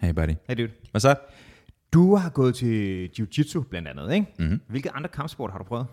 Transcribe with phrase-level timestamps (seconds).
[0.00, 0.34] Hey buddy.
[0.48, 0.70] Hey dude.
[0.90, 1.14] Hvad så?
[1.92, 4.26] Du har gået til jiu-jitsu blandt andet, ikke?
[4.38, 4.60] Mhm.
[4.68, 5.86] Hvilke andre kampsport har du prøvet?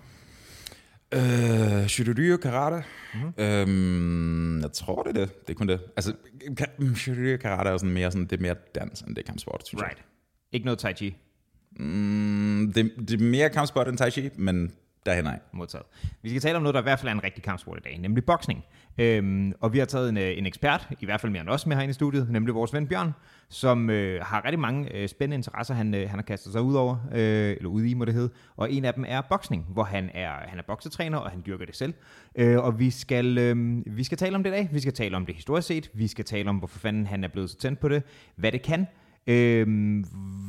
[1.14, 2.84] Øh, Shuryu karate.
[3.14, 3.24] Mhm.
[3.24, 3.44] Mm-hmm.
[3.44, 5.42] Øhm, jeg tror, det er det.
[5.48, 5.80] Det er kun det.
[5.98, 6.14] Altså,
[6.62, 9.68] ka- Shuryu karate er sådan mere, sådan, det er mere dans, end det er kampsport,
[9.68, 10.04] synes Right.
[10.52, 11.86] Ikke noget tai chi jeg.
[11.86, 14.72] Mm, det, det er mere kampsport end tai chi, men
[15.06, 15.40] derhen af.
[15.52, 15.86] modtaget.
[16.22, 17.98] Vi skal tale om noget, der i hvert fald er en rigtig kampsport i dag,
[17.98, 18.64] nemlig boksning.
[18.98, 21.66] Øhm, og vi har taget en, øh, en ekspert, i hvert fald mere end os
[21.66, 23.14] med herinde i studiet, nemlig vores ven Bjørn,
[23.50, 26.76] som øh, har rigtig mange øh, spændende interesser, han, øh, han har kastet sig ud
[26.76, 28.30] over, øh, eller ud i må det hedde.
[28.58, 31.66] Og en af dem er boksning, hvor han er, han er boksetræner, og han dyrker
[31.66, 31.94] det selv.
[32.36, 34.70] Øh, og vi skal, øh, vi skal tale om det i dag.
[34.72, 35.92] Vi skal tale om det historisk set.
[35.94, 38.04] Vi skal tale om, hvorfor fanden han er blevet så tændt på det.
[38.36, 38.88] Hvad det kan.
[39.28, 40.06] Øhm,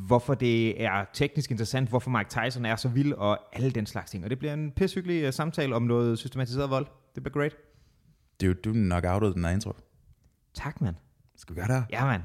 [0.06, 4.10] hvorfor det er teknisk interessant, hvorfor Mike Tyson er så vild, og alle den slags
[4.10, 4.24] ting.
[4.24, 6.86] Og det bliver en pissehyggelig uh, samtale om noget systematiseret vold.
[7.14, 7.56] Det bliver great.
[8.40, 9.72] Det er jo, du nok outet den her intro.
[10.54, 10.96] Tak, mand.
[11.36, 11.84] Skal vi gøre det her?
[11.90, 12.22] Ja, mand.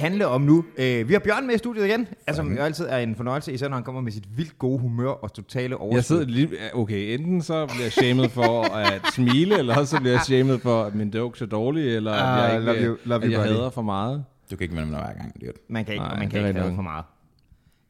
[0.00, 0.64] Handle om nu.
[0.78, 2.08] Øh, vi har Bjørn med i studiet igen.
[2.26, 4.78] Altså, som jo altid er en fornøjelse, især når han kommer med sit vildt gode
[4.78, 5.94] humør og totale overskud.
[5.96, 10.00] Jeg sidder lige, okay, enten så bliver jeg shamed for at smile, eller også så
[10.00, 12.88] bliver jeg shamed for, at min jokes er dårlige, eller Ah, at jeg, love ikke,
[12.88, 14.24] you, love at you, jeg hader for meget.
[14.50, 15.60] Du kan ikke vende mig hver gang, det er det.
[15.68, 17.04] Man kan ikke, Nej, man kan ikke have for meget.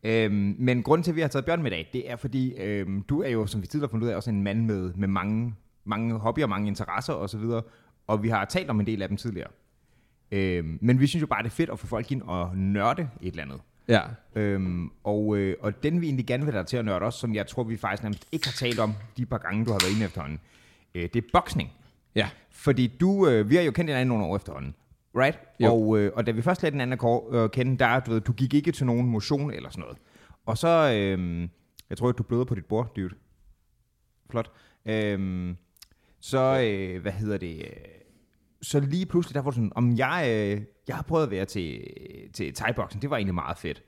[0.04, 2.54] Øhm, men grunden til, at vi har taget Bjørn med i dag, det er fordi,
[2.54, 4.92] øhm, du er jo, som vi tidligere har fundet ud af, også en mand med,
[4.96, 7.40] med mange, mange hobbyer, mange interesser osv.,
[8.06, 9.48] og vi har talt om en del af dem tidligere.
[10.32, 13.02] Øhm, men vi synes jo bare, det er fedt at få folk ind og nørde
[13.22, 13.60] et eller andet.
[13.88, 14.00] Ja,
[14.34, 17.18] Øhm, og, øh, og den vi egentlig gerne vil have dig til at nørde også,
[17.18, 19.78] som jeg tror, vi faktisk nærmest ikke har talt om de par gange, du har
[19.82, 20.40] været inde efterhånden,
[20.94, 21.72] øh, det er boksning.
[22.14, 24.74] ja, Fordi du, øh, vi har jo kendt hinanden nogle år efterhånden,
[25.16, 25.38] right?
[25.60, 25.72] Jo.
[25.74, 28.20] Og, øh, og da vi først lærte den anden kår, øh, kende, der, du ved,
[28.20, 29.98] du gik ikke til nogen motion eller sådan noget.
[30.46, 31.48] Og så, øh,
[31.90, 33.14] jeg tror, at du bløder på dit bord, dude.
[34.30, 34.50] Flot.
[34.86, 35.54] Øh,
[36.20, 37.66] så, øh, hvad hedder det, øh,
[38.62, 41.80] så lige pludselig, der var sådan, om jeg, øh, jeg har prøvet at være til,
[42.32, 43.82] til thai-boksen, det var egentlig meget fedt.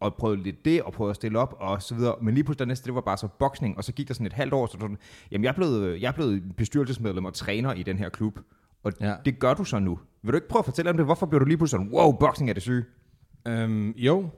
[0.00, 2.14] Og prøvede lidt det, og prøvede at stille op, og så videre.
[2.22, 4.26] Men lige pludselig det næste, det var bare så boksning, og så gik der sådan
[4.26, 4.98] et halvt år, så sådan,
[5.30, 8.38] jamen jeg er blevet, jeg er blevet bestyrelsesmedlem og træner i den her klub.
[8.82, 9.14] Og ja.
[9.24, 9.98] Det gør du så nu.
[10.22, 11.06] Vil du ikke prøve at fortælle om det?
[11.06, 12.84] Hvorfor bliver du lige pludselig sådan, wow, boksning er det syge?
[13.48, 14.28] øhm, jo.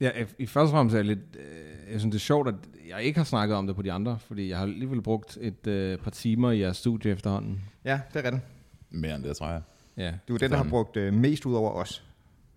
[0.00, 2.54] Ja, i- i første fremmest er jeg lidt, øh, jeg synes det er sjovt, at
[2.88, 5.66] jeg ikke har snakket om det på de andre, fordi jeg har alligevel brugt et
[5.66, 7.60] øh, par timer i jeres studie efterhånden.
[7.84, 8.44] Ja, det er rigtigt.
[8.90, 9.62] Mere end det, tror jeg.
[9.96, 12.04] Ja, Du er den, der har brugt øh, mest ud over os.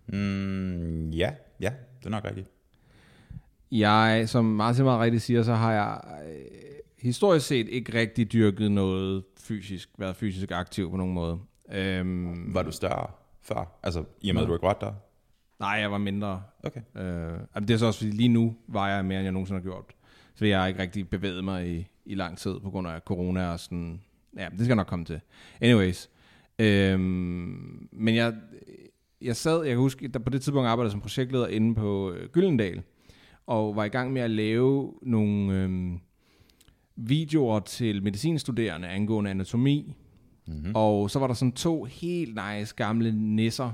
[0.08, 2.48] Mm, ja, ja, det er nok rigtigt.
[3.72, 6.36] Jeg, som Martin meget rigtigt siger, så har jeg øh,
[7.00, 11.40] historisk set ikke rigtig dyrket noget fysisk, været fysisk aktiv på nogen måde.
[11.72, 13.08] Øhm, Var du større
[13.42, 13.80] før?
[13.84, 14.94] Altså, i og med, at du ikke var der?
[15.60, 16.44] nej, jeg var mindre.
[16.64, 16.82] Okay.
[16.96, 19.64] Øh, det er så også, fordi lige nu vejer jeg mere, end jeg nogensinde har
[19.64, 19.86] gjort.
[20.36, 23.52] Så jeg har ikke rigtig bevæget mig i, i lang tid på grund af corona
[23.52, 24.02] og sådan.
[24.38, 25.22] Ja, det skal jeg nok komme til.
[25.62, 26.10] Anyways.
[26.62, 28.34] Øhm, men jeg,
[29.22, 32.30] jeg sad, jeg kan huske, der på det tidspunkt arbejdede som projektleder inde på øh,
[32.30, 32.82] Gyldendal,
[33.48, 36.00] og var i gang med at lave nogle øhm,
[36.96, 39.96] videoer til medicinstuderende angående anatomi.
[40.48, 40.72] Mm-hmm.
[40.76, 43.72] Og så var der sådan to helt nice gamle nisser,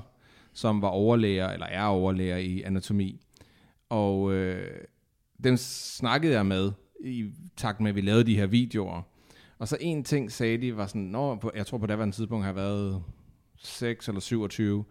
[0.52, 3.20] som var overlæger, eller er overlæger i anatomi.
[3.88, 4.80] Og øh,
[5.44, 6.72] dem snakkede jeg med
[7.04, 9.02] i takt med, at vi lavede de her videoer.
[9.58, 12.44] Og så en ting sagde de, var sådan, Nå, på, jeg tror på daværende tidspunkt
[12.44, 13.02] har jeg været
[13.56, 14.84] 6 eller 27.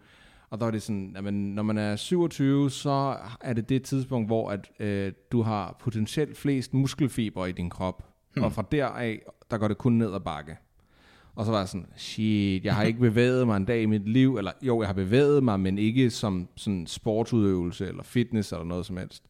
[0.50, 4.28] Og der var det sådan, at når man er 27, så er det det tidspunkt,
[4.28, 8.08] hvor at, øh, du har potentielt flest muskelfiber i din krop.
[8.34, 8.44] Hmm.
[8.44, 10.56] Og fra deraf, der går det kun ned ad bakke.
[11.34, 14.08] Og så var jeg sådan, shit, jeg har ikke bevæget mig en dag i mit
[14.08, 18.64] liv, eller jo, jeg har bevæget mig, men ikke som sådan sportsudøvelse, eller fitness, eller
[18.64, 19.22] noget som helst.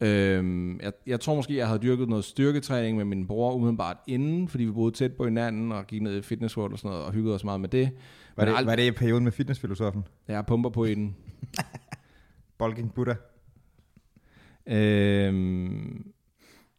[0.00, 4.48] Øhm, jeg, jeg tror måske, jeg havde dyrket noget styrketræning med min bror umiddelbart inden,
[4.48, 7.04] fordi vi boede tæt på hinanden, og gik ned i Fitness World og sådan noget,
[7.06, 7.90] og hyggede os meget med det.
[8.36, 10.04] Var det, ald- var det i perioden med fitnessfilosofen?
[10.28, 11.16] Jeg pumper på den.
[12.58, 13.14] Bulking Buddha?
[14.66, 16.12] Øhm,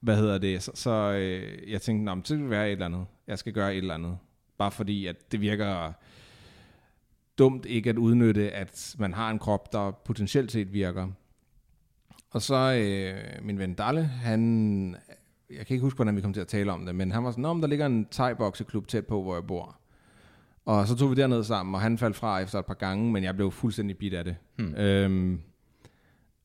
[0.02, 0.64] hvad hedder det?
[0.64, 3.06] Så, så øh, jeg tænkte, Nå, det skal være et eller andet.
[3.28, 4.18] Jeg skal gøre et eller andet.
[4.58, 5.92] Bare fordi, at det virker
[7.38, 11.08] dumt ikke at udnytte, at man har en krop, der potentielt set virker.
[12.32, 14.96] Og så øh, min ven Dalle, han,
[15.50, 17.32] jeg kan ikke huske, hvordan vi kom til at tale om det, men han var
[17.32, 19.78] sådan, men der ligger en thai-bokseklub tæt på, hvor jeg bor.
[20.66, 23.24] Og så tog vi derned sammen, og han faldt fra efter et par gange, men
[23.24, 24.36] jeg blev fuldstændig bit af det.
[24.56, 24.76] Hmm.
[24.76, 25.42] Øhm,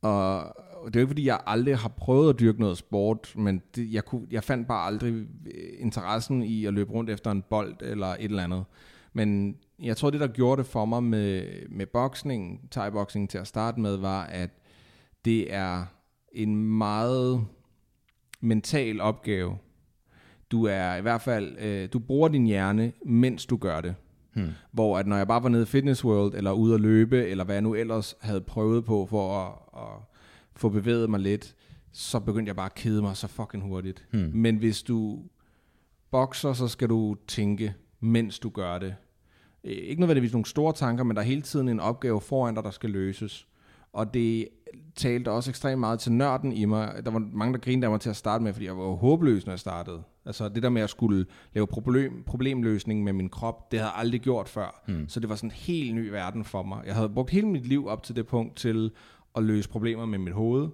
[0.03, 0.55] og
[0.87, 3.93] det er jo ikke, fordi jeg aldrig har prøvet at dyrke noget sport, men det,
[3.93, 5.25] jeg, kunne, jeg fandt bare aldrig øh,
[5.79, 8.65] interessen i at løbe rundt efter en bold eller et eller andet.
[9.13, 13.47] Men jeg tror, det, der gjorde det for mig med, med boksning, thai-boxing til at
[13.47, 14.51] starte med, var, at
[15.25, 15.85] det er
[16.33, 17.45] en meget
[18.41, 19.59] mental opgave.
[20.51, 23.95] Du er i hvert fald, øh, du bruger din hjerne, mens du gør det.
[24.35, 24.49] Hmm.
[24.73, 27.45] Hvor at når jeg bare var nede i Fitness World, eller ude at løbe, eller
[27.45, 30.19] hvad jeg nu ellers havde prøvet på for at, at
[30.57, 31.55] få bevæget mig lidt,
[31.93, 34.07] så begyndte jeg bare at kede mig så fucking hurtigt.
[34.13, 34.31] Hmm.
[34.35, 35.23] Men hvis du
[36.11, 38.95] bokser, så skal du tænke, mens du gør det.
[39.65, 42.65] Øh, Ikke nødvendigvis nogle store tanker, men der er hele tiden en opgave foran dig,
[42.65, 43.47] der skal løses.
[43.93, 44.49] Og det
[44.97, 47.03] talte også ekstremt meget til nørden i mig.
[47.05, 49.47] Der var mange, der grinede af mig til at starte med, fordi jeg var håbløs,
[49.47, 50.03] når jeg startede.
[50.27, 53.99] Altså det der med at skulle lave problem, problemløsning med min krop, det havde jeg
[53.99, 54.83] aldrig gjort før.
[54.87, 55.09] Hmm.
[55.09, 56.83] Så det var sådan en helt ny verden for mig.
[56.87, 58.91] Jeg havde brugt hele mit liv op til det punkt til
[59.37, 60.69] at løse problemer med mit hoved.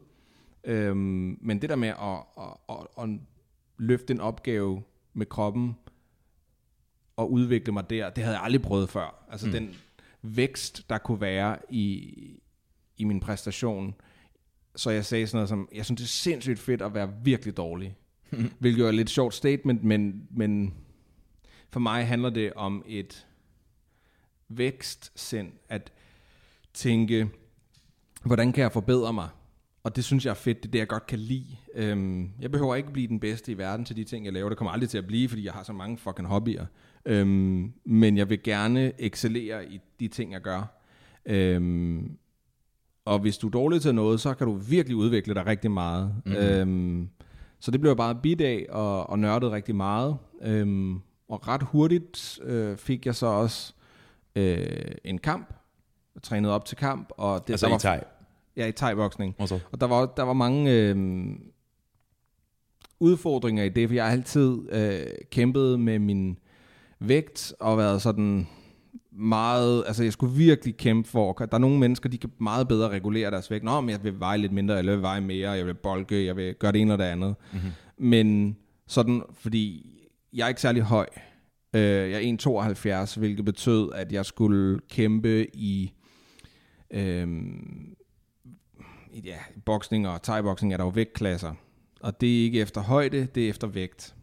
[0.65, 1.97] Øhm, men det der med at,
[2.39, 3.09] at, at, at
[3.79, 4.83] løfte en opgave
[5.15, 5.77] med kroppen
[7.17, 9.27] og udvikle mig der, det havde jeg aldrig prøvet før.
[9.31, 9.53] Altså mm.
[9.53, 9.75] den
[10.23, 12.15] vækst, der kunne være i,
[12.99, 13.95] i min præstation.
[14.77, 17.57] Så jeg sagde sådan noget som, jeg synes det er sindssygt fedt at være virkelig
[17.57, 17.97] dårlig.
[18.61, 20.75] Hvilket jo er et lidt sjovt statement, men, men
[21.71, 23.27] for mig handler det om et
[24.49, 25.93] vækstsind, at
[26.75, 27.29] tænke,
[28.25, 29.29] hvordan kan jeg forbedre mig?
[29.83, 31.57] Og det synes jeg er fedt, det er det, jeg godt kan lide.
[31.75, 34.49] Øhm, jeg behøver ikke blive den bedste i verden til de ting, jeg laver.
[34.49, 36.67] Det kommer aldrig til at blive, fordi jeg har så mange fucking hobbyer.
[37.05, 40.81] Øhm, men jeg vil gerne excellere i de ting, jeg gør.
[41.27, 42.19] Øhm,
[43.09, 46.15] og hvis du er dårlig til noget, så kan du virkelig udvikle dig rigtig meget.
[46.25, 46.43] Mm-hmm.
[46.43, 47.09] Øhm,
[47.61, 50.17] så det blev bare bidt af og, og nørdet rigtig meget.
[50.43, 53.75] Øhm, og ret hurtigt øh, fik jeg så også
[54.37, 55.55] øh, en kamp.
[56.15, 57.09] Jeg trænede op til kamp.
[57.17, 58.01] Og det, Altså der i var, thai.
[58.57, 59.35] Ja, i thai-boksning.
[59.39, 59.59] Og så?
[59.73, 60.97] Og der var, der var mange øh,
[63.01, 66.39] udfordringer i det, for jeg har altid øh, kæmpet med min
[66.99, 68.49] vægt og været sådan
[69.19, 72.89] meget, altså jeg skulle virkelig kæmpe for, der er nogle mennesker, de kan meget bedre
[72.89, 73.65] regulere deres vægt.
[73.65, 76.25] Nå, men jeg vil veje lidt mindre, eller jeg vil veje mere, jeg vil bolke,
[76.25, 77.35] jeg vil gøre det ene og det andet.
[77.53, 77.71] Mm-hmm.
[77.99, 78.57] Men
[78.87, 79.95] sådan, fordi
[80.33, 81.07] jeg er ikke særlig høj.
[81.75, 85.93] Øh, jeg er 1,72, hvilket betød, at jeg skulle kæmpe i
[86.91, 87.29] øh,
[89.13, 91.53] i- ja, boksning og thai-boksning er der jo vægtklasser.
[92.01, 94.15] Og det er ikke efter højde, det er efter vægt.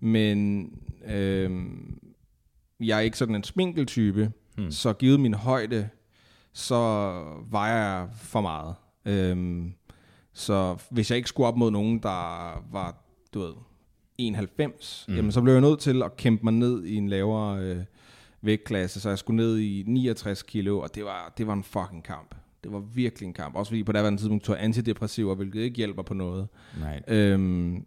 [0.00, 0.68] Men
[1.08, 1.98] øhm,
[2.82, 4.70] jeg er ikke sådan en spinkeltype, hmm.
[4.70, 5.88] så givet min højde,
[6.52, 7.12] så
[7.50, 8.74] vejer jeg for meget.
[9.04, 9.72] Øhm,
[10.32, 13.52] så hvis jeg ikke skulle op mod nogen, der var, du ved,
[14.18, 15.14] 91, mm.
[15.14, 17.84] jamen så blev jeg nødt til at kæmpe mig ned i en lavere øh,
[18.42, 22.04] vægtklasse, så jeg skulle ned i 69 kilo, og det var, det var en fucking
[22.04, 22.34] kamp.
[22.64, 23.56] Det var virkelig en kamp.
[23.56, 26.48] Også fordi på daværende tidspunkt tog jeg antidepressiver, hvilket ikke hjælper på noget.
[26.80, 27.02] Nej.
[27.08, 27.86] Øhm,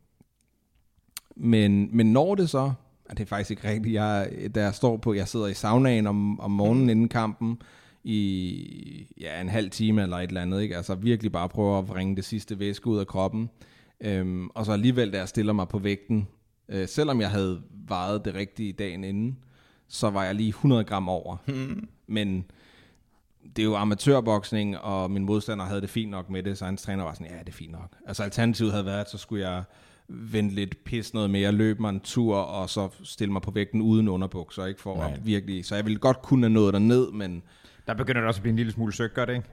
[1.36, 2.74] men, men når det så,
[3.10, 6.40] det er faktisk ikke rigtigt, jeg, da jeg står på, jeg sidder i saunaen om,
[6.40, 7.62] om morgenen inden kampen,
[8.04, 10.78] i ja, en halv time eller et eller andet, ikke?
[10.78, 13.50] altså virkelig bare prøve at bringe det sidste væske ud af kroppen,
[14.02, 16.28] øhm, og så alligevel, da jeg stiller mig på vægten,
[16.70, 19.38] øh, selvom jeg havde vejet det rigtige dagen inden,
[19.88, 21.38] så var jeg lige 100 gram over.
[22.08, 22.46] Men
[23.56, 26.82] det er jo amatørboksning, og min modstander havde det fint nok med det, så hans
[26.82, 27.96] træner var sådan, ja, det er fint nok.
[28.08, 29.64] Altså alternativet havde været, at så skulle jeg
[30.08, 33.82] vente lidt pis noget mere, løbe mig en tur, og så stille mig på vægten
[33.82, 35.12] uden underbukser, ikke for Nej.
[35.14, 37.44] at virkelig, så jeg ville godt kunne have nået derned, men
[37.88, 39.48] Der begynder det også at blive en lille smule søgt, gør det ikke?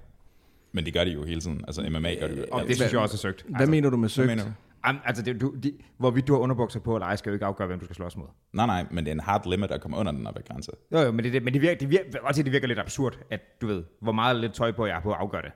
[0.73, 1.65] Men det gør de jo hele tiden.
[1.67, 2.45] Altså MMA gør det jo.
[2.51, 3.45] Og det synes jeg også er søgt.
[3.57, 4.27] hvad mener du med søgt?
[4.27, 4.51] mener du?
[4.85, 7.47] Am, altså, det, du, de, hvorvidt du har underbukser på eller ej, skal jo ikke
[7.47, 8.27] afgøre, hvem du skal slås mod.
[8.53, 10.71] Nej, nej, men det er en hard limit at komme under den her grænse.
[10.93, 13.19] Jo, jo, men det, det, men det virker, det virker, også, det virker lidt absurd,
[13.31, 15.53] at du ved, hvor meget lidt tøj på jeg har på at afgøre det.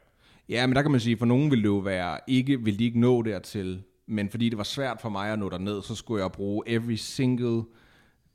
[0.48, 2.84] Ja, men der kan man sige, for nogen ville det jo være, ikke, ville de
[2.84, 6.22] ikke nå dertil, men fordi det var svært for mig at nå derned, så skulle
[6.22, 7.64] jeg bruge every single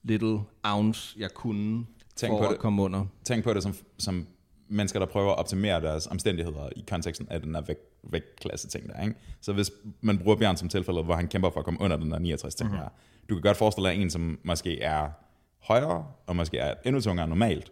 [0.03, 1.85] little ounce, jeg kunne,
[2.15, 2.59] Tænk for på at det.
[2.59, 3.05] komme under.
[3.23, 4.27] Tænk på det som, som
[4.67, 8.89] mennesker, der prøver at optimere deres omstændigheder i konteksten af den her vægt, vægtklasse ting
[8.89, 9.15] der, ikke?
[9.41, 12.11] Så hvis man bruger Bjørn som tilfælde, hvor han kæmper for at komme under den
[12.11, 12.83] der 69 ting mm-hmm.
[12.83, 12.89] her,
[13.29, 15.09] du kan godt forestille dig en, som måske er
[15.59, 17.71] højere, og måske er endnu tungere end normalt,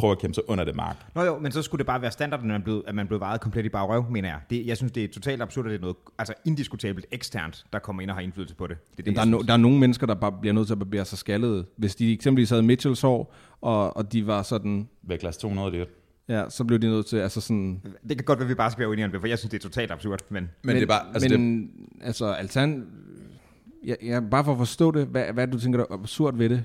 [0.00, 0.96] prøver at kæmpe sig under det mark.
[1.14, 3.20] Nå jo, men så skulle det bare være standard, at man blev, at man blev
[3.20, 4.38] vejet komplet i bare røv, mener jeg.
[4.50, 7.78] Det, jeg synes, det er totalt absurd, at det er noget altså indiskutabelt eksternt, der
[7.78, 8.76] kommer ind og har indflydelse på det.
[8.90, 10.66] det, er det Men der, er no, der er nogle mennesker, der bare bliver nødt
[10.66, 11.64] til at barbere sig skaldede.
[11.76, 15.88] Hvis de eksempelvis havde Mitchells hår, og, og de var sådan, Vægtklasse 200, det
[16.28, 17.80] ja, så blev de nødt til, altså sådan...
[18.08, 19.50] det kan godt være, at vi bare skal være uenige om det, for jeg synes,
[19.50, 20.20] det er totalt absurd.
[20.28, 21.70] Men Men, det er bare, altså men, det,
[22.02, 22.86] altså altern...
[23.86, 26.48] Ja, ja, bare for at forstå det, hvad, hvad du tænker der er absurd ved
[26.48, 26.64] det?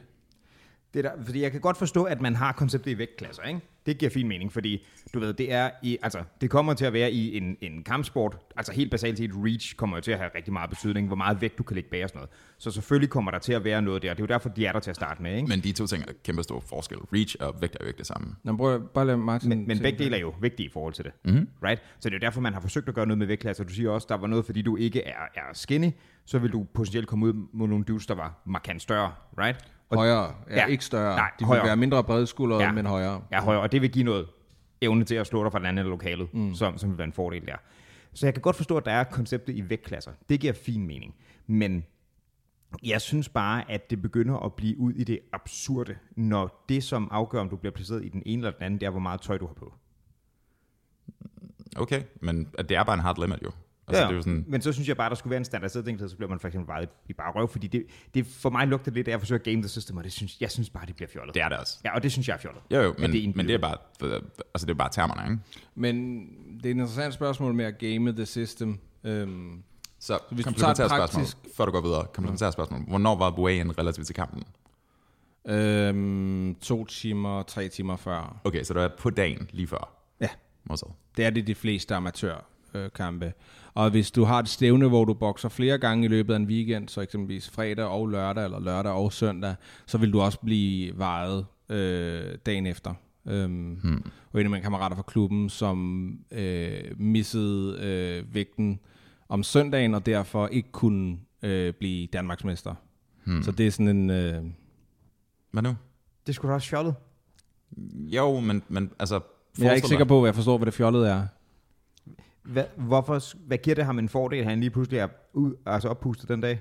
[0.96, 3.62] Det er der, fordi jeg kan godt forstå, at man har konceptet i vægtklasser, ikke?
[3.86, 6.94] Det giver fin mening, fordi du ved, det er i, altså, det kommer til at
[6.94, 10.32] være i en, en kampsport, altså helt basalt set, reach kommer jo til at have
[10.36, 12.30] rigtig meget betydning, hvor meget vægt du kan lægge bag og sådan noget.
[12.58, 14.10] Så selvfølgelig kommer der til at være noget der.
[14.14, 15.48] Det er jo derfor, de er der til at starte med, ikke?
[15.48, 16.98] Men de to ting er kæmpe stor forskel.
[16.98, 18.36] Reach og vægt er jo ikke det samme.
[18.44, 19.50] Nå, prøv, bare lad Martin...
[19.50, 20.00] Men, men begge det.
[20.00, 21.12] dele er jo vigtige i forhold til det.
[21.26, 21.48] Mm-hmm.
[21.64, 21.82] Right?
[22.00, 23.64] Så det er jo derfor, man har forsøgt at gøre noget med vægtklasser.
[23.64, 25.92] Du siger også, der var noget, fordi du ikke er, er skinny,
[26.26, 29.12] så vil du potentielt komme ud med nogle dudes, der var markant større.
[29.38, 29.75] Right?
[29.90, 30.66] Og Højere, ja, Ja.
[30.66, 31.16] ikke større.
[31.16, 31.66] Nej, de vil højere.
[31.66, 32.68] være mindre bredskuldrede, Ja.
[32.68, 32.72] ja.
[32.74, 33.22] men højere.
[33.32, 34.28] er højere, og det vil give noget
[34.82, 36.54] evne til at slå dig fra den anden af lokalet, mm.
[36.56, 37.56] som, som vil være en fordel der.
[38.14, 40.12] Så jeg kan godt forstå, at der er konceptet i vægtklasser.
[40.30, 41.16] Det giver fin mening.
[41.48, 41.84] Men
[42.84, 47.08] jeg synes bare, at det begynder at blive ud i det absurde, når det, som
[47.12, 49.22] afgør, om du bliver placeret i den ene eller den anden, det er, hvor meget
[49.22, 49.74] tøj du har på.
[51.78, 53.52] Okay, men det er bare en hard limit jo.
[53.88, 55.46] Altså, ja, det er jo sådan, Men så synes jeg bare, der skulle være en
[55.46, 58.50] standardiseret ting, så bliver man for eksempel vejet i bare røv, fordi det, det for
[58.50, 60.70] mig lugter lidt af at forsøge at game the system, og det synes, jeg synes
[60.70, 61.36] bare, det bliver fjollet.
[61.36, 61.80] det er det også.
[61.86, 62.62] Ja, og det synes jeg er fjollet.
[62.72, 63.78] Jo, jo, men, det er men det er bare,
[64.54, 65.44] altså det er bare termerne, ikke?
[65.76, 66.20] Men
[66.58, 68.80] det er et interessant spørgsmål med at game the system.
[69.04, 69.64] Øhm,
[70.00, 72.06] Så hvis du tager et spørgsmål, praktisk- før du går videre.
[72.14, 72.82] Komplementære spørgsmål.
[72.88, 74.44] Hvornår var Buayen relativt til kampen?
[75.48, 78.42] øhm, to timer, tre timer før.
[78.44, 79.92] Okay, så det var på dagen lige før.
[80.22, 80.30] Ja,
[80.64, 80.94] Modtaget.
[81.18, 83.34] det er det de fleste amatørkampe.
[83.76, 86.46] Og hvis du har et stævne, hvor du bokser flere gange i løbet af en
[86.46, 89.56] weekend, så eksempelvis fredag og lørdag, eller lørdag og søndag,
[89.86, 92.94] så vil du også blive vejet øh, dagen efter.
[93.28, 94.04] Øhm, hmm.
[94.34, 98.80] Og en af mine kammerater fra klubben, som øh, missede øh, vægten
[99.30, 102.76] om søndagen, og derfor ikke kunne øh, blive Danmarksmester.
[103.24, 103.44] Hmm.
[103.44, 104.10] Så det er sådan en...
[104.10, 104.44] Øh,
[105.52, 105.76] Hvad nu?
[106.28, 106.96] Det skulle da også fjollet.
[107.92, 109.20] Jo, men, men altså...
[109.60, 111.28] jeg er ikke sikker på, hvad jeg forstår, hvad det fjollede er.
[112.46, 115.90] Hvad, hvorfor, hvad giver det ham en fordel, at han lige pludselig er ud, altså
[115.90, 116.60] oppustet den dag?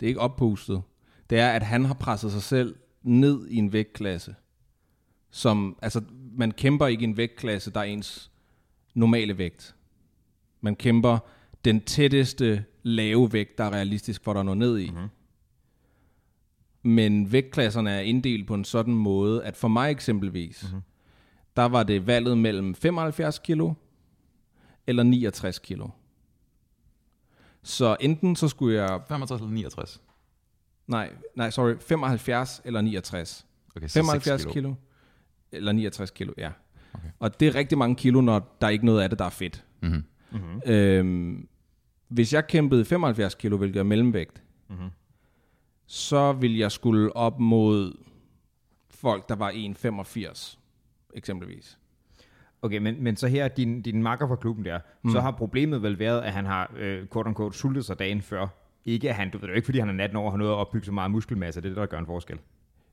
[0.00, 0.82] Det er ikke oppustet.
[1.30, 4.34] Det er, at han har presset sig selv ned i en vægtklasse.
[5.30, 6.02] Som, altså,
[6.32, 8.30] man kæmper ikke i en vægtklasse, der er ens
[8.94, 9.74] normale vægt.
[10.60, 11.18] Man kæmper
[11.64, 14.90] den tætteste lave vægt, der er realistisk for dig at nå ned i.
[14.90, 15.08] Mm-hmm.
[16.82, 20.82] Men vægtklasserne er inddelt på en sådan måde, at for mig eksempelvis, mm-hmm.
[21.56, 23.74] der var det valget mellem 75 kilo
[24.86, 25.88] eller 69 kilo.
[27.62, 30.02] Så enten så skulle jeg 65 eller 69?
[30.86, 33.46] Nej, nej, sorry, 75 eller 69.
[33.76, 34.74] Okay, så 75 6 kilo.
[35.52, 36.50] Eller 69 kilo, ja.
[36.92, 37.08] Okay.
[37.18, 39.30] Og det er rigtig mange kilo, når der er ikke noget af det, der er
[39.30, 39.64] fedt.
[39.82, 40.04] Mhm.
[40.30, 40.60] Mm-hmm.
[40.66, 41.48] Øhm,
[42.08, 44.88] hvis jeg kæmpede 75 kilo, hvilket er mellemvægt, mm-hmm.
[45.86, 47.92] så ville jeg skulle op mod
[48.90, 50.58] folk, der var 1,85
[51.14, 51.78] eksempelvis.
[52.62, 55.10] Okay, men, men så her er din, din makker fra klubben der, mm.
[55.10, 58.46] så har problemet vel været, at han har, øh, quote unquote, sultet sig dagen før.
[58.84, 60.30] Ikke at han, du ved det er jo ikke, fordi han er 18 år og
[60.32, 62.38] har noget at opbygge så meget muskelmasse, det er det, der gør en forskel.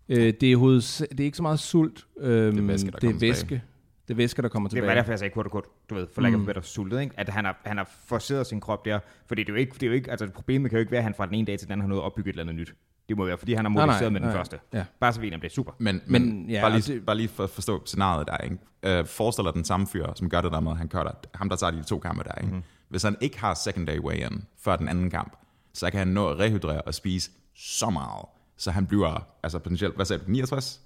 [0.10, 2.08] Øh, det, er hoveds, det er ikke så meget sult.
[2.20, 3.30] Øhm, Det er væske, der det er kommer tilbage.
[3.30, 3.62] væske.
[4.08, 4.88] Det er væske, der kommer Det tilbage.
[4.88, 7.14] var derfor, jeg sagde quote unquote, du ved, for lack of better sultet, ikke?
[7.20, 9.84] At han har, han har forceret sin krop der, fordi det er jo ikke, det
[9.84, 11.60] er jo ikke, altså problemet kan jo ikke være, at han fra den ene dag
[11.60, 12.74] til den anden har noget at opbygge et eller andet nyt.
[13.10, 14.38] Det må være, fordi han har Nej, nej, modificeret med den nej.
[14.38, 14.60] første.
[14.74, 14.86] Ja.
[15.00, 15.72] Bare så vi er om det er super.
[15.78, 19.00] Men, men, Men, ja, bare, lige, altså- bare lige for at forstå scenariet der, ikke?
[19.00, 21.50] Uh, forestil dig den samme fyr, som gør det der med, at han cutter, ham
[21.50, 22.46] der tager de to kampe der, ikke?
[22.46, 22.56] Mhm.
[22.56, 22.64] Mm-hmm.
[22.90, 25.38] Hvis han ikke har secondary weigh-in før den anden kamp,
[25.74, 28.26] så kan han nå at rehydrere og spise så meget,
[28.58, 30.82] så han bliver, altså potentielt, hvad sagde du, 69?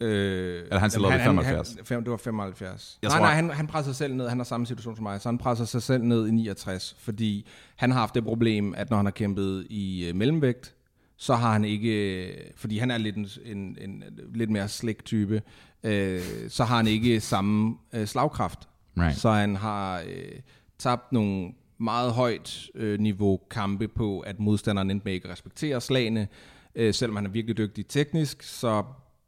[0.00, 1.74] Øh, Eller han stillede op i 75?
[1.74, 2.98] Han, fem, det var 75.
[3.02, 4.28] Jeg nej, tror- nej, han, han presser sig selv ned.
[4.28, 7.46] Han har samme situation som mig, så han presser sig selv ned i 69, fordi
[7.76, 10.74] han har haft det problem, at når han har kæmpet i øh, mellemvægt,
[11.22, 15.42] så har han ikke, fordi han er lidt en, en, en lidt mere slik type,
[15.82, 18.68] øh, så har han ikke samme øh, slagkraft.
[18.98, 19.16] Right.
[19.16, 20.40] Så han har øh,
[20.78, 26.28] tabt nogle meget højt øh, niveau kampe på, at modstanderen enten ikke at respektere slagene,
[26.74, 28.82] øh, selvom han er virkelig dygtig teknisk, så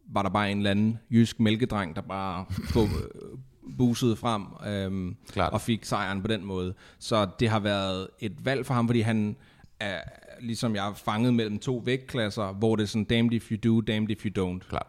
[0.08, 3.38] var der bare en eller anden jysk mælkedreng, der bare få, øh,
[3.78, 5.52] busede frem øhm, Klart.
[5.52, 6.74] og fik sejren på den måde.
[6.98, 9.36] Så det har været et valg for ham, fordi han
[9.80, 10.00] er,
[10.44, 13.80] ligesom jeg er fanget mellem to vægtklasser, hvor det er sådan, damned if you do,
[13.80, 14.68] damned if you don't.
[14.68, 14.86] Klart.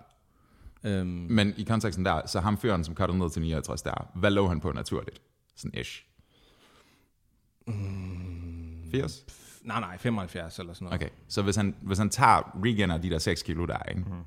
[0.83, 4.31] Øhm, Men i konteksten der, så ham fyren, som cuttede ned til 69 der, hvad
[4.31, 5.21] lå han på naturligt?
[5.55, 6.05] Sådan ish.
[8.91, 9.25] 80?
[9.63, 11.01] nej, nej, 75 eller sådan noget.
[11.01, 14.01] Okay, så hvis han, hvis han tager regener de der 6 kilo der, ikke?
[14.01, 14.23] Mm.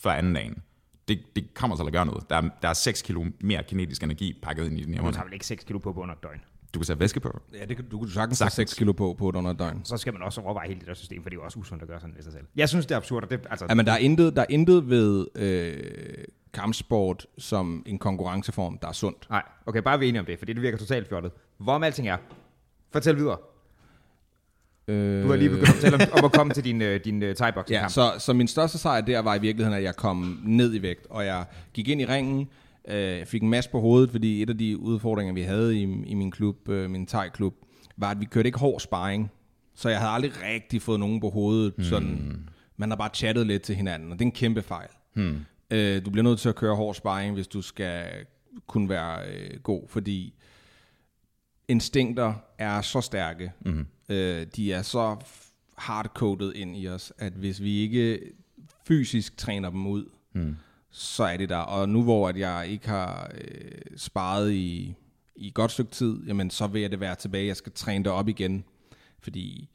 [0.00, 0.62] for anden dagen,
[1.08, 2.30] det, det kommer til at gøre noget.
[2.30, 5.10] Der er, der er 6 kilo mere kinetisk energi pakket ind i den Du her
[5.10, 6.40] tager vel ikke 6 kilo på på under et døgn.
[6.74, 7.40] Du kan sætte væske på.
[7.54, 8.70] Ja, det kan, du kunne sagtens tage Sagtens.
[8.70, 9.80] 6 kilo på på et under et døgn.
[9.84, 11.82] Så skal man også overveje hele det der system, for det er jo også usundt
[11.82, 12.44] at gøre sådan ved sig selv.
[12.56, 14.46] Jeg synes, det er absurd, og det, altså, Ja, men der er intet, der er
[14.48, 19.26] intet ved øh, kampsport som en konkurrenceform, der er sundt.
[19.30, 21.32] Nej, okay, bare vi er enige om det, for det virker totalt fjollet.
[21.58, 22.16] Hvorom alting er,
[22.92, 23.36] fortæl videre.
[24.88, 27.22] Øh, Du har lige begyndt at fortælle om, om at komme til din, øh, din
[27.22, 30.40] uh, thai Ja, så, så min største sejr der var i virkeligheden, at jeg kom
[30.44, 31.44] ned i vægt, og jeg
[31.74, 32.48] gik ind i ringen,
[32.88, 36.14] øh, fik en masse på hovedet, fordi et af de udfordringer, vi havde i, i
[36.14, 37.54] min klub, øh, min thai-klub,
[37.96, 39.30] var, at vi kørte ikke hård sparring.
[39.74, 41.74] Så jeg havde aldrig rigtig fået nogen på hovedet.
[41.76, 41.84] Hmm.
[41.84, 44.88] Sådan, man har bare chattet lidt til hinanden, og det er en kæmpe fejl.
[45.70, 48.04] Øh, du bliver nødt til at køre hård sparring, hvis du skal
[48.66, 50.34] kunne være øh, god, fordi
[51.68, 53.52] instinkter er så stærke.
[53.64, 53.86] Mm.
[54.08, 55.16] Øh, de er så
[55.76, 58.20] hardcoded ind i os, at hvis vi ikke
[58.88, 60.56] fysisk træner dem ud, mm
[60.98, 61.56] så er det der.
[61.56, 64.94] Og nu hvor at jeg ikke har øh, sparet i,
[65.36, 67.46] i et godt stykke tid, jamen så vil jeg det være tilbage.
[67.46, 68.64] Jeg skal træne det op igen,
[69.20, 69.68] fordi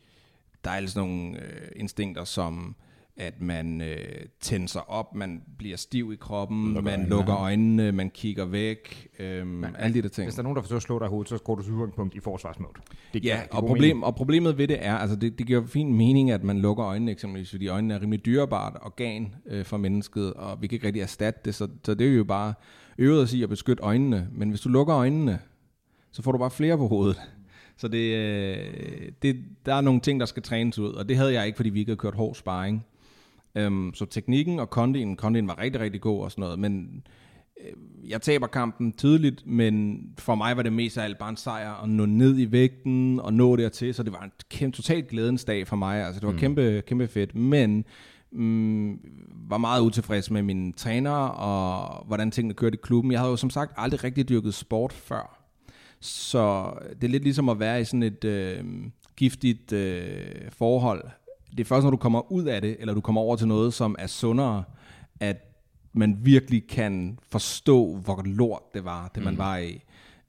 [0.64, 2.76] der er altså nogle øh, instinkter, som
[3.22, 3.98] at man øh,
[4.40, 7.10] tænder op, man bliver stiv i kroppen, Lukker man øjnene.
[7.10, 10.26] lukker øjnene, man kigger væk, øhm, alle de der ting.
[10.26, 11.74] Hvis der er nogen, der forsøger at slå dig i hovedet, så går du til
[11.74, 12.74] udgangspunkt i forsvarsmode.
[13.14, 15.66] Det giver- Ja, det og, problem, og problemet ved det er, altså det, det giver
[15.66, 19.78] fin mening, at man lukker øjnene eksempelvis, fordi øjnene er rimelig dyrebart organ øh, for
[19.78, 22.54] mennesket, og vi kan ikke rigtig erstatte det, så, så det er jo bare
[22.98, 24.28] øvet os i at beskytte øjnene.
[24.32, 25.40] Men hvis du lukker øjnene,
[26.12, 27.22] så får du bare flere på hovedet.
[27.78, 29.36] Så det, øh, det,
[29.66, 31.80] der er nogle ting, der skal trænes ud, og det havde jeg ikke, fordi vi
[31.80, 32.86] ikke havde kørt hård sparring.
[33.60, 37.04] Um, så teknikken og kondien, kondien var rigtig, rigtig god og sådan noget, men
[37.62, 37.74] øh,
[38.10, 41.84] jeg taber kampen tydeligt, men for mig var det mest af alt bare en sejr
[41.84, 45.44] at nå ned i vægten og nå dertil, så det var en kæmpe, totalt glædens
[45.44, 46.40] dag for mig, altså det var mm.
[46.40, 47.86] kæmpe, kæmpe fedt, men
[48.32, 49.00] mm,
[49.50, 53.12] var meget utilfreds med mine trænere og hvordan tingene kørte i klubben.
[53.12, 55.46] Jeg havde jo som sagt aldrig rigtig dyrket sport før,
[56.00, 58.64] så det er lidt ligesom at være i sådan et øh,
[59.16, 61.04] giftigt øh, forhold.
[61.52, 63.74] Det er først, når du kommer ud af det, eller du kommer over til noget,
[63.74, 64.64] som er sundere,
[65.20, 65.38] at
[65.94, 69.40] man virkelig kan forstå, hvor lort det var, det man mm.
[69.40, 69.82] var i.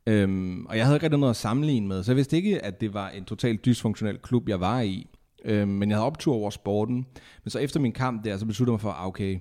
[0.07, 2.81] Øhm, og jeg havde ikke rigtig noget at sammenligne med, så jeg vidste ikke, at
[2.81, 5.07] det var en totalt dysfunktionel klub, jeg var i.
[5.45, 7.07] Øhm, men jeg havde optur over sporten.
[7.45, 9.39] Men så efter min kamp der, så besluttede jeg mig for, okay,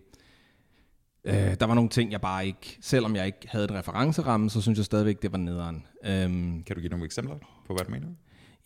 [1.24, 4.62] øh, der var nogle ting, jeg bare ikke, selvom jeg ikke havde en referenceramme, så
[4.62, 5.86] synes jeg stadigvæk, det var nederen.
[6.06, 7.36] Øhm, Kan du give nogle eksempler
[7.68, 8.08] på, hvad du mener?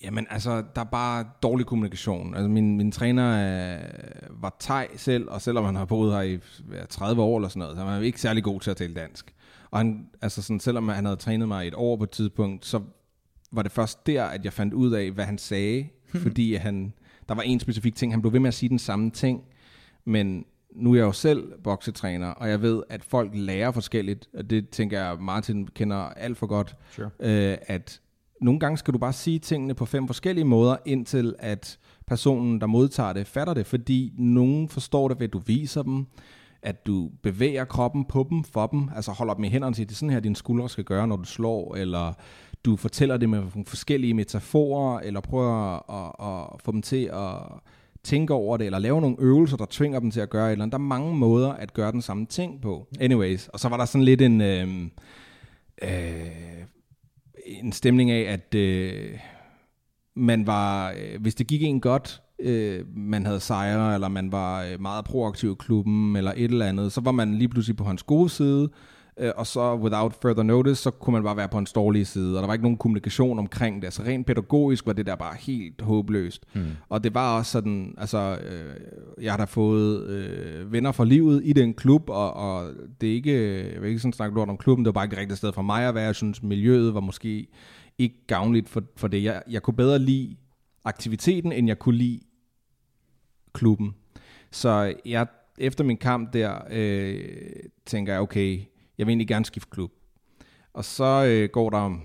[0.04, 2.34] Jamen altså, der er bare dårlig kommunikation.
[2.36, 3.30] Altså min, min træner
[3.76, 3.82] øh,
[4.42, 6.40] var thai selv, og selvom han har boet her i
[6.74, 8.94] ja, 30 år eller sådan noget, så var han ikke særlig god til at tale
[8.94, 9.34] dansk.
[9.72, 12.82] Og han, altså sådan, selvom han havde trænet mig et år på et tidspunkt, så
[13.52, 15.88] var det først der, at jeg fandt ud af, hvad han sagde,
[16.24, 16.94] fordi han,
[17.30, 19.42] der var en specifik ting, han blev ved med at sige den samme ting,
[20.06, 24.50] men nu er jeg jo selv boksetræner, og jeg ved, at folk lærer forskelligt, og
[24.50, 27.10] det tænker jeg, Martin kender alt for godt, Sure.
[27.20, 28.02] øh, at
[28.46, 32.68] nogle gange skal du bare sige tingene på fem forskellige måder, indtil at personen, der
[32.68, 36.06] modtager det, fatter det, fordi nogen forstår det ved, at du viser dem,
[36.62, 39.86] at du bevæger kroppen på dem, for dem, altså holder dem i hænderne og siger,
[39.86, 42.14] det er sådan her, dine skuldre skal gøre, når du slår, eller
[42.66, 47.36] du fortæller det med nogle forskellige metaforer, eller prøver at, at få dem til at
[48.04, 50.64] tænke over det, eller lave nogle øvelser, der tvinger dem til at gøre et eller
[50.64, 50.72] andet.
[50.72, 52.88] Der er mange måder at gøre den samme ting på.
[53.00, 54.42] Anyways, og så var der sådan lidt en...
[54.42, 54.92] Øhm,
[55.82, 56.66] øh, øh,
[57.46, 59.20] en stemning af, at øh,
[60.16, 64.64] man var, øh, hvis det gik en godt, øh, man havde sejre, eller man var
[64.64, 67.84] øh, meget proaktiv i klubben, eller et eller andet, så var man lige pludselig på
[67.84, 68.70] hans gode side,
[69.20, 72.38] øh, og så without further notice, så kunne man bare være på hans dårlige side,
[72.38, 73.88] og der var ikke nogen kommunikation omkring det.
[73.88, 76.46] Altså rent pædagogisk var det der bare helt håbløst.
[76.54, 76.66] Hmm.
[76.90, 78.76] Og det var også sådan, altså, øh,
[79.24, 83.14] jeg har da fået øh, venner for livet i den klub, og, og det er
[83.14, 85.38] ikke, jeg vil ikke sådan snakke lort om klubben, det var bare ikke det rigtige
[85.38, 86.06] sted for mig at være.
[86.06, 87.48] Jeg synes, miljøet var måske
[87.98, 89.24] ikke gavnligt for, for det.
[89.24, 90.36] Jeg, jeg kunne bedre lide
[90.86, 92.20] aktiviteten, end jeg kunne lide
[93.54, 93.96] klubben.
[94.52, 97.20] Så jeg, efter min kamp der, øh,
[97.86, 98.60] tænker jeg, okay,
[98.98, 99.92] jeg vil egentlig gerne skifte klub.
[100.74, 102.00] Og så øh, går der,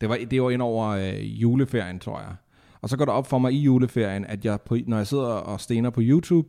[0.00, 2.36] det var, det var ind over øh, juleferien, tror jeg.
[2.80, 5.24] Og så går der op for mig i juleferien, at jeg på, når jeg sidder
[5.24, 6.48] og stener på YouTube,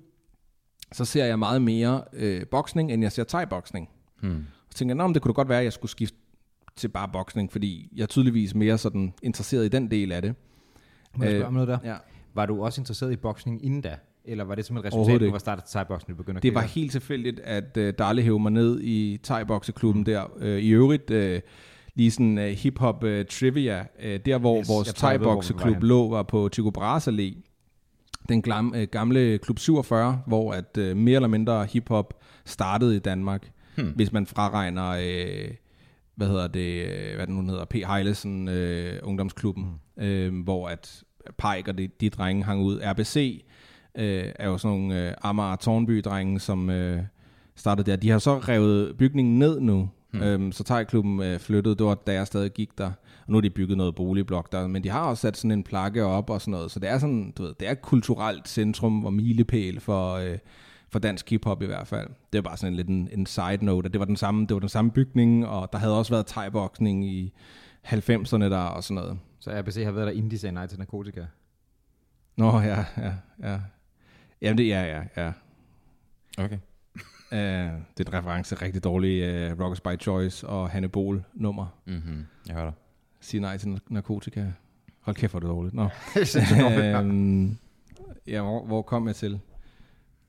[0.92, 3.90] så ser jeg meget mere øh, boksning, end jeg ser thai-boksning.
[4.22, 4.46] Hmm.
[4.70, 6.18] Og tænker, Nå, men det kunne da godt være, at jeg skulle skifte
[6.76, 10.36] til bare boksning, fordi jeg er tydeligvis mere sådan interesseret i den del af det.
[11.16, 11.78] Må jeg spørge om noget der?
[11.84, 11.96] Ja.
[12.34, 13.98] Var du også interesseret i boksning inden da?
[14.26, 16.74] Eller var det som et resultat, var startet du begyndte at Det var kigge?
[16.74, 20.06] helt tilfældigt, at uh, Darle hævde mig ned i thai-bokseklubben mm.
[20.06, 20.24] der.
[20.36, 21.40] Uh, I øvrigt, uh,
[21.96, 26.10] lige sådan uh, hip-hop uh, trivia, uh, der hvor Yes, vores hvor thai-bokseklub var lå,
[26.10, 27.50] var på Tycho Brahes Allé.
[28.30, 32.14] Den glam, uh, gamle klub 47, hvor at uh, mere eller mindre hip-hop
[32.46, 33.52] startede i Danmark.
[33.76, 33.88] Hmm.
[33.96, 35.54] Hvis man fraregner, uh,
[36.16, 37.74] hvad hedder det, uh, hvad den nu hedder, P.
[37.74, 39.66] Heilesen uh, ungdomsklubben,
[39.98, 40.38] hmm.
[40.38, 42.80] uh, hvor at Pike og de, de drenge hang ud.
[42.84, 43.44] RBC
[43.96, 47.04] øh, er jo sådan nogle øh, Amager Tornby-drenge, som øh,
[47.56, 47.98] startede der.
[47.98, 50.22] De har så revet bygningen ned nu, Hmm.
[50.22, 52.86] Øhm, så thai-klubben øh, flyttede, det var da jeg stadig gik der.
[52.88, 55.64] Og nu har de bygget noget boligblok der, men de har også sat sådan en
[55.64, 56.72] plakke op og sådan noget.
[56.72, 60.38] Så det er sådan, du ved, det er et kulturelt centrum og milepæl for, øh,
[60.90, 62.10] for dansk hiphop i hvert fald.
[62.34, 64.42] Det er bare sådan en lidt en, en side note, at det var den samme,
[64.42, 66.50] det var den samme bygning, og der havde også været thai
[67.04, 67.34] i
[67.86, 69.20] 90'erne der og sådan noget.
[69.40, 71.26] Så RBC har været der, inden de sagde nej til narkotika?
[72.38, 73.60] Nå, ja, ja, ja.
[74.44, 75.32] Jamen det, ja, ja, ja.
[76.38, 76.58] Okay.
[77.32, 77.38] Uh,
[77.98, 81.66] det er en reference rigtig dårlig uh, Rockers by Choice og Hanne Bol nummer.
[81.86, 82.26] Mm-hmm.
[82.48, 82.74] Jeg hører dig.
[83.20, 84.46] Sig nej til narkotika.
[85.00, 85.76] Hold kæft, hvor det dårligt.
[85.76, 85.84] Nå.
[87.00, 87.58] øhm,
[88.28, 89.40] ja, hvor, hvor kom jeg til?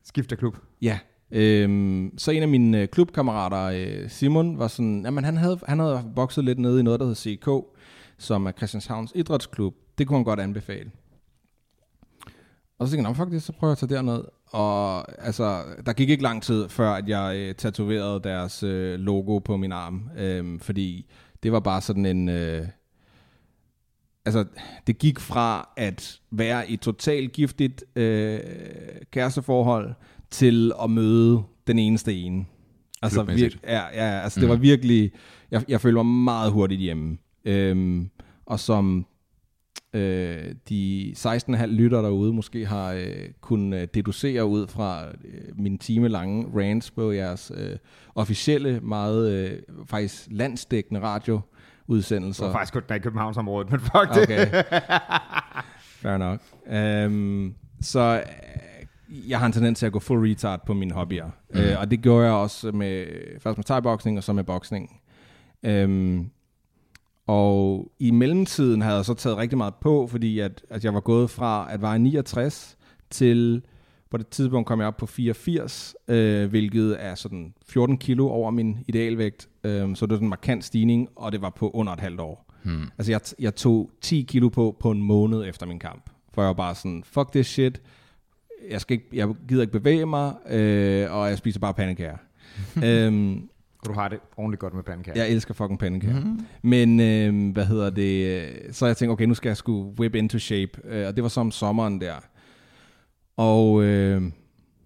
[0.05, 0.57] Skifter klub.
[0.83, 0.99] Ja.
[1.31, 5.79] Øhm, så en af mine øh, klubkammerater, øh, Simon, var sådan, jamen han havde, han
[5.79, 7.77] havde bokset lidt nede i noget, der hedder CK,
[8.19, 9.75] som er Christianshavns Idrætsklub.
[9.99, 10.91] Det kunne han godt anbefale.
[12.85, 14.25] Og så tænkte jeg, faktisk, så prøver jeg at tage derned.
[14.47, 19.39] Og altså, der gik ikke lang tid, før at jeg øh, tatoverede deres øh, logo
[19.39, 20.03] på min arm.
[20.19, 21.11] Øh, fordi
[21.43, 22.29] det var bare sådan en...
[22.29, 22.67] Øh,
[24.25, 24.45] altså,
[24.87, 28.41] det gik fra at være i totalt giftigt øh,
[29.13, 29.95] kæresteforhold
[30.31, 32.45] til at møde den eneste ene.
[33.03, 34.43] Altså, vir- ja, ja, altså mm.
[34.43, 35.13] det var virkelig...
[35.51, 37.19] Jeg, jeg følte mig meget hurtigt hjemme.
[37.45, 38.11] Øhm,
[38.47, 39.07] og som
[39.95, 45.79] øh, de 16,5 lytter derude måske har øh, kunnet øh, deducere ud fra øh, min
[45.79, 47.77] time lange rants på jeres øh,
[48.15, 51.41] officielle, meget øh, faktisk landsdækkende radio
[51.87, 52.45] udsendelser.
[52.45, 54.23] Det var faktisk kun i Københavnsområdet, men fuck det.
[54.23, 54.47] Okay.
[56.03, 56.41] Fair nok.
[57.07, 61.31] Um, så øh, jeg har en tendens til at gå full retard på mine hobbyer.
[61.55, 61.61] Mm.
[61.61, 63.07] Uh, og det gjorde jeg også med,
[63.41, 65.01] først med thai-boksning og så med boksning.
[65.69, 66.31] Um,
[67.27, 71.01] og i mellemtiden havde jeg så taget rigtig meget på, fordi at, at jeg var
[71.01, 72.77] gået fra at veje 69
[73.11, 73.63] til
[74.15, 78.51] på det tidspunkt kom jeg op på 84, øh, hvilket er sådan 14 kilo over
[78.51, 79.49] min idealvægt.
[79.65, 82.21] Øh, så det var sådan en markant stigning, og det var på under et halvt
[82.21, 82.53] år.
[82.63, 82.91] Hmm.
[82.99, 86.11] Altså jeg, jeg tog 10 kilo på på en måned efter min kamp.
[86.35, 87.83] For jeg var bare sådan, fuck this shit.
[88.71, 92.17] Jeg, skal ikke, jeg gider ikke bevæge mig, øh, og jeg spiser bare pandekager.
[92.85, 93.49] øhm,
[93.85, 95.23] og du har det ordentligt godt med pandekager.
[95.25, 96.21] Jeg elsker fucking pandekager.
[96.21, 96.47] Mm-hmm.
[96.63, 98.77] Men øh, hvad hedder det?
[98.77, 100.81] Så jeg tænkte, okay, nu skal jeg sgu whip into shape.
[100.85, 102.15] Øh, og det var så om sommeren der.
[103.37, 104.23] Og øh,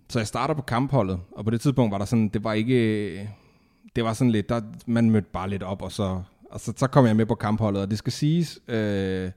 [0.08, 3.30] så jeg starter på kampholdet, og på det tidspunkt var der sådan, det var ikke,
[3.96, 6.86] det var sådan lidt, der, man mødte bare lidt op, og så, og så, så
[6.86, 9.30] kom jeg med på kampholdet, og det skal siges, øh,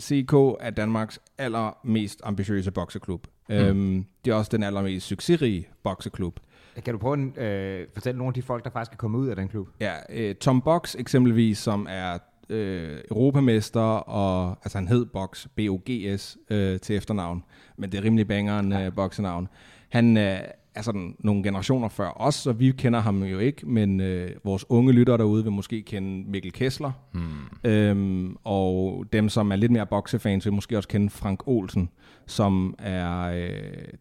[0.00, 3.26] CK er Danmarks allermest ambitiøse bokseklub.
[3.48, 3.54] Mm.
[3.54, 6.40] Øhm, det er også den allermest succesrige bokseklub.
[6.84, 9.28] Kan du prøve at øh, fortælle nogle af de folk, der faktisk er kommet ud
[9.28, 9.68] af den klub?
[9.80, 16.38] Ja, øh, Tom Box eksempelvis, som er øh, europamester, og altså han hed Box, B-O-G-S
[16.50, 17.44] øh, til efternavn,
[17.76, 19.48] men det er rimelig bangeren øh, boksenavn.
[19.88, 20.38] Han øh,
[20.74, 24.64] er sådan nogle generationer før os, så vi kender ham jo ikke, men øh, vores
[24.68, 26.92] unge lyttere derude vil måske kende Mikkel Kessler.
[27.12, 27.70] Hmm.
[27.70, 31.88] Øhm, og dem, som er lidt mere boksefans, vil måske også kende Frank Olsen,
[32.26, 33.48] som er øh,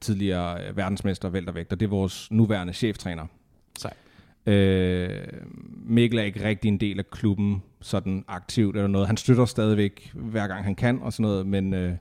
[0.01, 3.25] tidligere verdensmester væltervægt, og det er vores nuværende cheftræner.
[3.79, 3.93] Sej.
[4.47, 5.09] Øh,
[5.85, 9.07] Mikkel er ikke rigtig en del af klubben, sådan aktivt eller noget.
[9.07, 11.93] Han støtter stadigvæk, hver gang han kan og sådan noget, men øh,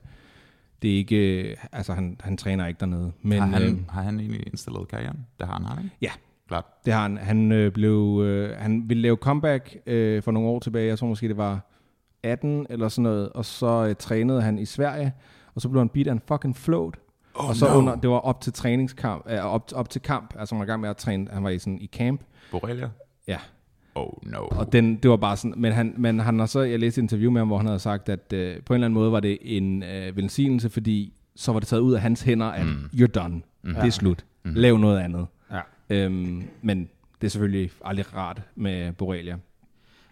[0.81, 3.11] det er ikke, altså han, han træner ikke dernede.
[3.21, 5.25] Men, har, han, øh, har han egentlig indstillet karrieren?
[5.39, 5.95] Det har han, har ikke?
[6.01, 6.11] Ja,
[6.47, 6.65] Klart.
[6.85, 7.17] det har han.
[7.17, 11.07] Han, øh, blev, øh, han ville lave comeback øh, for nogle år tilbage, jeg tror
[11.07, 11.59] måske det var
[12.23, 15.13] 18 eller sådan noget, og så øh, trænede han i Sverige,
[15.55, 16.97] og så blev han beat af en fucking float.
[17.35, 17.77] Oh, og så no.
[17.77, 20.67] under, det var op til træningskamp, øh, op, op til kamp, altså han var i
[20.67, 22.21] gang med at træne, han var i, sådan, i camp.
[22.51, 22.89] Borrelia?
[23.27, 23.37] Ja.
[23.97, 24.47] Oh no.
[24.51, 27.03] Og den, det var bare sådan, men han, men han har så, jeg læste et
[27.03, 29.19] interview med ham, hvor han havde sagt, at øh, på en eller anden måde var
[29.19, 32.89] det en øh, velsignelse, fordi så var det taget ud af hans hænder, at mm.
[32.93, 33.73] you're done, mm.
[33.73, 34.53] det er slut, mm.
[34.53, 35.27] lav noget andet.
[35.51, 35.61] Ja.
[35.89, 36.89] Øhm, men
[37.21, 39.37] det er selvfølgelig aldrig rart med Borrelia.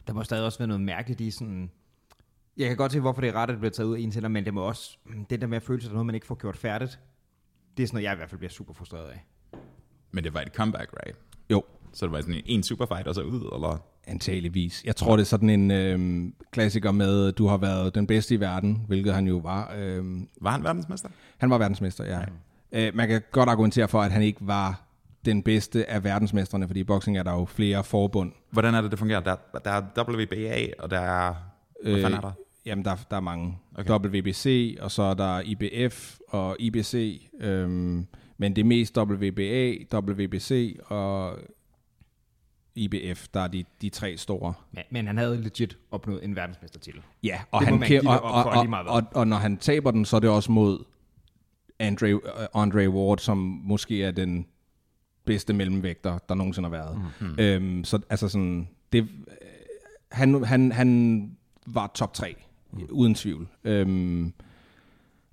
[0.07, 1.71] Der må stadig også være noget mærkeligt i sådan...
[2.57, 4.13] Jeg kan godt se, hvorfor det er rart, at det bliver taget ud af en
[4.13, 4.97] hænder, men det må også...
[5.29, 6.99] Det der med at føle sig, at noget, man ikke får gjort færdigt,
[7.77, 9.25] det er sådan noget, jeg i hvert fald bliver super frustreret af.
[10.11, 11.17] Men det var et comeback, right?
[11.51, 11.63] Jo.
[11.95, 13.81] Så det var sådan en superfight og så ud, eller?
[14.07, 14.83] Antageligvis.
[14.85, 18.39] Jeg tror, det er sådan en øh, klassiker med, du har været den bedste i
[18.39, 19.73] verden, hvilket han jo var.
[19.77, 20.03] Øh,
[20.41, 21.09] var han verdensmester?
[21.37, 22.19] Han var verdensmester, ja.
[22.71, 22.87] ja.
[22.87, 24.81] Øh, man kan godt argumentere for, at han ikke var
[25.25, 28.31] den bedste af verdensmesterne, fordi i boxing er der jo flere forbund.
[28.51, 29.19] Hvordan er det, det fungerer?
[29.19, 31.33] Der, der er WBA, og der er...
[31.83, 32.31] Hvad øh, fanden er der?
[32.65, 33.57] Jamen, der, der er mange.
[33.75, 33.93] Okay.
[33.93, 37.21] WBC, og så er der IBF og IBC.
[37.41, 41.37] Øhm, men det er mest WBA, WBC og
[42.75, 44.53] IBF, der er de, de tre store.
[44.77, 47.01] Ja, men han havde legit opnået en verdensmestertitel.
[47.23, 50.15] Ja, og, han kan, og, og, og, og, og, og når han taber den, så
[50.15, 50.83] er det også mod
[51.79, 52.21] Andre, uh,
[52.53, 54.45] Andre Ward, som måske er den
[55.25, 57.01] bedste mellemvægter, der nogensinde har været.
[57.21, 57.35] Mm.
[57.39, 59.07] Øhm, så altså sådan, det, øh,
[60.11, 61.31] han, han, han
[61.67, 62.35] var top 3,
[62.73, 62.87] mm.
[62.91, 63.47] uden tvivl.
[63.63, 64.33] Øhm,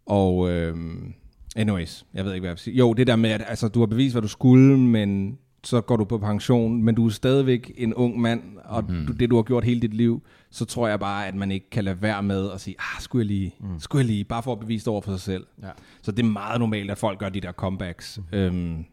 [0.06, 1.14] og øhm,
[1.56, 2.76] anyways, jeg ved ikke, hvad jeg vil sige.
[2.76, 5.96] Jo, det der med, at altså, du har bevist, hvad du skulle, men så går
[5.96, 9.06] du på pension, men du er stadigvæk en ung mand, og mm.
[9.06, 11.70] du, det du har gjort hele dit liv, så tror jeg bare, at man ikke
[11.70, 13.78] kan lade være med at sige, ah, skulle jeg lige, mm.
[13.78, 15.46] skulle jeg lige, bare for at bevise det over for sig selv.
[15.62, 15.70] Ja.
[16.02, 18.20] Så det er meget normalt, at folk gør de der comebacks.
[18.32, 18.38] Mm.
[18.38, 18.84] Øhm,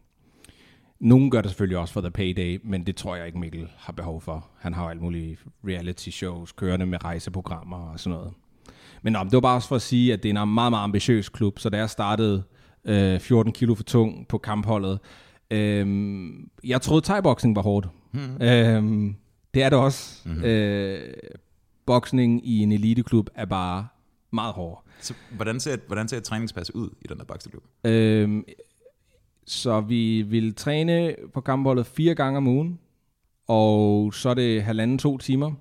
[1.00, 3.92] nogen gør det selvfølgelig også for the payday, men det tror jeg ikke Mikkel har
[3.92, 4.46] behov for.
[4.58, 8.32] Han har jo alle mulige reality shows, kørende med rejseprogrammer og sådan noget.
[9.02, 10.84] Men nå, det var bare også for at sige, at det er en meget, meget
[10.84, 12.42] ambitiøs klub, så da jeg startede
[12.84, 14.98] øh, 14 kilo for tung på kampholdet,
[15.50, 16.30] øh,
[16.64, 17.88] jeg troede thai var hårdt.
[18.12, 18.42] Mm.
[18.42, 19.14] Øh,
[19.54, 20.28] det er det også.
[20.28, 20.44] Mm-hmm.
[20.44, 21.14] Øh,
[21.86, 23.86] boksning i en eliteklub er bare
[24.30, 24.84] meget hård.
[25.00, 27.62] Så hvordan ser, hvordan ser et træningspas ud i den der bokseklub?
[27.84, 28.42] Øh,
[29.46, 32.78] så vi vil træne på kampholdet fire gange om ugen,
[33.46, 35.52] og så er det halvanden to timer.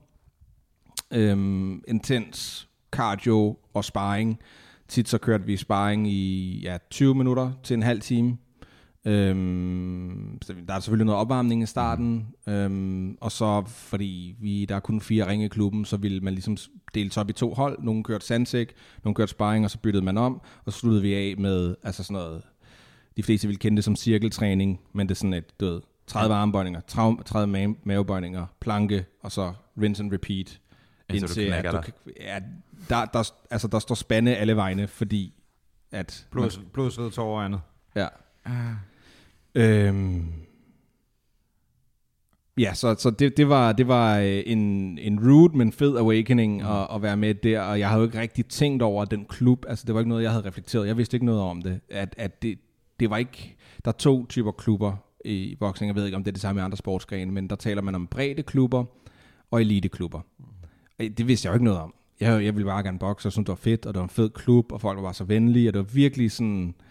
[1.11, 4.39] Øhm, intens cardio og sparring.
[4.87, 8.37] Tit så kørte vi sparring i ja, 20 minutter til en halv time.
[9.05, 14.75] Øhm, så der er selvfølgelig noget opvarmning i starten, øhm, og så fordi vi der
[14.75, 16.57] er kun fire ringe i klubben, så ville man ligesom
[16.93, 17.83] dele op i to hold.
[17.83, 21.13] Nogle kørte sandsæk, nogle kørte sparring, og så byttede man om, og så sluttede vi
[21.13, 22.41] af med altså sådan noget,
[23.17, 26.35] de fleste vil kende det som cirkeltræning, men det er sådan et, du ved, 30
[26.35, 26.81] armbøjninger,
[27.25, 30.59] 30 mavebøjninger, planke, og så rinse and repeat.
[31.09, 31.81] Indtil, du at du,
[32.19, 32.39] ja,
[32.89, 35.33] der, der, altså, der står spande alle vegne, fordi
[35.91, 36.27] at...
[36.31, 37.61] Blod, blod sved, tårer og andet.
[37.95, 38.07] Ja.
[38.45, 38.73] Ah.
[39.55, 40.25] Øhm,
[42.57, 46.61] ja, så, så det, det var, det var øh, en, en rude, men fed awakening
[46.61, 46.67] mm.
[46.67, 49.65] at, at være med der, og jeg havde jo ikke rigtig tænkt over den klub,
[49.67, 52.15] altså det var ikke noget, jeg havde reflekteret, jeg vidste ikke noget om det, at,
[52.17, 52.59] at det,
[52.99, 56.31] det var ikke, der er to typer klubber i boksning, jeg ved ikke, om det
[56.31, 58.85] er det samme i andre sportsgrene, men der taler man om brede klubber
[59.51, 60.21] og eliteklubber.
[60.99, 61.09] Mm.
[61.09, 61.93] Det vidste jeg jo ikke noget om.
[62.19, 64.09] Jeg, jeg ville bare gerne bokse, og synes, det var fedt, og det var en
[64.09, 66.67] fed klub, og folk var bare så venlige, og det var virkelig sådan...
[66.67, 66.88] Og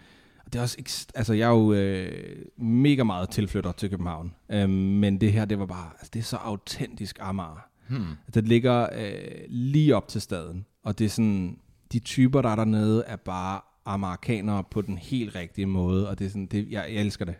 [0.53, 4.71] det er også ikke, altså jeg er jo øh, mega meget tilflytter til København, øhm,
[4.71, 7.69] men det her, det var bare, altså det er så autentisk Amager.
[7.87, 8.05] Hmm.
[8.33, 11.57] Det ligger øh, lige op til staden, og det er sådan,
[11.91, 16.25] de typer, der er dernede, er bare amerikanere på den helt rigtige måde, og det
[16.25, 17.35] er sådan, det, jeg, jeg elsker det.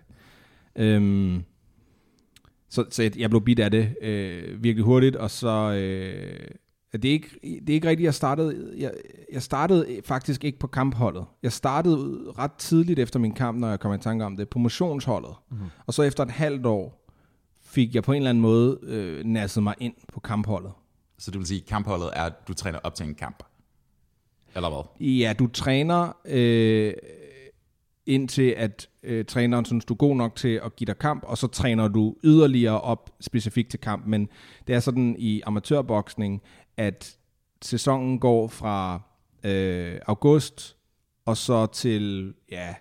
[0.75, 1.43] Øhm,
[2.69, 5.73] så, så jeg blev bidt af det øh, virkelig hurtigt, og så...
[5.73, 6.49] Øh,
[6.93, 8.91] det er, ikke, det er ikke rigtigt, jeg startede, jeg,
[9.33, 11.25] jeg startede faktisk ikke på kampholdet.
[11.43, 14.59] Jeg startede ret tidligt efter min kamp, når jeg kom i tanke om det, på
[14.59, 15.35] motionsholdet.
[15.51, 15.65] Mm-hmm.
[15.85, 17.05] Og så efter et halvt år,
[17.61, 20.71] fik jeg på en eller anden måde øh, nasset mig ind på kampholdet.
[21.17, 23.43] Så det vil sige, at kampholdet er, at du træner op til en kamp?
[24.55, 25.07] Eller hvad?
[25.07, 26.93] Ja, du træner øh,
[28.05, 31.37] indtil at øh, træneren synes, du er god nok til at give dig kamp, og
[31.37, 34.05] så træner du yderligere op specifikt til kamp.
[34.07, 34.29] Men
[34.67, 36.41] det er sådan i amatørboksning,
[36.79, 37.17] at
[37.61, 39.01] sæsonen går fra
[39.43, 40.77] øh, august
[41.25, 42.73] og så til ja,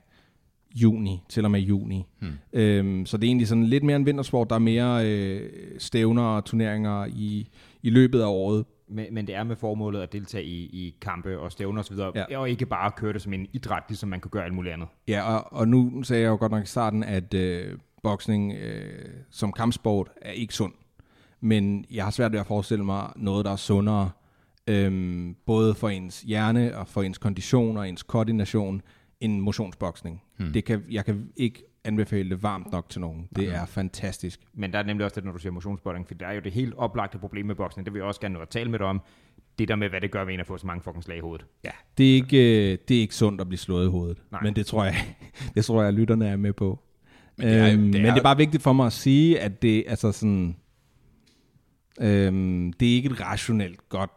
[0.75, 2.07] juni, til og med juni.
[2.19, 2.33] Hmm.
[2.53, 4.51] Øhm, så det er egentlig sådan lidt mere en vintersport.
[4.51, 7.49] Der er mere øh, stævner og turneringer i,
[7.83, 8.65] i løbet af året.
[8.89, 12.39] Men, men det er med formålet at deltage i, i kampe og stævner osv., ja.
[12.39, 14.89] og ikke bare køre det som en idræt, ligesom man kan gøre alt muligt andet.
[15.09, 19.11] Ja, og, og nu sagde jeg jo godt nok i starten, at øh, boksning øh,
[19.31, 20.73] som kampsport er ikke sund.
[21.41, 24.11] Men jeg har svært ved at forestille mig noget, der er sundere,
[24.67, 28.83] øhm, både for ens hjerne og for ens kondition og ens koordination,
[29.21, 30.23] end motionsboksning.
[30.37, 30.53] Hmm.
[30.53, 33.29] Det kan, jeg kan ikke anbefale det varmt nok til nogen.
[33.37, 33.61] Det okay.
[33.61, 34.41] er fantastisk.
[34.55, 36.53] Men der er nemlig også det, når du siger motionsboksning, for der er jo det
[36.53, 37.87] helt oplagte problem med boksning.
[37.87, 39.01] Det vil jeg også gerne nå at tale med dig om.
[39.59, 41.21] Det der med, hvad det gør ved en at få så mange fucking slag i
[41.21, 41.47] hovedet.
[41.65, 44.23] Ja, det er ikke, øh, det er ikke sundt at blive slået i hovedet.
[44.31, 44.41] Nej.
[44.43, 44.95] Men det tror jeg,
[45.55, 46.81] det tror jeg, lytterne er med på.
[47.37, 49.41] Men det er, øhm, det er, men det er bare vigtigt for mig at sige,
[49.41, 50.57] at det altså sådan,
[52.01, 54.11] øhm, det er ikke et rationelt godt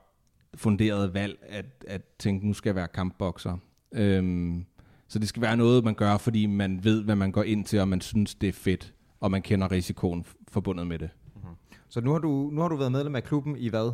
[0.56, 3.58] funderet valg at, at tænke, nu skal jeg være kampbokser.
[3.92, 4.66] Øhm,
[5.08, 7.80] så det skal være noget, man gør, fordi man ved, hvad man går ind til,
[7.80, 11.10] og man synes, det er fedt, og man kender risikoen forbundet med det.
[11.36, 11.56] Mm-hmm.
[11.90, 13.92] Så nu har, du, nu har du været medlem af klubben i hvad?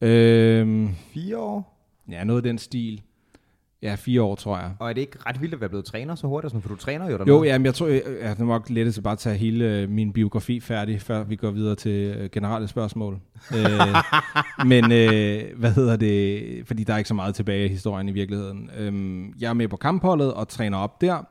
[0.00, 1.88] Øhm, Fire år?
[2.10, 3.02] Ja, noget af den stil.
[3.86, 4.70] Ja, fire år, tror jeg.
[4.78, 6.54] Og er det ikke ret vildt at være blevet træner så hurtigt?
[6.62, 7.36] For du træner jo dernede.
[7.36, 9.88] Jo, ja, men jeg tror, jeg, jeg er nok lettest at bare tage hele øh,
[9.90, 13.18] min biografi færdig, før vi går videre til øh, generelle spørgsmål.
[13.54, 13.96] øh,
[14.72, 16.42] men øh, hvad hedder det?
[16.66, 18.70] Fordi der er ikke så meget tilbage i historien i virkeligheden.
[18.78, 21.26] Øh, jeg er med på kampholdet og træner op der.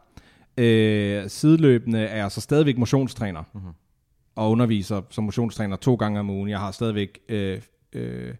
[0.57, 3.43] Øh, sideløbende er jeg så stadigvæk motionstræner.
[3.53, 3.71] Mm-hmm.
[4.35, 6.49] Og underviser som motionstræner to gange om ugen.
[6.49, 7.19] Jeg har stadigvæk...
[7.29, 7.61] Øh,
[7.93, 8.33] øh,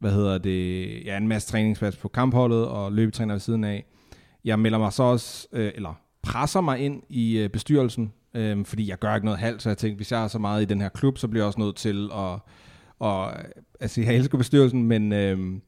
[0.00, 3.84] hvad hedder det, ja, en masse træningsplads på kampholdet og løbetræner ved siden af.
[4.44, 8.88] Jeg melder mig så også, øh, eller presser mig ind i øh, bestyrelsen øhm, fordi
[8.88, 10.80] jeg gør ikke noget halvt, så jeg tænkte, hvis jeg er så meget i den
[10.80, 12.38] her klub, så bliver jeg også nødt til at,
[12.98, 13.32] og,
[13.80, 15.62] altså jeg elsker bestyrelsen, men øhm,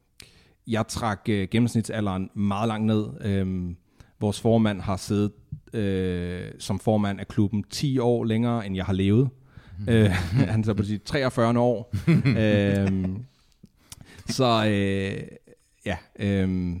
[0.67, 3.05] jeg trak øh, gennemsnitsalderen meget langt ned.
[3.21, 3.75] Øhm,
[4.19, 5.31] vores formand har siddet
[5.73, 9.29] øh, som formand af klubben 10 år længere, end jeg har levet.
[9.79, 9.89] Mm.
[9.89, 10.09] Øh,
[10.51, 11.95] han er så på sit 43 år.
[12.39, 13.25] øhm,
[14.27, 15.27] så øh,
[15.85, 16.75] ja, øh,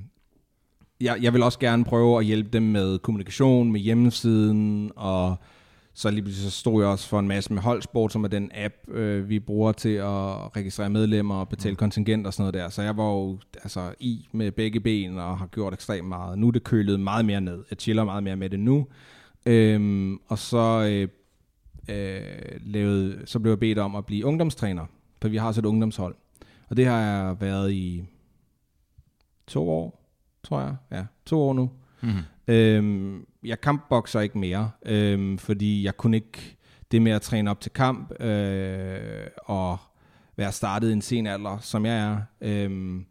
[1.01, 5.35] jeg, jeg vil også gerne prøve at hjælpe dem med kommunikation, med hjemmesiden, og
[5.93, 8.51] så lige pludselig så stod jeg også for en masse med Holdsport, som er den
[8.53, 11.77] app, øh, vi bruger til at registrere medlemmer og betale mm.
[11.77, 12.69] kontingent og sådan noget der.
[12.69, 16.39] Så jeg var jo altså, i med begge ben og har gjort ekstremt meget.
[16.39, 17.63] Nu er det kølet meget mere ned.
[17.69, 18.87] Jeg chiller meget mere med det nu.
[19.45, 21.07] Øhm, og så, øh,
[21.95, 22.21] øh,
[22.61, 24.85] lavede, så blev jeg bedt om at blive ungdomstræner,
[25.21, 26.15] for vi har så et ungdomshold.
[26.73, 28.03] Og det har jeg været i
[29.47, 30.09] to år,
[30.43, 30.75] tror jeg.
[30.91, 31.71] Ja, to år nu.
[32.01, 32.21] Mm-hmm.
[32.47, 36.57] Øhm, jeg kampbokser ikke mere, øhm, fordi jeg kunne ikke
[36.91, 39.77] det med at træne op til kamp øh, og
[40.35, 42.17] være startet i en sen alder, som jeg er.
[42.41, 43.05] Øhm,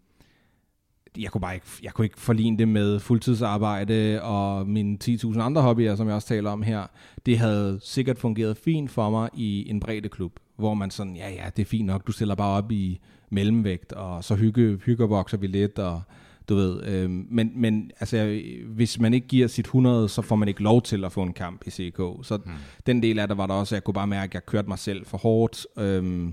[1.19, 5.63] jeg kunne bare ikke, jeg kunne ikke forligne det med fuldtidsarbejde og mine 10.000 andre
[5.63, 6.87] hobbyer, som jeg også taler om her.
[7.27, 11.31] Det havde sikkert fungeret fint for mig i en bredde klub, hvor man sådan, ja
[11.31, 15.39] ja, det er fint nok, du stiller bare op i mellemvægt, og så hygge, hyggebokser
[15.39, 16.03] vi lidt, og
[16.49, 20.49] du ved, øh, men, men altså, hvis man ikke giver sit 100, så får man
[20.49, 21.97] ikke lov til at få en kamp i CK.
[22.23, 22.55] Så hmm.
[22.87, 24.69] den del af det var der også, at jeg kunne bare mærke, at jeg kørte
[24.69, 25.67] mig selv for hårdt.
[25.79, 26.33] Øh,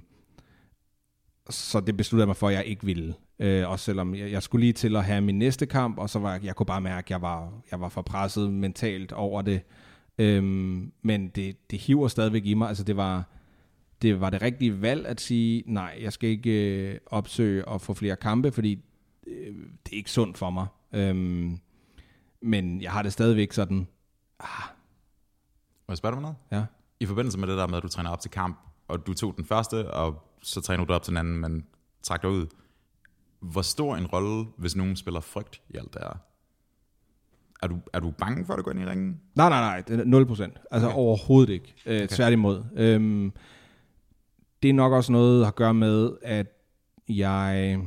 [1.50, 3.14] så det besluttede jeg mig for, at jeg ikke ville.
[3.40, 6.20] Øh, også selvom jeg, jeg skulle lige til at have min næste kamp, og så
[6.20, 9.42] var jeg, jeg kunne bare mærke, at jeg var, jeg var for presset mentalt over
[9.42, 9.62] det.
[10.18, 10.44] Øh,
[11.04, 12.68] men det, det hiver stadigvæk i mig.
[12.68, 13.39] Altså det var,
[14.02, 17.94] det var det rigtige valg at sige, nej, jeg skal ikke øh, opsøge og få
[17.94, 18.86] flere kampe, fordi
[19.28, 20.68] øh, det er ikke sundt for mig.
[20.94, 21.60] Øhm,
[22.42, 23.88] men jeg har det stadigvæk sådan,
[24.40, 24.48] ah.
[25.88, 26.36] Må jeg spørge dig noget?
[26.52, 26.66] Ja.
[27.00, 29.34] I forbindelse med det der med, at du træner op til kamp, og du tog
[29.38, 31.66] den første, og så træner du op til den anden, men
[32.04, 32.48] træk dig ud.
[33.40, 36.18] Hvor stor en rolle, hvis nogen spiller frygt i alt det her?
[37.62, 39.20] Er du, er du bange for at gå ind i ringen?
[39.36, 39.82] Nej, nej, nej.
[39.82, 40.54] Det er 0 procent.
[40.72, 40.98] Altså okay.
[40.98, 41.74] overhovedet ikke.
[41.86, 42.08] Øh, okay.
[42.08, 42.64] Tværtimod.
[42.76, 43.32] Øhm,
[44.64, 46.48] det er nok også noget, der har at gøre med, at
[47.10, 47.80] jeg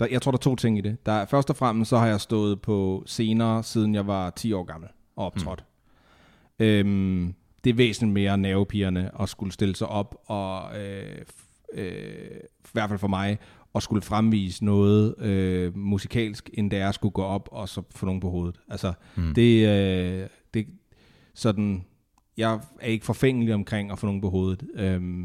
[0.00, 1.06] der, jeg tror, der er to ting i det.
[1.06, 4.64] Der, først og fremmest så har jeg stået på scener, siden jeg var 10 år
[4.64, 5.64] gammel og optrådt.
[6.58, 6.64] Mm.
[6.64, 11.22] Øhm, det er væsentligt mere nervepigerne at skulle stille sig op og, øh,
[11.72, 13.38] øh, i hvert fald for mig,
[13.74, 17.82] at skulle fremvise noget øh, musikalsk, end det er at skulle gå op og så
[17.90, 18.60] få nogen på hovedet.
[18.68, 19.34] Altså, mm.
[19.34, 20.66] det, øh, det
[21.34, 21.84] sådan,
[22.38, 24.64] jeg er ikke forfængelig omkring at få nogen på hovedet.
[24.74, 25.24] Øhm,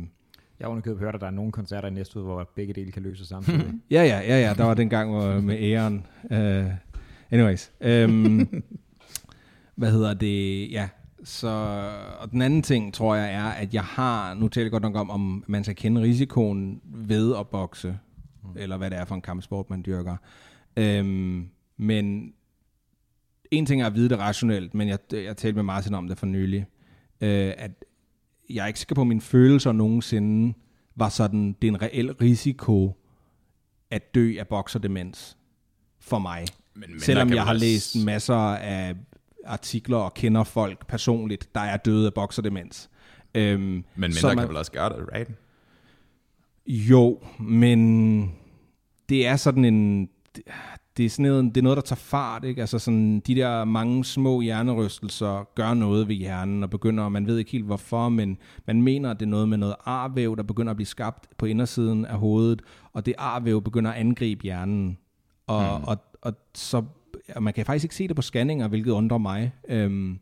[0.60, 2.91] jeg har underkøbet hørt, at der er nogle koncerter i næste uge, hvor begge dele
[2.91, 3.73] kan løses samtidig.
[3.91, 4.54] ja, ja, ja, ja.
[4.54, 6.06] Der var den gang hvor, med æren.
[6.23, 6.71] Uh,
[7.32, 7.71] anyways.
[8.06, 8.63] Um,
[9.76, 10.71] hvad hedder det?
[10.71, 10.89] Ja,
[11.23, 11.47] så,
[12.19, 14.95] og den anden ting, tror jeg, er, at jeg har, nu taler jeg godt nok
[14.95, 17.97] om, om man skal kende risikoen ved at bokse,
[18.43, 18.49] mm.
[18.56, 20.15] eller hvad det er for en kampsport, man dyrker.
[20.80, 22.34] Um, men
[23.52, 26.17] en ting er at vide det rationelt, men jeg, jeg talte med Martin om det
[26.17, 26.65] for nylig,
[27.21, 27.71] uh, at
[28.49, 30.54] jeg er ikke sikker på, at mine følelser nogensinde
[30.95, 32.97] var sådan, det er en reel risiko
[33.91, 35.38] at dø af bokserdemens
[35.99, 36.45] for mig.
[36.73, 38.95] Men, men Selvom jeg har læst masser af
[39.45, 42.89] artikler og kender folk personligt, der er døde af bokserdemens.
[43.36, 45.32] Øhm, men mindre man, kan vel også gøre det, right?
[46.67, 48.32] Jo, men
[49.10, 50.10] det er sådan en
[50.97, 52.43] det er, sådan noget, det er noget, der tager fart.
[52.43, 52.62] Ikke?
[52.62, 57.38] Altså sådan, de der mange små hjernerystelser gør noget ved hjernen, og begynder, man ved
[57.38, 60.69] ikke helt hvorfor, men man mener, at det er noget med noget arvæv, der begynder
[60.69, 62.62] at blive skabt på indersiden af hovedet,
[62.93, 64.97] og det arvæv begynder at angribe hjernen.
[65.47, 65.84] Og, mm.
[65.84, 66.84] og, og så,
[67.36, 69.51] og man kan faktisk ikke se det på scanninger, hvilket undrer mig.
[69.69, 70.19] Øhm,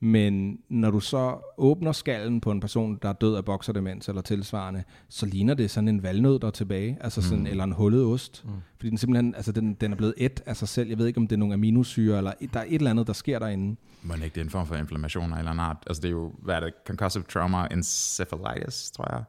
[0.00, 4.22] men når du så åbner skallen på en person, der er død af bokserdemens eller
[4.22, 7.46] tilsvarende, så ligner det sådan en valnød, der er tilbage, altså sådan, mm.
[7.46, 8.44] eller en hullet ost.
[8.44, 8.50] Mm.
[8.76, 10.88] Fordi den simpelthen, altså den, den er blevet et af sig selv.
[10.88, 13.12] Jeg ved ikke, om det er nogle aminosyre, eller der er et eller andet, der
[13.12, 13.76] sker derinde.
[14.02, 15.76] Må ikke det er en form for inflammation en eller anden art?
[15.86, 19.24] Altså det er jo, hvad er det, concussive trauma encephalitis, tror jeg.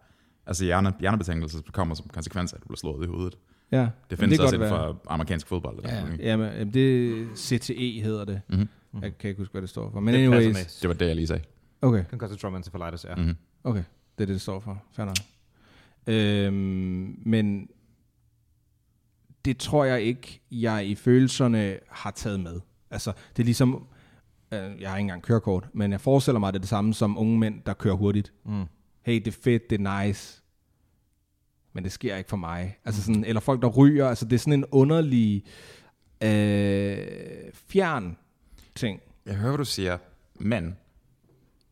[0.46, 3.38] Altså hjerne, hjernebetænkelse kommer som konsekvens af, at du bliver slået i hovedet.
[3.72, 5.80] Ja, det findes det også inden for amerikansk fodbold.
[5.84, 8.42] Ja, ja men det CTE hedder det.
[8.50, 8.68] Mm-hmm.
[8.92, 9.04] Mm-hmm.
[9.04, 10.00] Jeg kan ikke huske, hvad det står for.
[10.00, 10.80] Men det anyways.
[10.80, 11.44] Det var det, jeg lige sagde.
[11.82, 12.04] Okay.
[12.06, 13.16] Concussive trauma encephalitis, ja.
[13.16, 13.36] Mm-hmm.
[13.64, 13.84] Okay,
[14.18, 14.84] det er det, det står for.
[14.92, 15.16] Fair nok.
[16.08, 17.70] Øhm, men
[19.46, 22.60] det tror jeg ikke, jeg i følelserne har taget med.
[22.92, 23.88] Altså, det er ligesom,
[24.52, 26.94] øh, jeg har ikke engang kørekort, men jeg forestiller mig, at det er det samme
[26.94, 28.34] som unge mænd, der kører hurtigt.
[28.46, 28.66] Mm.
[29.02, 30.42] Hey, det er fedt, det er nice,
[31.74, 32.78] men det sker ikke for mig.
[32.86, 35.44] Altså sådan, eller folk, der ryger, altså det er sådan en underlig
[36.24, 36.98] øh,
[37.54, 38.18] fjern
[38.76, 39.00] ting.
[39.26, 39.98] Jeg hører, hvad du siger,
[40.36, 40.78] men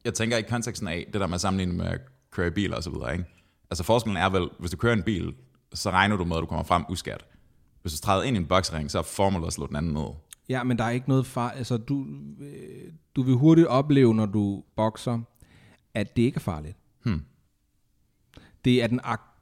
[0.06, 2.74] jeg tænker i konteksten af det der med at sammenligne med at køre i bil
[2.74, 3.26] og så videre, ikke?
[3.72, 5.34] Altså forskellen er vel, hvis du kører en bil,
[5.74, 7.26] så regner du med, at du kommer frem uskat.
[7.82, 10.06] Hvis du træder ind i en boksring, så er formålet at slå den anden ned.
[10.50, 11.50] Ja, men der er ikke noget far...
[11.52, 12.06] Altså, du,
[12.40, 15.20] øh, du vil hurtigt opleve, når du bokser,
[15.94, 16.78] at det ikke er farligt.
[17.04, 17.22] Hmm.
[18.66, 19.42] Det er den ak-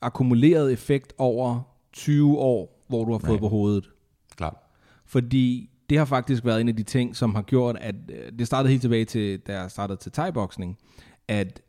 [0.00, 1.60] akkumulerede effekt over
[1.92, 3.40] 20 år, hvor du har fået Right.
[3.40, 3.90] på hovedet.
[4.36, 4.56] Klart.
[5.04, 8.46] Fordi det har faktisk været en af de ting, som har gjort, at øh, det
[8.46, 10.78] startede helt tilbage til, da jeg startede til thai-boksning,
[11.28, 11.60] at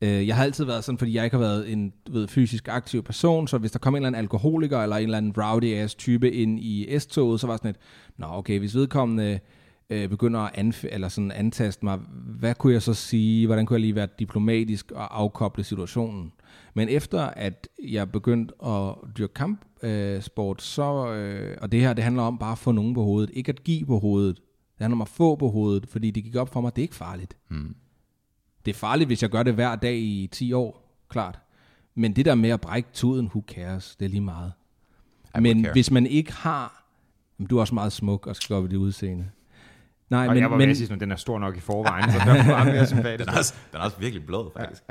[0.00, 2.68] øh, jeg har altid været sådan, fordi jeg ikke har været en du ved, fysisk
[2.68, 5.96] aktiv person, så hvis der kom en eller anden alkoholiker eller en eller anden rowdy-ass
[5.96, 7.76] type ind i S-toget, så var sådan et,
[8.16, 9.40] nå okay, hvis vedkommende
[9.90, 11.98] øh, begynder at anf- eller sådan antaste mig,
[12.38, 16.32] hvad kunne jeg så sige, hvordan kunne jeg lige være diplomatisk og afkoble situationen?
[16.74, 22.04] Men efter at jeg begyndte at dyrke kampsport, øh, så, øh, og det her, det
[22.04, 24.36] handler om bare at få nogen på hovedet, ikke at give på hovedet.
[24.36, 26.84] Det handler om at få på hovedet, fordi det gik op for mig, det er
[26.84, 27.36] ikke farligt.
[27.48, 27.76] Hmm.
[28.64, 31.38] Det er farligt, hvis jeg gør det hver dag i 10 år, klart.
[31.94, 34.52] Men det der med at brække tuden, who cares, det er lige meget.
[35.36, 36.84] I Men hvis man ikke har...
[37.50, 39.30] Du er også meget smuk og skal op i det udseende.
[40.10, 42.18] Nej, Og men, jeg var men, sige, sådan, den er stor nok i forvejen, så
[42.18, 43.28] er meget mere sympatisk.
[43.28, 44.82] Den er også, den er også virkelig blød, faktisk.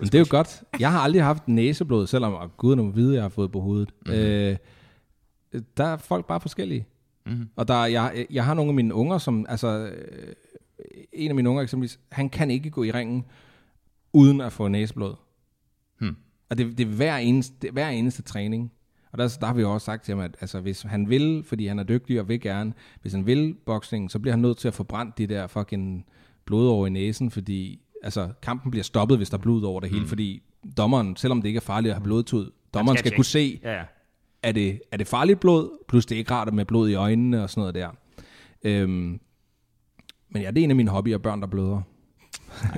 [0.00, 0.62] men det er jo godt.
[0.80, 3.90] Jeg har aldrig haft næseblod, selvom og gud må vide, jeg har fået på hovedet.
[4.06, 4.14] Mhm.
[4.14, 4.26] Mm-hmm.
[4.26, 4.56] Øh,
[5.76, 6.86] der er folk bare forskellige.
[7.26, 7.48] Mhm.
[7.56, 10.34] Og der, er- jeg, jeg har nogle af mine unger, som, altså, øh,
[11.12, 13.24] en af mine unger eksempelvis, han kan ikke gå i ringen,
[14.12, 15.14] uden at få næseblod.
[16.00, 16.16] Hmm.
[16.50, 18.72] Og det, det er hver eneste, det er hver eneste træning.
[19.12, 21.66] Og der, der har vi også sagt til ham, at altså, hvis han vil, fordi
[21.66, 24.68] han er dygtig og vil gerne, hvis han vil boksning, så bliver han nødt til
[24.68, 26.06] at få brændt de der fucking
[26.44, 29.90] blod over i næsen, fordi altså, kampen bliver stoppet, hvis der er blod over det
[29.90, 30.42] hele, fordi
[30.76, 33.72] dommeren, selvom det ikke er farligt at have blodtud, dommeren skal skal, kunne se, Ja,
[33.72, 33.82] ja.
[34.42, 37.42] er det, er det farligt blod, plus det er ikke rart med blod i øjnene
[37.42, 37.90] og sådan noget der.
[38.64, 39.20] Øhm,
[40.28, 41.82] men ja, det er en af mine hobbyer, børn der bløder.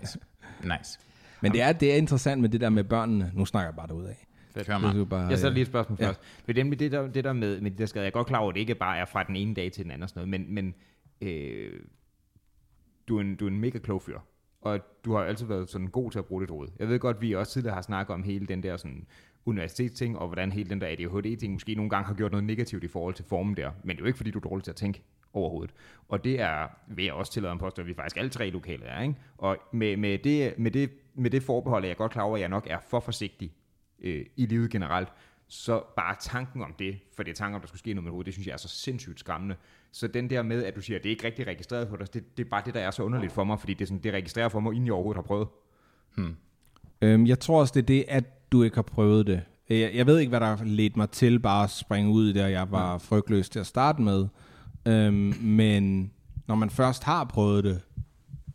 [0.01, 0.18] Nice.
[0.78, 0.99] nice.
[1.41, 3.30] Men det er, det er interessant med det der med børnene.
[3.35, 4.26] Nu snakker jeg bare derud af.
[4.66, 4.92] Kør mig.
[4.94, 6.07] Er jo bare, Jeg sætter lige et spørgsmål Ja.
[6.09, 6.20] først.
[6.46, 8.48] Det, det, der, det der med, med de der skader, jeg er godt klar over,
[8.48, 10.48] at det ikke bare er fra den ene dag til den anden og sådan noget,
[10.48, 10.74] men, men
[11.28, 11.80] øh,
[13.09, 14.18] du, er en, du er en mega klog fyr,
[14.61, 16.68] og du har altid været sådan god til at bruge dit hoved.
[16.78, 19.07] Jeg ved godt, vi også tidligere har snakket om hele den der sådan
[19.46, 22.88] universitetsting, og hvordan hele den der ADHD-ting måske nogle gange har gjort noget negativt i
[22.88, 24.76] forhold til formen der, men det er jo ikke, fordi du er dårlig til at
[24.76, 25.74] tænke overhovedet.
[26.09, 28.84] Og det er, vil jeg også tillade en påstå, at vi faktisk alle tre lokale
[28.84, 29.14] er, ikke?
[29.38, 32.40] Og med, med, det, med, det, med det forbehold er jeg godt klar over, at
[32.40, 33.53] jeg nok er for forsigtig
[34.03, 35.09] øh, i livet generelt,
[35.48, 38.11] så bare tanken om det, for det er tanken om, der skulle ske noget med
[38.11, 39.57] hovedet, det synes jeg er så sindssygt skræmmende.
[39.92, 42.14] Så den der med, at du siger, at det er ikke rigtig registreret på dig,
[42.14, 44.03] det, det er bare det, der er så underligt for mig, fordi det, er sådan,
[44.03, 45.48] det registrerer for mig, inden jeg overhovedet har prøvet.
[47.03, 49.42] Øhm, jeg tror også, det er det, at du ikke har prøvet det.
[49.68, 52.44] Jeg, jeg ved ikke, hvad der ledte mig til bare at springe ud i det,
[52.44, 54.28] og jeg var frygtløs til at starte med.
[54.86, 56.12] Øhm, men
[56.46, 57.80] når man først har prøvet det,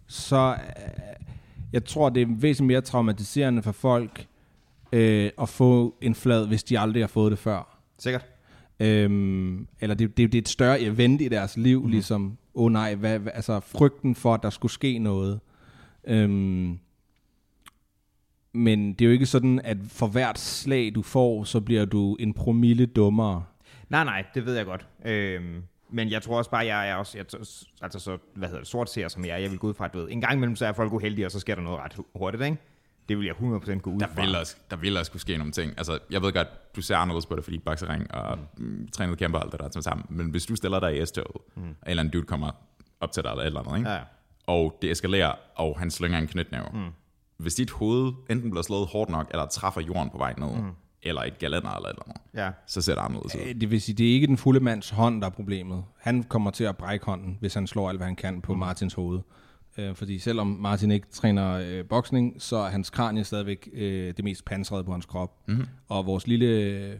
[0.07, 1.25] så øh,
[1.73, 4.27] jeg tror, det er væsentligt mere traumatiserende for folk
[4.91, 7.79] øh, at få en flad, hvis de aldrig har fået det før.
[7.99, 8.25] Sikkert.
[8.79, 11.89] Øhm, eller det, det, det er et større event i deres liv, mm.
[11.89, 15.39] ligesom, åh oh nej, hvad, hvad, altså frygten for, at der skulle ske noget.
[16.07, 16.79] Øhm,
[18.53, 22.15] men det er jo ikke sådan, at for hvert slag, du får, så bliver du
[22.15, 23.43] en promille dummere.
[23.89, 24.87] Nej, nej, det ved jeg godt.
[25.05, 27.25] Øhm, men jeg tror også bare, jeg er også, jeg,
[27.81, 29.85] altså så, hvad hedder det, sort ser som jeg er, jeg vil gå ud fra,
[29.85, 31.79] at du ved, en gang imellem så er folk uheldige, og så sker der noget
[31.79, 32.57] ret hurtigt, ikke?
[33.09, 34.21] Det vil jeg 100% gå ud Der fra.
[34.21, 35.73] vil, også, der vil også kunne ske nogle ting.
[35.77, 38.87] Altså, jeg ved godt, du ser anderledes på det, fordi boksering og mm.
[38.93, 40.05] trænet kæmper og alt det der er sammen.
[40.09, 41.61] Men hvis du stiller dig i S-toget, mm.
[41.61, 42.51] og en eller anden dude kommer
[43.01, 43.89] op til dig eller et eller andet, ikke?
[43.89, 43.99] Ja.
[44.47, 46.65] og det eskalerer, og han slynger en knytnæve.
[46.73, 46.79] Mm.
[47.37, 50.69] Hvis dit hoved enten bliver slået hårdt nok, eller træffer jorden på vej ned, mm.
[51.03, 52.49] eller et galænder eller et eller andet, Ja.
[52.67, 53.41] så ser det anderledes ud.
[53.41, 55.83] Øh, Det vil sige, det er ikke den fulde mands hånd, der er problemet.
[55.99, 58.59] Han kommer til at brække hånden, hvis han slår alt, hvad han kan på mm.
[58.59, 59.19] Martins hoved.
[59.77, 64.23] Øh, fordi selvom Martin ikke træner øh, boksning, så er hans kranie stadigvæk øh, det
[64.23, 65.31] mest pansrede på hans krop.
[65.47, 65.65] Mm.
[65.89, 66.93] Og vores lille øh,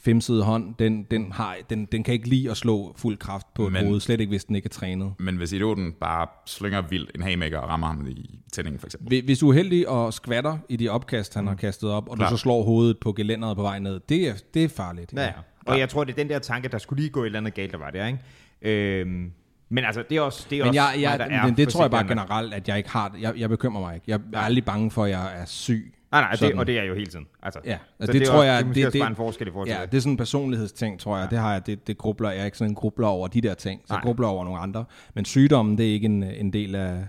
[0.00, 3.66] femsede hånd, den, den, har, den, den kan ikke lide at slå fuld kraft på
[3.66, 5.12] et Men- hoved, slet ikke hvis den ikke er trænet.
[5.18, 9.22] Men hvis idioten bare slynger vildt en haymaker og rammer ham i tændingen, for eksempel.
[9.24, 12.30] Hvis- du er heldig og skvatter i de opkast, han har kastet op, og Klar.
[12.30, 15.12] du så slår hovedet på gelænderet på vej ned, det er, det er farligt.
[15.12, 15.32] Ja, ja.
[15.66, 17.54] Og jeg tror, det er den der tanke, der skulle lige gå et eller andet
[17.54, 18.18] galt, der var der, ikke?
[18.62, 19.32] Øhm,
[19.68, 21.56] men altså, det er også, det er Men, også jeg, jeg, mig, der er men
[21.56, 23.20] det tror jeg bare generelt, at jeg ikke har det.
[23.20, 24.04] Jeg, jeg bekymrer mig ikke.
[24.08, 25.94] Jeg er aldrig bange for, at jeg er syg.
[26.12, 27.26] Nej, nej, det, og det er jeg jo hele tiden.
[27.42, 29.48] Altså, Ja, så det, det tror også, jeg, det, det, også det, bare en forskel
[29.48, 29.92] i forhold til ja, det.
[29.92, 31.24] det er sådan en personlighedsting, tror jeg.
[31.30, 31.36] Ja.
[31.36, 33.54] Det har jeg, det, det grubler, jeg er ikke sådan en grubler over de der
[33.54, 33.80] ting.
[33.84, 33.96] Så Nej.
[33.96, 34.84] jeg grubler over nogle andre.
[35.14, 37.06] Men sygdommen, det er ikke en, en del af,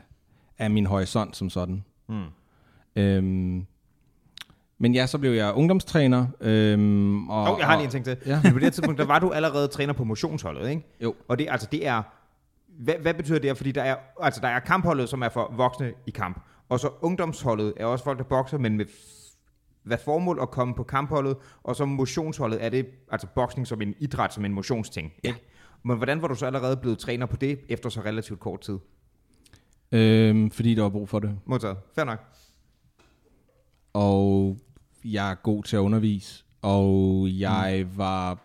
[0.58, 1.84] af min horisont som sådan.
[2.10, 2.24] Mm.
[2.96, 3.66] Øhm,
[4.80, 6.26] men ja, så blev jeg ungdomstræner.
[6.42, 8.18] Øhm, og, Oh, jeg har lige en ting til.
[8.26, 8.42] Ja.
[8.44, 8.52] Ja.
[8.52, 10.82] På det tidspunkt, der var du allerede træner på motionsholdet, ikke?
[11.04, 11.16] Jo.
[11.28, 12.02] Og det, altså, det er
[12.80, 13.58] hvad, hvad betyder det?
[13.58, 16.90] Fordi der er, altså, der er kampholdet, som er for voksne i kamp, og så
[17.02, 18.86] ungdomsholdet er også folk, der bokser, men med
[19.84, 23.96] hvad formål at komme på kampholdet, og så motionsholdet er det, altså boksning som en
[24.00, 25.14] idræt, som en motionsting.
[25.24, 25.30] Ja.
[25.30, 25.42] Ikke?
[25.84, 28.80] Men hvordan var du så allerede blevet træner på det, efter så relativt kort tid?
[29.92, 31.40] Øhm, fordi der var brug for det.
[31.46, 31.78] Modtaget.
[31.96, 32.20] Fair nok.
[33.94, 34.58] Og
[35.06, 37.98] jeg er god til at undervise, og jeg mm.
[37.98, 38.38] var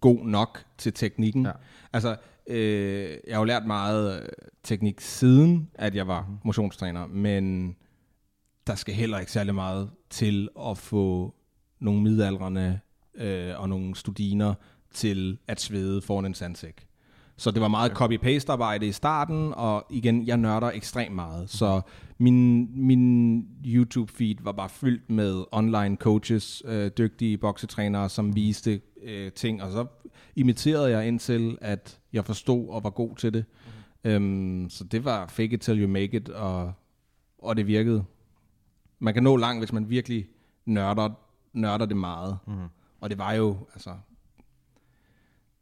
[0.00, 1.46] god nok til teknikken.
[1.46, 1.52] Ja.
[1.92, 2.16] Altså,
[2.48, 4.28] øh, jeg har jo lært meget øh,
[4.62, 7.76] teknik siden, at jeg var motionstræner, men
[8.66, 11.34] der skal heller ikke særlig meget til at få
[11.80, 12.80] nogle midaldrende
[13.14, 14.54] øh, og nogle studiner
[14.94, 16.88] til at svede foran en sandsæk.
[17.36, 21.50] Så det var meget copy-paste arbejde i starten, og igen, jeg nørder ekstremt meget.
[21.50, 21.80] Så
[22.18, 29.32] min, min YouTube-feed var bare fyldt med online coaches, øh, dygtige boksetrænere, som viste øh,
[29.32, 29.86] ting, og så
[30.36, 33.44] imiterede jeg indtil, at jeg forstod og var god til det.
[34.04, 34.10] Mm.
[34.10, 36.72] Øhm, så det var fake it till you make it, og,
[37.38, 38.04] og det virkede.
[38.98, 40.28] Man kan nå langt, hvis man virkelig
[40.64, 41.10] nørder,
[41.52, 42.38] nørder det meget.
[42.46, 42.54] Mm.
[43.00, 43.94] Og det var jo, altså,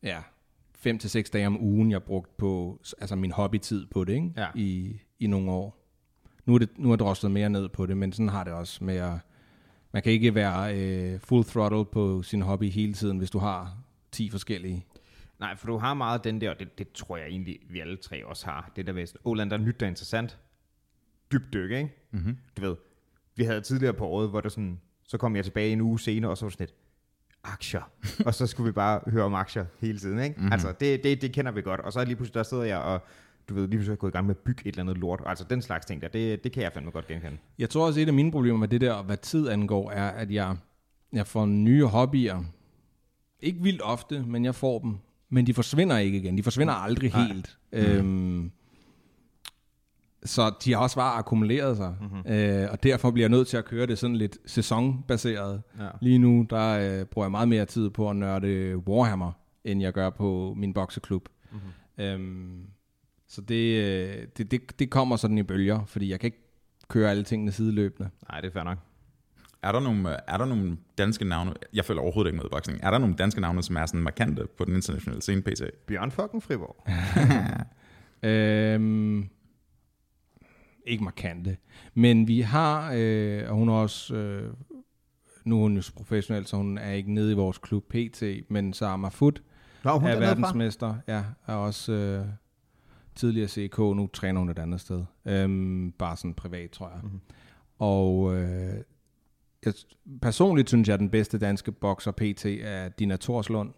[0.03, 0.23] ja,
[0.75, 4.33] fem til seks dage om ugen, jeg brugte på altså min hobbytid på det, ikke?
[4.37, 4.49] Ja.
[4.55, 5.83] I, i nogle år.
[6.45, 8.53] Nu er, det, nu er jeg droslet mere ned på det, men sådan har det
[8.53, 9.19] også med at,
[9.97, 13.77] man kan ikke være øh, full throttle på sin hobby hele tiden, hvis du har
[14.13, 14.87] 10 forskellige.
[15.39, 17.97] Nej, for du har meget den der, og det, det tror jeg egentlig, vi alle
[17.97, 18.73] tre også har.
[18.77, 20.39] Det der med, Åland, der er nyt, der er interessant.
[21.33, 21.95] Dybt dyk, ikke?
[22.11, 22.37] Mm-hmm.
[22.57, 22.77] Du ved,
[23.37, 26.31] vi havde tidligere på året, hvor der sådan, så kom jeg tilbage en uge senere,
[26.31, 26.75] og så var sådan lidt,
[27.45, 27.91] aktier.
[28.27, 30.35] og så skulle vi bare høre om aktier hele tiden, ikke?
[30.37, 30.53] Mm-hmm.
[30.53, 31.81] Altså, det, det, det kender vi godt.
[31.81, 33.01] Og så lige pludselig, der sidder jeg og,
[33.49, 34.99] du ved, lige pludselig er jeg gået i gang med at bygge et eller andet
[34.99, 35.23] lort.
[35.27, 37.37] Altså, den slags ting der, det, det kan jeg fandme godt genkende.
[37.59, 40.31] Jeg tror også, et af mine problemer med det der, hvad tid angår, er, at
[40.31, 40.57] jeg,
[41.13, 42.45] jeg får nye hobbyer.
[43.41, 44.97] Ikke vildt ofte, men jeg får dem.
[45.29, 46.39] Men de forsvinder ikke igen.
[46.39, 47.27] De forsvinder aldrig Nej.
[47.27, 47.59] helt.
[47.73, 48.51] Øhm,
[50.25, 51.97] så de har også bare akkumuleret sig.
[52.01, 52.33] Mm-hmm.
[52.33, 55.63] Øh, og derfor bliver jeg nødt til at køre det sådan lidt sæsonbaseret.
[55.81, 55.89] Ja.
[56.01, 59.33] Lige nu, der øh, bruger jeg meget mere tid på at nørde Warhammer,
[59.65, 61.29] end jeg gør på min bokseklub.
[61.53, 62.05] Mm-hmm.
[62.05, 62.67] Øhm,
[63.29, 66.43] så det, øh, det, det, det kommer sådan i bølger, fordi jeg kan ikke
[66.89, 68.11] køre alle tingene sideløbende.
[68.31, 68.79] Nej, det er fair nok.
[69.63, 72.81] Er der, nogle, øh, er der nogle danske navne, jeg føler overhovedet ikke med boksning,
[72.83, 75.63] er der nogle danske navne, som er sådan markante på den internationale scene PT?
[75.87, 76.87] Bjørn fucking Friborg.
[78.23, 79.29] Øhm,
[80.87, 81.57] ikke markante.
[81.95, 84.53] Men vi har, øh, og hun er også, øh,
[85.45, 88.73] nu er hun jo professionel, så hun er ikke nede i vores klub PT, men
[88.73, 89.43] Sama Foot
[89.85, 90.95] Nå, hun er er verdensmester.
[91.09, 92.27] Ja, er også øh,
[93.17, 95.05] tidligere CK, nu træner hun et andet sted.
[95.25, 97.01] Øhm, bare sådan privat, tror jeg.
[97.03, 97.21] Mm-hmm.
[97.79, 98.75] Og øh,
[99.65, 99.75] jeg,
[100.23, 103.73] personligt synes jeg, at den bedste danske bokser PT er Dina Torslund.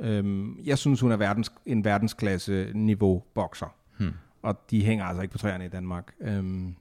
[0.00, 3.74] Øhm, jeg synes, hun er verdens, en verdensklasse niveau bokser.
[3.98, 4.12] Hmm.
[4.42, 6.14] Og de hænger altså ikke på træerne i Danmark.
[6.20, 6.76] Øhm,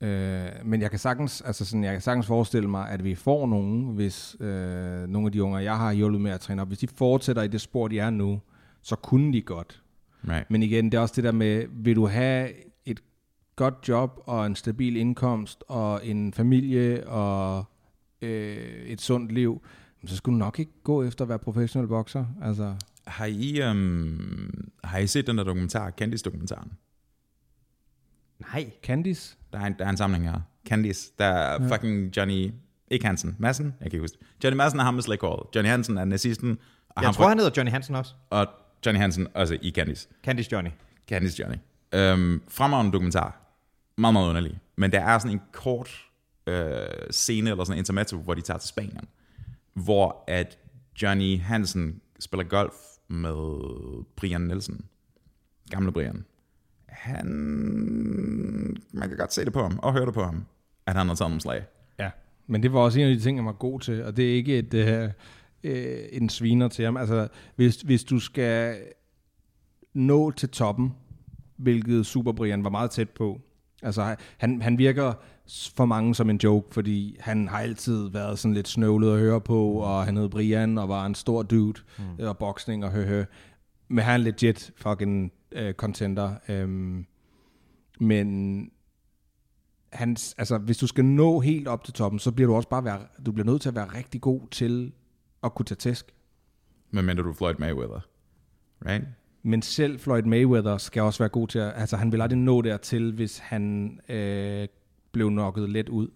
[0.00, 3.46] øh, men jeg kan, sagtens, altså sådan, jeg kan sagtens forestille mig, at vi får
[3.46, 6.78] nogen, hvis øh, nogle af de unge, jeg har hjulpet med at træne op, hvis
[6.78, 8.40] de fortsætter i det spor, de er nu,
[8.82, 9.82] så kunne de godt.
[10.28, 10.50] Right.
[10.50, 12.50] Men igen, det er også det der med, vil du have
[12.84, 13.00] et
[13.56, 17.64] godt job og en stabil indkomst og en familie og
[18.22, 18.56] øh,
[18.86, 19.62] et sundt liv,
[20.06, 22.24] så skulle du nok ikke gå efter at være professionel bokser.
[22.42, 22.74] Altså,
[23.06, 26.72] Har I, um, har I set den der dokumentar, Candice-dokumentaren?
[28.38, 28.70] Nej.
[28.82, 29.36] Candice?
[29.52, 30.40] Der er en, der er en samling her.
[30.68, 31.74] Candice, der er ja.
[31.74, 32.52] fucking Johnny,
[32.90, 34.18] ikke Hansen, Madsen, jeg kan ikke huske.
[34.44, 35.38] Johnny Madsen er ham med Slick Hall.
[35.54, 36.50] Johnny Hansen er nazisten,
[36.88, 38.14] og, Jeg ham tror, fra, han hedder Johnny Hansen også.
[38.30, 38.46] og
[38.86, 40.08] Johnny Hansen også i Candice.
[40.24, 40.70] Candice Johnny.
[41.08, 41.56] Candice Johnny.
[41.94, 43.40] Øhm, fremragende dokumentar.
[43.96, 44.60] Meget, meget underlig.
[44.76, 46.04] Men der er sådan en kort
[46.46, 46.76] øh,
[47.10, 49.04] scene, eller sådan en intermezzo, hvor de tager til Spanien.
[49.74, 50.58] Hvor at
[51.02, 52.74] Johnny Hansen spiller golf
[53.08, 54.84] med Brian Nielsen.
[55.70, 56.24] Gamle Brian.
[56.88, 57.26] Han...
[58.92, 60.46] Man kan godt se det på ham, og høre det på ham,
[60.86, 61.66] at han har taget nogle slag.
[61.98, 62.10] Ja.
[62.46, 64.34] Men det var også en af de ting, jeg var god til, og det er
[64.34, 65.10] ikke et, øh,
[65.64, 66.96] øh, en sviner til ham.
[66.96, 68.76] Altså, hvis, hvis du skal
[69.94, 70.92] nå til toppen,
[71.56, 73.40] hvilket Super Brian var meget tæt på,
[73.82, 75.12] altså han, han virker
[75.76, 79.40] for mange som en joke, fordi han har altid været sådan lidt snøvlet at høre
[79.40, 82.26] på, og han hed Brian, og var en stor dude, mm.
[82.26, 83.24] og boksning og høhø.
[83.88, 86.34] Men han er legit fucking uh, contender.
[86.64, 87.06] Um,
[88.00, 88.70] men
[89.92, 92.84] hans, altså, hvis du skal nå helt op til toppen, så bliver du også bare
[92.84, 94.92] være, du bliver nødt til at være rigtig god til
[95.44, 96.06] at kunne tage tæsk.
[96.90, 98.00] Men mindre du er Floyd Mayweather.
[98.86, 99.04] Right?
[99.42, 102.62] Men selv Floyd Mayweather skal også være god til at, altså han vil aldrig nå
[102.62, 104.68] dertil, hvis han øh,
[105.12, 106.08] blev nokket let ud.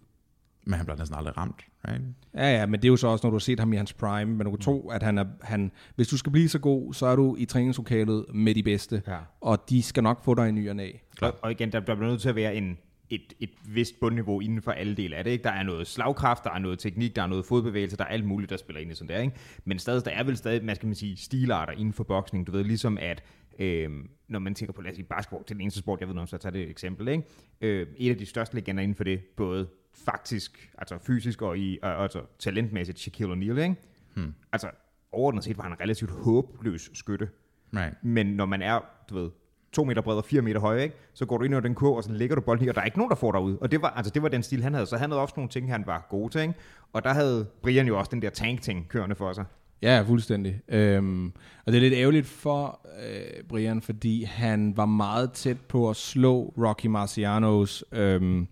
[0.65, 2.01] Men han bliver næsten aldrig ramt, right?
[2.33, 3.93] Ja, ja, men det er jo så også, når du har set ham i hans
[3.93, 6.93] prime, men du kan tro, at han er, han, hvis du skal blive så god,
[6.93, 9.17] så er du i træningslokalet med de bedste, Ja.
[9.41, 10.91] og de skal nok få dig i ny og næ.
[11.21, 12.77] Og, og igen, der, der bliver nødt til at være en,
[13.09, 15.31] et, et vist bundniveau inden for alle dele af det.
[15.31, 15.43] Ikke?
[15.43, 18.25] Der er noget slagkraft, der er noget teknik, der er noget fodbevægelse, der er alt
[18.25, 19.21] muligt, der spiller ind i sådan der.
[19.21, 19.35] Ikke?
[19.65, 22.47] Men stadig, der er vel stadig, man skal man sige, stilarter inden for boksning.
[22.47, 23.23] Du ved, ligesom at
[23.59, 26.15] Øhm, når man tænker på, lad os sige, basketball, til den eneste sport, jeg ved
[26.15, 27.07] noget om, så tager det et eksempel.
[27.07, 27.23] Ikke?
[27.61, 31.79] Øh, et af de største legender inden for det, både faktisk, altså fysisk og, i,
[31.81, 33.61] og altså talentmæssigt, Shaquille O'Neal.
[33.61, 33.75] Ikke?
[34.15, 34.33] Hmm.
[34.51, 34.69] Altså,
[35.11, 37.29] overordnet set var han en relativt håbløs skytte.
[37.75, 38.03] Right.
[38.03, 38.79] Men når man er,
[39.09, 39.29] du ved,
[39.73, 40.95] to meter bred og fire meter høj, ikke?
[41.13, 42.81] så går du ind over den kurv, og så lægger du bolden i, og der
[42.81, 43.57] er ikke nogen, der får dig ud.
[43.61, 44.85] Og det var, altså, det var den stil, han havde.
[44.85, 46.41] Så han havde også nogle ting, han var god til.
[46.41, 46.53] Ikke?
[46.93, 49.45] Og der havde Brian jo også den der tank-ting kørende for sig.
[49.81, 50.61] Ja, fuldstændig.
[50.67, 51.25] Øhm,
[51.65, 55.95] og det er lidt ærgerligt for øh, Brian, fordi han var meget tæt på at
[55.95, 58.47] slå Rocky Marcianos øhm,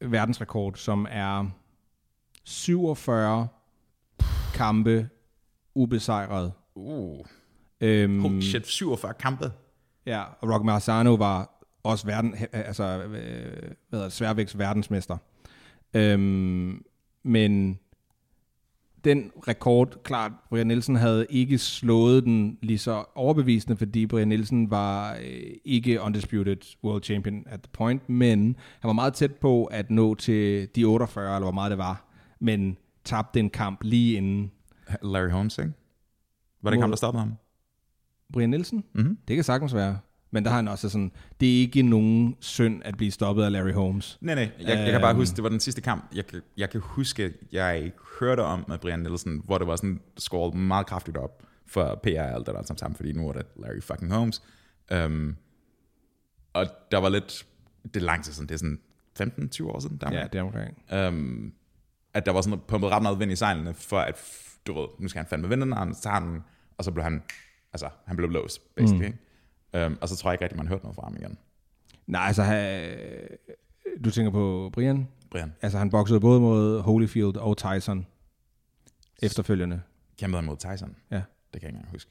[0.00, 1.50] verdensrekord, som er
[2.44, 3.48] 47
[4.54, 5.08] kampe
[5.74, 6.52] ubesejret.
[6.74, 7.26] Uh,
[7.82, 9.52] Øhm, holy shit, 47 kampe.
[10.06, 11.50] Ja, og Rocky Marciano var
[11.82, 13.20] også verden, altså, øh, hvad
[13.90, 15.16] hedder det, sværvægts verdensmester.
[15.94, 16.84] Øhm,
[17.22, 17.78] men
[19.04, 24.70] den rekord, klart, Brian Nielsen havde ikke slået den lige så overbevisende, fordi Brian Nielsen
[24.70, 29.64] var øh, ikke undisputed world champion at the point, men han var meget tæt på
[29.64, 32.04] at nå til de 48, eller hvor meget det var,
[32.40, 34.50] men tabte en kamp lige inden
[35.02, 35.72] Larry Holmes, ikke?
[36.62, 37.34] Var det ikke ham, der stoppede ham?
[38.32, 38.84] Brian Nielsen.
[38.94, 39.18] Mhm.
[39.28, 39.98] Det kan sagtens være.
[40.34, 43.52] Men der har han også sådan, det er ikke nogen synd at blive stoppet af
[43.52, 44.18] Larry Holmes.
[44.20, 44.50] Nej, nej.
[44.60, 45.18] Jeg, jeg kan bare Øhm.
[45.18, 46.04] huske, det var den sidste kamp.
[46.14, 50.00] Jeg, kan- jeg kan huske, jeg hørte om med Brian Nielsen, hvor det var sådan
[50.18, 53.46] skåret meget kraftigt op for PR og alt det der sammen, fordi nu er det
[53.56, 54.42] Larry fucking Holmes.
[55.04, 55.36] Um,
[56.52, 57.46] og der var lidt,
[57.84, 58.78] det er lang tid siden, det er sådan
[59.62, 60.82] 15-20 år siden, der Ja, det er omkring.
[61.08, 61.52] um,
[62.14, 64.16] at der var sådan pumpet ret meget vind i sejlene, for at,
[64.66, 66.40] du ved, nu skal han fandme vinde den, og han tager den,
[66.78, 67.22] og så blev han,
[67.72, 69.08] altså, han blev låst, basically.
[69.74, 69.80] Mm.
[69.86, 71.38] Um, og så tror jeg ikke rigtig, man hørte noget fra ham igen.
[72.06, 73.26] Nej, altså, ha-
[74.04, 75.08] du tænker på Brian?
[75.30, 78.06] Brian, Altså, han boksede både mod Holyfield og Tyson
[79.22, 79.80] efterfølgende.
[80.18, 80.96] kæmpede han mod Tyson?
[81.10, 81.16] Ja.
[81.16, 82.10] Det kan jeg ikke engang huske.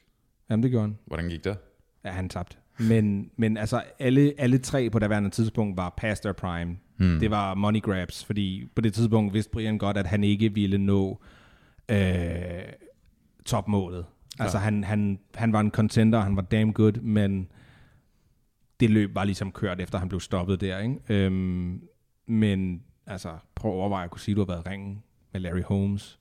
[0.50, 0.98] Jamen, det gjorde han.
[1.06, 1.56] Hvordan gik det?
[2.04, 2.56] Ja, han tabte.
[2.78, 6.76] Men, men altså, alle, alle tre på daværende tidspunkt var past their prime.
[6.96, 7.20] Hmm.
[7.20, 10.78] Det var money grabs, fordi på det tidspunkt vidste Brian godt, at han ikke ville
[10.78, 11.20] nå
[11.88, 12.62] øh,
[13.46, 14.06] topmålet.
[14.38, 17.48] Altså, han, han, han var en contender, han var damn good, men
[18.80, 20.78] det løb var ligesom kørt, efter han blev stoppet der.
[20.78, 21.00] Ikke?
[21.08, 21.82] Øhm,
[22.26, 25.02] men altså, prøv at overveje at kunne sige, at du har været i ringen
[25.32, 26.18] med Larry Holmes,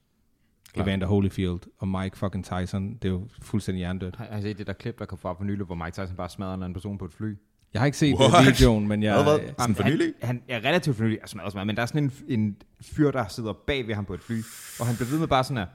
[0.74, 0.84] Klar.
[0.84, 2.93] Evander Holyfield og Mike fucking Tyson.
[2.93, 4.16] Det er jo fuldstændig hjernedødt.
[4.16, 6.16] Har, har I set det der klip, der kom fra for nylig, hvor Mike Tyson
[6.16, 7.36] bare smadrer en anden person på et fly?
[7.74, 8.45] Jeg har ikke set What?
[8.45, 9.24] Videoen, men jeg...
[9.24, 9.49] Hvad, hvad?
[9.59, 10.14] Sådan for han, nylig?
[10.22, 13.28] Han er relativt for nylig, altså smadret, men der er sådan en, en fyr, der
[13.28, 14.41] sidder bag ved ham på et fly,
[14.80, 15.68] og han bliver ved med bare sådan at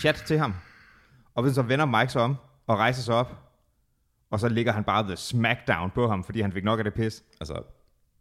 [0.00, 0.54] chat til ham.
[1.34, 3.36] Og så vender Mike sig om og rejser sig op,
[4.30, 6.94] og så ligger han bare the smackdown på ham, fordi han fik nok af det
[6.94, 7.22] pis.
[7.40, 7.62] Altså,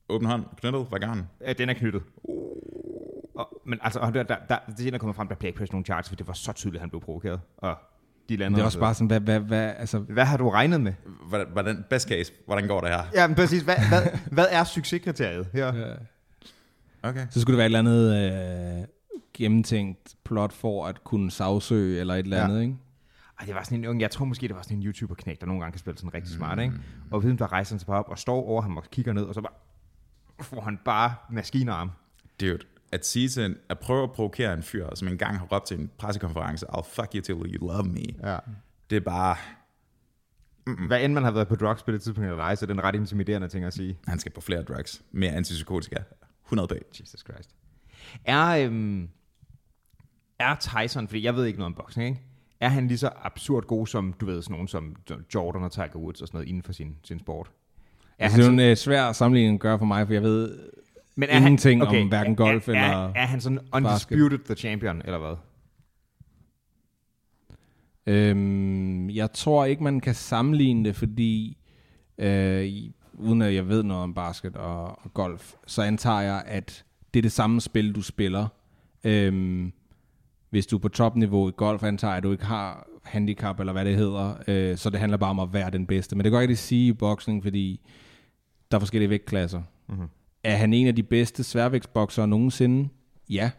[0.09, 1.27] åben hånd, knyttet, hvad gør han?
[1.47, 2.01] Ja, den er knyttet.
[3.35, 5.73] Og, men altså, og der, der, der, det er der kommer frem, der bliver ikke
[5.73, 7.39] nogen charge, for det var så tydeligt, at han blev provokeret.
[7.57, 7.75] Og
[8.29, 10.81] de lander Det er også bare sådan, hvad, hvad, hvad, altså, Hvad har du regnet
[10.81, 10.93] med?
[11.27, 13.03] Hvordan, hvordan, best case, hvordan går det her?
[13.13, 13.61] Ja, men præcis.
[13.61, 14.01] Hvad, hvad,
[14.31, 15.75] hvad er succeskriteriet her?
[15.75, 15.93] Ja.
[17.03, 17.27] Okay.
[17.29, 18.87] så skulle det være et eller andet øh,
[19.33, 22.43] gennemtænkt plot for at kunne sagsøge eller et eller Ja.
[22.43, 22.75] andet, ikke?
[23.39, 25.45] Ej, det var sådan en ung, jeg tror måske, det var sådan en YouTuber-knæk, der
[25.47, 26.73] nogle gange kan spille sådan rigtig smart, ikke?
[27.11, 29.23] Og ved der rejser han sig bare op og står over ham og kigger ned,
[29.23, 29.53] og så bare
[30.41, 31.91] får han bare maskinarm.
[32.41, 32.59] Dude,
[32.91, 35.79] at sige til en, at prøve at provokere en fyr, som engang har råbt til
[35.79, 38.29] en pressekonference, I'll fuck you till you love me.
[38.31, 38.37] Ja.
[38.89, 39.35] Det er bare,
[40.87, 42.73] Hvad end man har været på drugs på det tidspunkt eller ej, så er det
[42.73, 43.97] en ret intimiderende ting at sige.
[44.07, 45.01] han skal på flere drugs.
[45.11, 45.95] Mere antipsykotika.
[46.45, 46.99] 100 p.
[46.99, 47.55] Jesus Christ.
[48.25, 49.09] Er, øhm,
[50.39, 52.28] er Tyson, fordi jeg ved ikke noget om boksning, ikke?
[52.59, 54.95] Er han lige så absurd god som, du ved, sådan nogen som
[55.35, 57.51] Jordan og Tiger Woods og sådan noget inden for sin, sin sport?
[58.19, 60.23] Er Altså, han det er en øh, svær sammenligning at gøre for mig, for jeg
[60.23, 60.59] ved
[61.15, 65.17] Men ingenting om hverken golf er, eller er, er han sådan undisputed the champion, eller
[65.17, 65.35] hvad?
[68.05, 71.57] Øhm, jeg tror ikke, man kan sammenligne det, fordi
[72.17, 72.71] øh,
[73.13, 77.19] uden at jeg ved noget om basket og, og golf, så antager jeg, at det
[77.19, 78.47] er det samme spil, du spiller.
[79.03, 79.73] Øhm,
[80.49, 83.85] hvis du er på topniveau i golf, antager at du ikke har handicap, eller hvad
[83.85, 86.15] det hedder, øh, så det handler bare om at være den bedste.
[86.15, 87.81] Men det kan jeg ikke sige i boksning, fordi
[88.71, 89.61] der er forskellige vægtklasser.
[89.87, 90.07] Mm-hmm.
[90.43, 92.89] Er han en af de bedste sværvægtsboksere nogensinde?
[93.29, 93.51] Ja.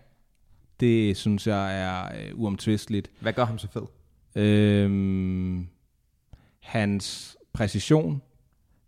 [0.81, 3.11] Det synes jeg er øh, uomtvisteligt.
[3.21, 3.83] Hvad gør ham så fed?
[4.43, 5.69] Øhm,
[6.61, 8.23] hans præcision,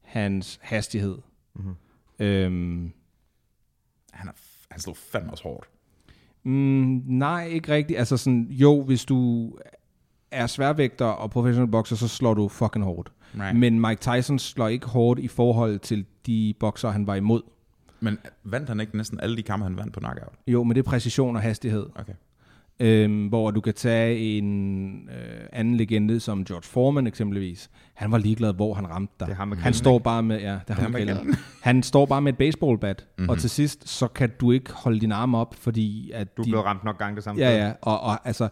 [0.02, 1.18] hans hastighed.
[1.54, 1.74] Mm-hmm.
[2.18, 2.92] Øhm,
[4.12, 4.32] Han er,
[4.70, 5.68] han slog fandme også hårdt.
[6.44, 7.98] Mm, nej, ikke rigtigt.
[7.98, 9.50] Altså sådan, jo, hvis du
[10.30, 13.12] er sværvægter og professionel bokser, så slår du fucking hårdt.
[13.40, 13.58] Right.
[13.58, 17.42] Men Mike Tyson slår ikke hårdt i forhold til de bokser, han var imod.
[18.00, 20.32] Men vandt han ikke næsten alle de kampe, han vandt på knockout?
[20.46, 21.86] Jo, men det er præcision og hastighed.
[21.94, 22.12] Okay.
[22.84, 27.70] Øhm, hvor du kan tage en øh, anden legende som George Foreman eksempelvis.
[27.94, 29.28] Han var ligeglad, hvor han ramte dig.
[29.28, 31.34] Det ham han står bare med, ja, det ham ham grillen.
[31.62, 33.28] Han står bare med et baseballbat, Mhm.
[33.28, 36.48] og til sidst, så kan du ikke holde din arm op, fordi at Du de,
[36.50, 38.48] blev ramt nok gang det samme Ja, ja, og, og altså,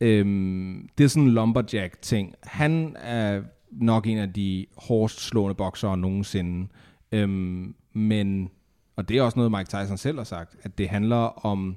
[0.00, 2.34] øhm, det er sådan en lumberjack-ting.
[2.42, 6.68] Han er nok en af de hårdest slående boksere nogensinde.
[7.12, 8.50] Øhm, men,
[8.96, 11.76] og det er også noget, Mike Tyson selv har sagt, at det handler om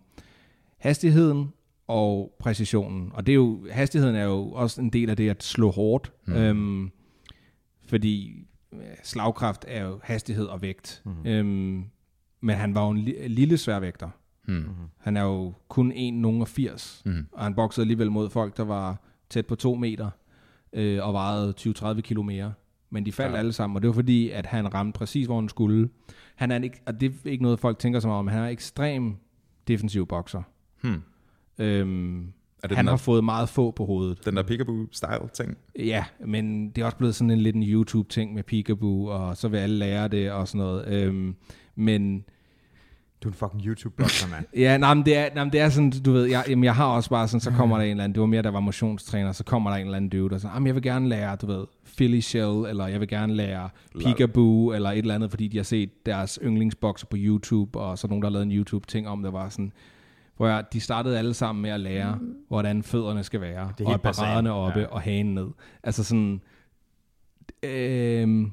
[0.79, 1.51] hastigheden
[1.87, 3.11] og præcisionen.
[3.13, 6.11] Og det er jo, hastigheden er jo også en del af det at slå hårdt.
[6.27, 6.33] Mm.
[6.33, 6.91] Øhm,
[7.87, 8.33] fordi
[9.03, 11.01] slagkraft er jo hastighed og vægt.
[11.05, 11.25] Mm.
[11.25, 11.83] Øhm,
[12.41, 14.09] men han var jo en li- lille sværvægter.
[14.47, 14.65] Hmm.
[14.97, 17.27] Han er jo kun 1,80, Mhm.
[17.31, 20.09] og han boksede alligevel mod folk, der var tæt på 2 meter,
[20.73, 22.53] øh, og vejede 20-30 kilo mere.
[22.89, 23.37] Men de faldt Ja.
[23.39, 25.89] alle sammen, og det var fordi, at han ramte præcis, hvor han skulle.
[26.35, 28.43] Han er en, ikke, og det er ikke noget, folk tænker så meget om, han
[28.43, 29.15] er ekstrem
[29.67, 30.41] defensiv bokser.
[30.81, 31.01] Hmm.
[31.59, 32.19] Øhm,
[32.63, 34.25] Er det han den, har der, fået meget få på hovedet.
[34.25, 35.57] den der peekaboo-style ting?
[35.79, 39.47] Ja, men det er også blevet sådan en lidt en YouTube-ting med peekaboo, og så
[39.47, 40.87] vil alle lære det og sådan noget.
[40.87, 41.35] Øhm,
[41.75, 42.25] men
[43.23, 44.45] Du er en fucking YouTube-blogger, mand.
[44.63, 46.75] Ja, nej, men det er, nej, men det er sådan, du ved, jeg, jamen, jeg
[46.75, 48.59] har også bare sådan, så kommer der en eller anden, det var mere, der var
[48.59, 51.35] motionstræner, så kommer der en eller anden dude, der siger, jamen, jeg vil gerne lære,
[51.35, 51.65] du ved,
[51.97, 53.69] Philly Shell, eller jeg vil gerne lære
[54.03, 58.07] Peekaboo, eller et eller andet, fordi de har set deres yndlingsbokser på YouTube, og så
[58.07, 59.71] nogen, der har lavet en YouTube-ting om, der var sådan,
[60.37, 63.93] hvor jeg, de startede alle sammen med at lære, hvordan fødderne skal være, Det er
[63.93, 64.85] og paraderne oppe, ja.
[64.85, 65.47] og hagen ned.
[65.83, 66.41] Altså sådan,
[67.63, 68.51] øhm,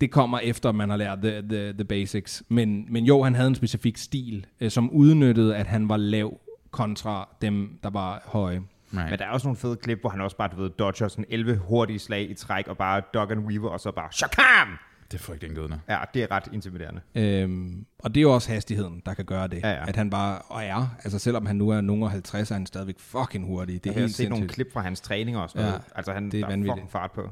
[0.00, 2.42] det kommer efter, man har lært the, the, the basics.
[2.48, 6.40] Men, men jo, han havde en specifik stil, øh, som udnyttede, at han var lav
[6.70, 8.62] kontra dem, der var høje.
[8.94, 9.10] Right.
[9.10, 11.24] Men der er også nogle fede klip, hvor han også bare, du ved, dodger sådan
[11.28, 14.78] 11 hurtige slag i træk, og bare dog and weaver, og så bare shakam!
[15.12, 15.80] Det er frygtelig indgående.
[15.88, 17.00] Ja, det er ret intimiderende.
[17.14, 19.62] Øhm, og det er jo også hastigheden, der kan gøre det.
[19.62, 19.88] Ja, ja.
[19.88, 22.66] At han bare, og er, altså selvom han nu er nogen af 50, er han
[22.66, 23.84] stadigvæk fucking hurtig.
[23.84, 24.54] Det er Jeg har set nogle sindssygt.
[24.54, 25.82] klip fra hans træning og sådan Ja, noget.
[25.94, 27.30] Altså, han, det er der er fucking fart på.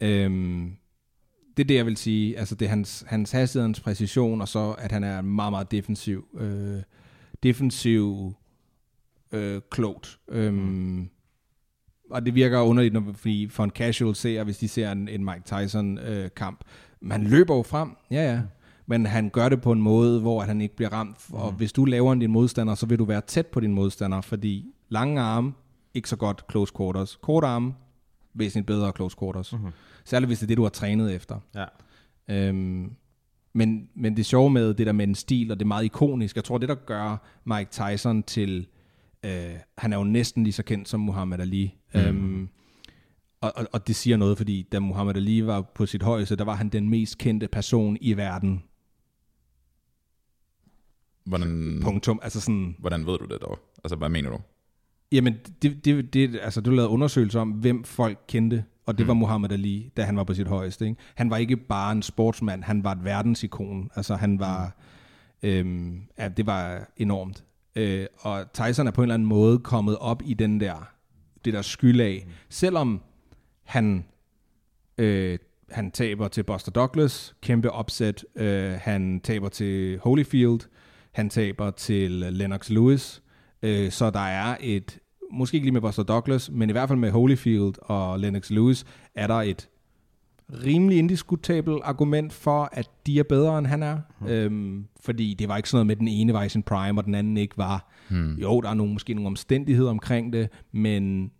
[0.00, 0.76] Øhm,
[1.56, 2.38] det er det, jeg vil sige.
[2.38, 5.70] Altså, det er hans, hans hastighed, hans præcision, og så, at han er meget, meget
[5.70, 6.26] defensiv.
[6.38, 6.82] Øh,
[7.42, 8.34] defensiv
[9.32, 10.18] øh, klogt.
[10.28, 11.08] Øhm, Mm.
[12.10, 15.24] Og det virker underligt, når, fordi for en casual seer, hvis de ser en, en
[15.24, 16.60] Mike Tyson-kamp, øh, kamp,
[17.04, 18.40] man løber jo frem, ja ja,
[18.86, 21.16] men han gør det på en måde, hvor han ikke bliver ramt.
[21.32, 21.56] Og Mm.
[21.56, 24.74] hvis du laver en din modstander, så vil du være tæt på din modstander, fordi
[24.88, 25.52] lange arme,
[25.94, 27.16] ikke så godt close quarters.
[27.22, 27.74] Korte arme,
[28.34, 29.52] væsentligt bedre close quarters.
[29.52, 29.70] Mm-hmm.
[30.04, 31.36] Særligt hvis det er det, du har trænet efter.
[31.54, 31.64] Ja.
[32.28, 32.90] Øhm,
[33.52, 36.36] men, men det sjove med det der med en stil, og det er meget ikonisk,
[36.36, 38.66] jeg tror, det der gør Mike Tyson til,
[39.24, 39.30] øh,
[39.78, 41.74] han er jo næsten lige så kendt som Muhammad Ali.
[41.94, 42.00] Mm.
[42.00, 42.48] Øhm,
[43.44, 46.44] og, og, og det siger noget, fordi da Muhammad Ali var på sit højeste, der
[46.44, 48.62] var han den mest kendte person i verden.
[51.24, 52.20] Hvordan, Punktum.
[52.22, 53.58] Altså sådan, hvordan ved du det dog?
[53.84, 54.38] Altså, hvad mener du?
[55.12, 59.08] Jamen, det, det, det, altså, du lavede undersøgelser om, hvem folk kendte, og det mm.
[59.08, 60.84] var Muhammad Ali, da han var på sit højeste.
[60.84, 61.00] Ikke?
[61.14, 63.90] Han var ikke bare en sportsmand, han var et verdensikon.
[63.96, 64.76] Altså, han var...
[65.42, 65.48] Mm.
[65.48, 67.44] Øhm, ja, det var enormt.
[67.76, 70.88] Øh, og Tyson er på en eller anden måde kommet op i den der,
[71.44, 72.22] det der skyld af.
[72.26, 72.32] Mm.
[72.48, 73.00] Selvom
[73.64, 74.04] han,
[74.98, 75.38] øh,
[75.70, 78.24] han taber til Buster Douglas, kæmpe opsæt.
[78.36, 80.60] Øh, han taber til Holyfield.
[81.12, 83.22] Han taber til Lennox Lewis.
[83.62, 84.98] Øh, så der er et,
[85.32, 88.84] måske ikke lige med Buster Douglas, men i hvert fald med Holyfield og Lennox Lewis,
[89.14, 89.68] er der et
[90.64, 93.98] rimelig indiskutabelt argument for, at de er bedre, end han er.
[94.20, 94.28] Hmm.
[94.28, 97.00] Øhm, fordi det var ikke sådan noget med, at den ene var i sin prime,
[97.00, 97.90] og den anden ikke var.
[98.10, 98.34] Hmm.
[98.34, 101.30] Jo, der er nogle, måske nogle omstændigheder omkring det, men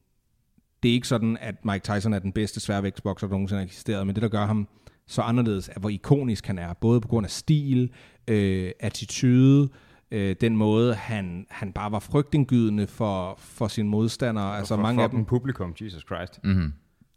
[0.84, 4.06] det er ikke sådan, at Mike Tyson er den bedste sværvægtsbokser, der nogensinde har eksisteret,
[4.06, 4.68] men det, der gør ham
[5.06, 7.90] så anderledes, er, hvor ikonisk han er, både på grund af stil,
[8.28, 9.68] øh, attitude,
[10.10, 14.58] øh, den måde, han, han bare var frygtindgydende for, for sine modstandere.
[14.58, 16.40] Altså for mange af dem, publikum, Jesus Christ.
[16.44, 16.72] Mm-hmm.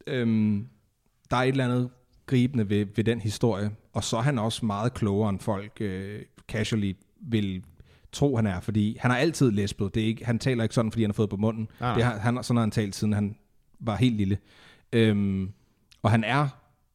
[0.08, 0.68] øhm,
[1.32, 1.90] der er et eller andet
[2.26, 6.22] gribende ved, ved den historie, og så er han også meget klogere, end folk øh,
[6.48, 7.64] casually vil
[8.12, 9.96] tro, han er, fordi han har altid læspet.
[9.96, 11.68] Det er ikke, han taler ikke sådan, fordi han har fået på munden.
[11.80, 11.94] Nej.
[11.94, 13.36] Det har, han, sådan har han talt, siden han
[13.80, 14.38] var helt lille.
[14.94, 15.52] Øhm,
[16.04, 16.48] og han er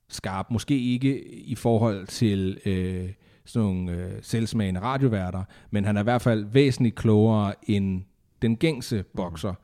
[0.09, 3.09] skarp, måske ikke i forhold til øh,
[3.45, 8.03] sådan nogle øh, selvsmagende radioværter, men han er i hvert fald væsentligt klogere end
[8.43, 9.55] den gængse bokser.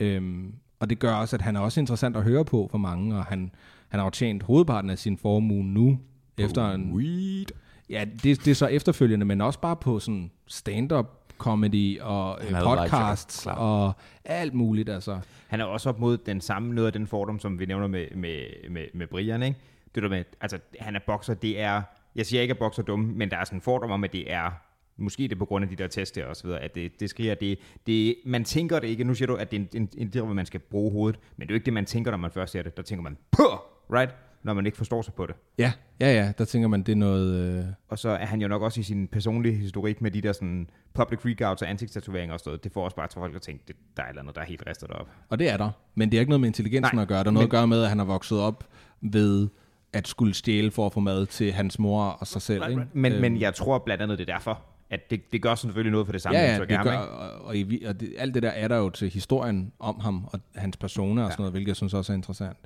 [0.00, 0.06] Mm.
[0.06, 3.16] Øhm, og det gør også, at han er også interessant at høre på for mange,
[3.16, 3.50] og han,
[3.88, 5.98] han har jo tjent hovedparten af sin formue nu,
[6.38, 7.46] efter en, Weed.
[7.90, 12.62] Ja, det, det er så efterfølgende, men også bare på sådan stand-up comedy og øh,
[12.62, 13.92] podcasts show, og
[14.24, 14.88] alt muligt.
[14.88, 15.20] Altså.
[15.48, 18.06] Han er også op mod den samme, noget af den fordom, som vi nævner med,
[18.14, 19.58] med, med, med Brian, ikke?
[19.94, 21.82] Det der med, altså, han er bokser, det er,
[22.16, 24.12] jeg siger ikke, at bokser er dumme, men der er sådan en fordom om, at
[24.12, 24.50] det er,
[24.96, 27.00] måske det er på grund af de der test der og så videre, at det,
[27.00, 29.82] det skriger, det, det, man tænker det ikke, nu siger du, at det er en,
[29.82, 31.86] en, en, det, hvor man skal bruge hovedet, men det er jo ikke det, man
[31.86, 33.46] tænker, når man først ser det, der tænker man, Puh!
[33.90, 34.14] right?
[34.42, 35.34] Når man ikke forstår sig på det.
[35.58, 37.34] Ja, ja, ja, der tænker man, det er noget...
[37.58, 40.32] Øh, Og så er han jo nok også i sin personlige historik med de der
[40.32, 42.64] sådan public freakouts og ansigtstatoveringer og sådan noget.
[42.64, 44.40] Det får også bare til folk at tænke, det, der er et eller andet, der
[44.40, 45.08] er helt ristet op.
[45.28, 45.70] og det er der.
[45.94, 47.18] Men det er ikke noget med intelligensen Nej, at gøre.
[47.18, 48.64] Der er noget men- at gøre med, at han har vokset op
[49.00, 49.48] ved
[49.92, 52.62] at skulle stjæle for at få mad til hans mor og sig selv.
[52.70, 52.82] Ikke?
[52.92, 54.60] Men, Øhm, men jeg tror blandt andet, det er derfor,
[54.90, 56.38] at det, det gør selvfølgelig noget for det samme.
[56.38, 57.04] Ja, ja, det ham, gør, ikke?
[57.12, 60.24] og, og, i, og det, alt det der er der jo til historien om ham
[60.32, 62.56] og hans persona og sådan noget, hvilket jeg synes også er interessant.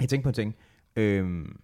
[0.00, 0.56] Jeg tænker på en ting.
[0.96, 1.60] Øhm,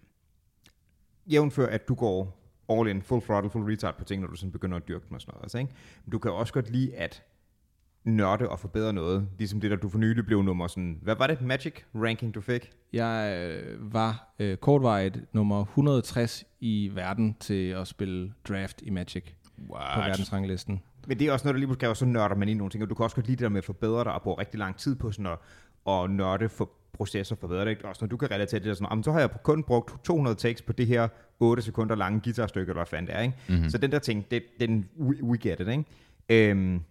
[1.31, 4.51] jævnfør, at du går all in, full throttle, full retard på ting, når du sådan
[4.51, 5.43] begynder at dyrke dem og sådan noget.
[5.43, 5.73] Altså, ikke?
[6.05, 7.23] Men du kan også godt lide at
[8.03, 9.27] nørde og forbedre noget.
[9.37, 10.99] Ligesom det, der du for nylig blev nummer sådan...
[11.01, 11.41] Hvad var det?
[11.41, 12.71] Magic ranking, du fik?
[12.93, 19.23] Jeg øh, var øh, kortvarigt nummer 160 i verden til at spille draft i Magic
[19.67, 20.81] på verdensranglisten.
[21.07, 22.89] Men det er også noget, der lige pludselig så nørder man i nogle ting, og
[22.89, 24.77] du kan også godt lide det der med at forbedre dig og bruge rigtig lang
[24.77, 25.37] tid på sådan at,
[25.87, 27.81] at nørde for processer forbedre det.
[27.81, 30.35] Også når du kan relatere det der sådan, "Jamen, så har jeg kun brugt 200
[30.35, 31.07] takes på det her
[31.39, 33.21] 8 sekunder lange guitarstykke, eller hvad fanden det er.
[33.21, 33.35] Ikke?
[33.49, 33.69] Mm-hmm.
[33.69, 35.67] Så den der ting, det, den, we, we get it.
[35.67, 35.83] Ikke?
[36.29, 36.81] Øhm,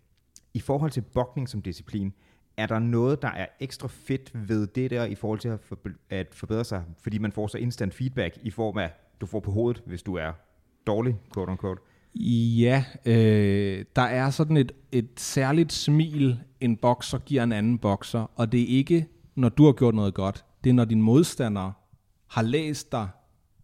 [0.55, 2.13] I forhold til bokning som disciplin,
[2.57, 6.07] er der noget, der er ekstra fedt ved det der, i forhold til at, forbe-
[6.11, 8.91] at forbedre sig, fordi man får så instant feedback i form af,
[9.21, 10.33] du får på hovedet, hvis du er
[10.87, 11.81] dårlig, quote unquote.
[12.61, 18.31] Ja, øh, der er sådan et, et særligt smil, en bokser giver en anden bokser,
[18.37, 20.45] og det er ikke, når du har gjort noget godt.
[20.65, 21.73] Det er, når din modstander
[22.27, 23.09] har læst dig,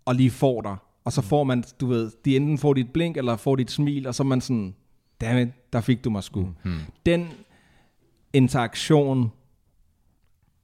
[0.05, 0.77] og lige får dig.
[1.05, 4.07] Og så får man, du ved, de enten får dit blink, eller får dit smil,
[4.07, 4.75] og så er man sådan,
[5.21, 6.41] dammit, der fik du mig sgu.
[6.41, 6.81] Mm-hmm.
[7.07, 7.29] Den
[8.33, 9.33] interaktion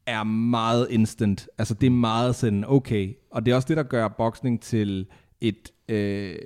[0.06, 1.48] er meget instant.
[1.58, 3.16] Altså det er meget sådan, okay.
[3.30, 5.06] Og det er også det, der gør boksning til
[5.40, 6.36] et øh,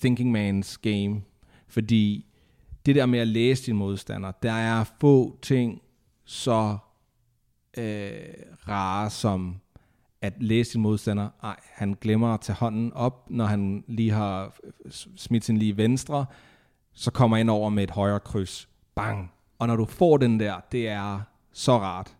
[0.00, 1.22] thinking man's game.
[1.68, 2.26] Fordi
[2.86, 5.82] det der med at læse din modstander, der er få ting
[6.24, 6.78] så
[7.78, 8.12] øh,
[8.68, 9.60] rare som
[10.20, 11.28] at læse sin modstander.
[11.42, 14.56] Ej, han glemmer at tage hånden op, når han lige har
[15.16, 16.26] smidt sin lige venstre,
[16.92, 18.68] så kommer ind over med et højre kryds.
[18.94, 19.32] Bang!
[19.58, 21.20] Og når du får den der, det er
[21.52, 22.16] så rart.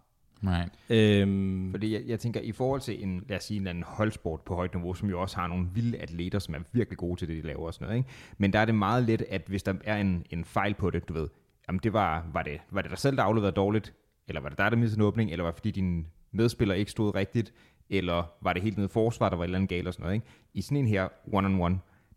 [0.46, 0.72] Right.
[0.90, 3.84] Øhm, Fordi jeg, jeg tænker, i forhold til en, lad os sige, en eller anden
[3.86, 7.20] holdsport på højt niveau, som jo også har nogle vilde atleter, som er virkelig gode
[7.20, 8.10] til det, de laver og sådan noget, ikke?
[8.38, 11.08] Men der er det meget let, at hvis der er en, en fejl på det,
[11.08, 11.28] du ved,
[11.68, 13.92] jamen det var, var, det, var det dig selv, der afleverede dårligt,
[14.28, 16.90] eller var det dig, der mistede en åbning, eller var det fordi din medspiller ikke
[16.90, 17.52] stod rigtigt,
[17.90, 20.02] eller var det helt nede i forsvar, der var et eller andet galt og sådan
[20.02, 20.26] noget, ikke?
[20.54, 21.74] I sådan en her one-on-one,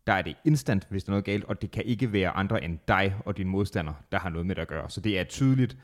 [0.07, 2.63] der er det instant, hvis der er noget galt, og det kan ikke være andre
[2.63, 4.89] end dig og din modstander, der har noget med det at gøre.
[4.89, 5.77] Så det er tydeligt,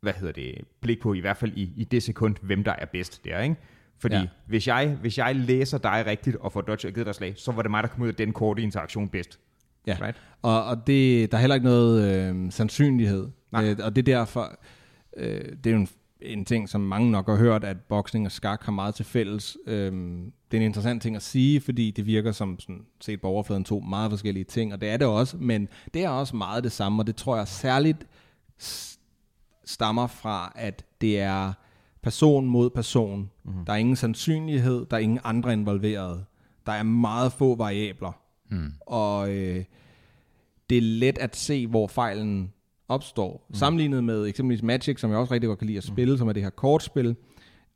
[0.00, 2.84] hvad hedder det, blik på, i hvert fald i, i det sekund, hvem der er
[2.86, 3.56] bedst der, ikke?
[3.98, 4.26] Fordi Ja.
[4.46, 7.52] hvis, jeg, hvis jeg læser dig rigtigt og får dodge og givet dig slag, så
[7.52, 9.38] var det mig, der kom ud af den korte interaktion bedst.
[9.86, 10.22] Ja, Right.
[10.42, 13.28] og, og det, der er heller ikke noget øh, sandsynlighed.
[13.52, 13.70] Nej.
[13.70, 14.58] Øh, og det er derfor,
[15.16, 15.88] øh, det er jo en,
[16.20, 19.56] en ting, som mange nok har hørt, at boksning og skak har meget til fælles.
[19.66, 19.92] Øh,
[20.50, 23.64] det er en interessant ting at sige, fordi det virker som sådan, set på overfladen
[23.64, 26.72] to meget forskellige ting, og det er det også, men det er også meget det
[26.72, 28.06] samme, og det tror jeg særligt
[29.64, 31.52] stammer fra, at det er
[32.02, 33.30] person mod person.
[33.44, 33.64] Mm-hmm.
[33.64, 36.24] Der er ingen sandsynlighed, der er ingen andre involveret.
[36.66, 38.12] Der er meget få variabler.
[38.50, 38.72] Mm.
[38.80, 39.64] Og øh,
[40.70, 42.52] det er let at se, hvor fejlen
[42.88, 43.46] opstår.
[43.48, 43.54] Mm.
[43.54, 46.18] Sammenlignet med eksempelvis Magic, som jeg også rigtig godt kan lide at spille, mm.
[46.18, 47.16] som er det her kortspil,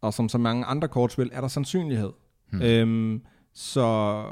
[0.00, 2.10] og som så mange andre kortspil, er der sandsynlighed.
[2.52, 2.62] Mm.
[2.62, 3.22] Øhm,
[3.54, 4.22] så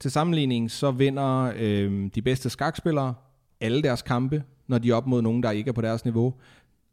[0.00, 3.14] til sammenligning, så vinder øhm, de bedste skakspillere
[3.60, 6.34] alle deres kampe, når de er op mod nogen, der ikke er på deres niveau.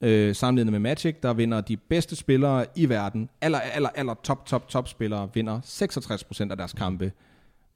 [0.01, 4.45] Øh, sammenlignet med Magic, der vinder de bedste spillere i verden, aller, aller, aller top,
[4.45, 5.59] top, top spillere, vinder
[6.45, 7.11] 66% af deres kampe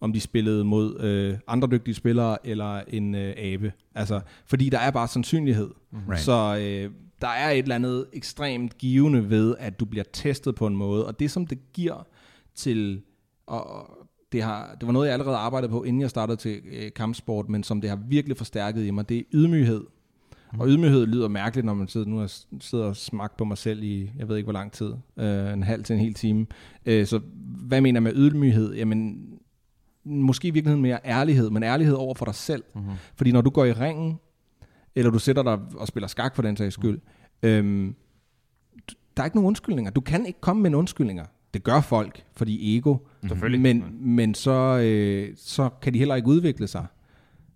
[0.02, 3.74] om de spillede mod øh, andre dygtige spillere eller en øh, abe.
[3.96, 5.70] Altså, fordi der er bare sandsynlighed.
[6.10, 6.22] Right.
[6.22, 6.92] Så øh,
[7.22, 11.08] der er et eller andet ekstremt givende ved, at du bliver testet på en måde.
[11.08, 12.08] Og det, som det giver
[12.56, 13.02] til...
[13.48, 16.62] Og og det, har, det var noget, jeg allerede arbejdede på, inden jeg startede til
[16.72, 19.84] øh, kampsport, men som det har virkelig forstærket i mig, det er ydmyghed.
[20.60, 22.30] Og ydmyghed lyder mærkeligt, når man sidder, nu jeg
[22.60, 25.64] sidder og smagt på mig selv i, jeg ved ikke hvor lang tid, øh, en
[25.64, 26.46] halv til en hel time.
[26.86, 27.20] Øh, så
[27.68, 28.74] hvad mener jeg med ydmyghed?
[28.74, 29.28] Jamen,
[30.06, 32.64] måske i virkeligheden mere ærlighed, men ærlighed over for dig selv.
[32.76, 32.92] Mm-hmm.
[33.16, 34.20] Fordi når du går i ringen,
[34.96, 37.00] eller du sætter dig og spiller skak for den sags skyld,
[37.44, 37.96] øhm,
[38.92, 39.92] d- der er ikke nogen undskyldninger.
[39.92, 41.26] Du kan ikke komme med en undskyldninger.
[41.54, 42.98] det gør folk, fordi ego.
[43.28, 43.62] Selvfølgelig.
[43.62, 46.86] Men, men så, øh, så kan de heller ikke udvikle sig.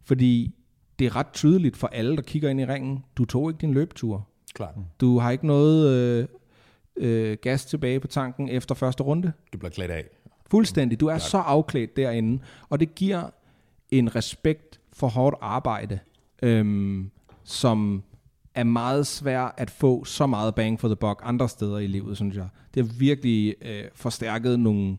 [0.04, 0.56] Fordi
[1.00, 3.74] det er ret tydeligt for alle, der kigger ind i ringen, du tog ikke din
[3.74, 4.28] løbetur.
[4.54, 4.76] Klart.
[5.02, 6.28] Du har ikke noget øh,
[6.98, 9.32] øh, gas tilbage på tanken efter første runde.
[9.54, 10.06] Du bliver klædt af.
[10.52, 11.00] Fuldstændig.
[11.00, 12.40] Du er så afklædt derinde,
[12.70, 13.24] og det giver
[13.92, 16.00] en respekt for hårdt arbejde,
[16.44, 17.12] øhm,
[17.44, 18.04] som
[18.56, 22.16] er meget svær at få så meget bang for the buck andre steder i livet,
[22.18, 22.48] synes jeg.
[22.74, 24.98] Det har virkelig øh, forstærket nogle,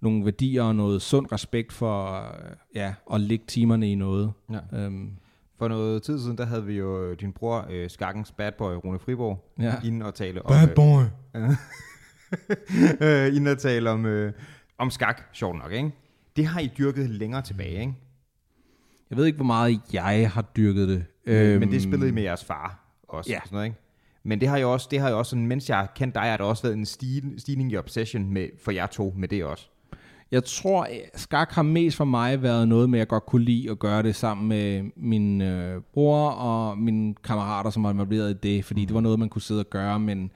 [0.00, 4.32] nogle værdier og noget sund respekt for øh, ja, at lægge timerne i noget.
[4.52, 4.78] Ja.
[4.78, 5.10] Øhm,
[5.58, 8.74] For noget tid siden, der havde vi jo øh, din bror, øh, Skakkens bad boy,
[8.74, 9.74] Rune Friborg, Ja.
[9.84, 10.48] inden og tale om...
[10.48, 11.02] Bad boy!
[13.06, 14.32] øh, inden at tale om, øh,
[14.78, 15.90] om skak, sjovt nok, ikke?
[16.36, 17.94] Det har I dyrket længere tilbage, ikke?
[19.10, 21.04] jeg ved ikke, hvor meget jeg har dyrket det.
[21.26, 23.30] Øhm, men det spillede I med jeres far også.
[23.30, 23.36] Ja.
[23.36, 23.78] og Sådan noget, ikke?
[24.22, 26.22] Men det har jo også, det har jo også sådan, mens jeg har kendt dig,
[26.22, 29.44] har der også været en stig, stigning i obsession med, for jer to med det
[29.44, 29.68] også.
[30.30, 33.70] Jeg tror, skak har mest for mig været noget med, at jeg godt kunne lide
[33.70, 38.34] at gøre det sammen med min øh, bror og mine kammerater, som var involveret i
[38.42, 40.30] det, fordi det var noget, man kunne sidde og gøre, men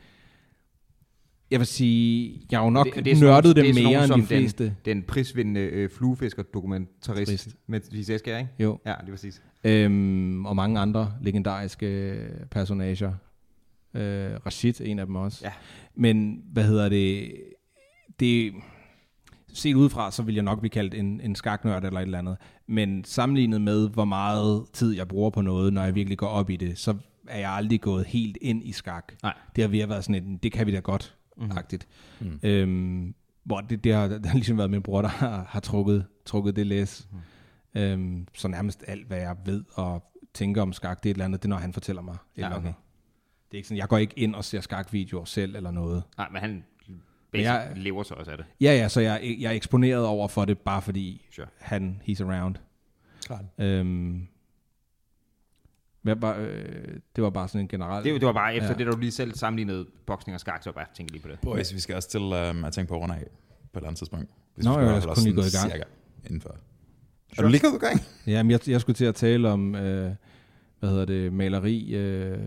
[1.53, 4.27] jeg vil sige, jeg har jo nok det, sådan nørdet det, sådan mere end de
[4.27, 4.65] fleste.
[4.65, 7.57] Den, den prisvindende øh, fluefisker-dokumentarist Trist.
[7.67, 8.51] med Lise Esker, ikke?
[8.59, 8.79] Jo.
[8.87, 9.43] Ja, det er præcis.
[9.65, 12.17] Øhm, og mange andre legendariske
[12.51, 13.13] personager.
[13.95, 15.41] Øh, Rashid, en af dem også.
[15.45, 15.53] Ja.
[15.95, 17.33] Men, hvad hedder det,
[18.21, 18.53] det
[19.53, 22.37] set udefra, så vil jeg nok blive kaldt en, en skaknørd eller et eller andet.
[22.67, 26.51] Men sammenlignet med, hvor meget tid jeg bruger på noget, når jeg virkelig går op
[26.51, 26.95] i det, så
[27.29, 29.13] er jeg aldrig gået helt ind i skak.
[29.23, 29.35] Nej.
[29.57, 31.17] Det har virkelig været sådan et, det kan vi da godt.
[31.51, 31.89] Agtigt.
[32.20, 32.41] Mm.
[32.43, 33.14] Øhm,
[33.45, 36.57] hvor det, det, har, det har ligesom været min bror, der har, har trukket, trukket
[36.57, 37.09] det læs.
[37.74, 37.80] Mm.
[37.80, 41.24] Øhm, så nærmest alt, hvad jeg ved og tænker om skak, det er et eller
[41.24, 42.68] andet, det er, når han fortæller mig et Ja, eller andet.
[42.68, 42.78] okay.
[43.51, 46.03] Det er ikke sådan, jeg går ikke ind og ser skakvideoer selv eller noget.
[46.16, 46.64] Nej, men han
[47.35, 48.47] jeg- jeg, lever så også af det.
[48.61, 51.47] Ja, ja, så jeg, jeg er eksponeret over for det, bare fordi Sure.
[51.59, 52.55] han, he's around.
[53.26, 53.45] Klart.
[53.59, 54.26] Øhm,
[56.03, 56.65] hvad var, øh,
[57.17, 58.05] det var bare sådan en generel...
[58.05, 58.75] Det, det var bare efter Ja.
[58.75, 61.23] det, der du lige selv sammenlignede boksning og skak, så var jeg bare tænkt lige
[61.23, 61.39] på det.
[61.43, 63.89] Boys, vi skal også til um, at tænke på at runde af på et eller
[63.89, 64.31] andet tidspunkt.
[64.55, 65.71] Hvis Nå, vi jeg er fald lige gået i gang.
[65.73, 65.85] Cirka
[66.27, 66.57] inden for.
[67.39, 68.01] Er du lige gået i gang?
[68.27, 70.11] Ja, men jeg, jeg skulle til at tale om, øh,
[70.81, 71.95] hvad hedder det, maleri...
[71.95, 72.39] Øh,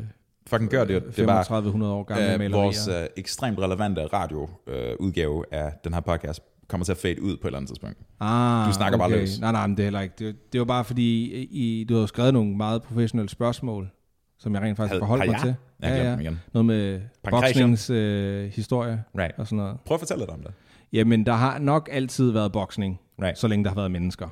[0.47, 1.03] Fucking gør det.
[1.03, 2.64] Det er bare 3500 år gamle øh, malerier.
[2.64, 7.22] vores øh, ekstremt relevante radioudgave øh, udgave af den her podcast kommer til at fade
[7.22, 7.97] ud på et eller andet tidspunkt.
[8.20, 9.39] Ah, Du snakker bare løs.
[9.39, 10.16] Nej, nej, men det er heller ikke.
[10.20, 13.89] Det, det var bare fordi, I, du havde skrevet nogle meget professionelle spørgsmål,
[14.38, 15.41] som jeg rent faktisk Havde- forholdt har mig jeg?
[15.41, 15.55] til.
[15.80, 16.39] Jeg har glemt dem igen.
[16.53, 19.34] Noget med boksningens øh, historie Right.
[19.38, 19.78] og sådan noget.
[19.86, 20.51] Prøv at fortælle lidt om det.
[20.93, 23.38] Jamen, der har nok altid været boksning, Right.
[23.39, 24.28] så længe der har været mennesker.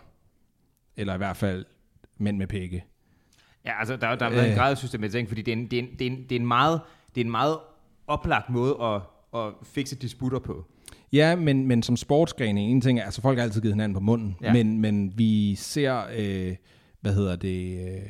[0.97, 1.65] Eller i hvert fald
[2.17, 2.85] mænd med pække.
[3.65, 4.51] Ja, altså der, der har været Øh.
[4.51, 6.31] en grad af systematisering, fordi det er en, det er en, det er en, det
[6.31, 6.81] er en, meget,
[7.15, 7.57] det er en meget
[8.07, 9.01] oplagt måde at,
[9.35, 10.65] at fikse disputter på.
[11.13, 13.99] Ja, men, men som sportsgren, en ting er, altså folk har altid givet hinanden på
[13.99, 14.53] munden, ja.
[14.53, 16.55] Men, men vi ser, øh,
[17.01, 18.01] hvad hedder det, øh,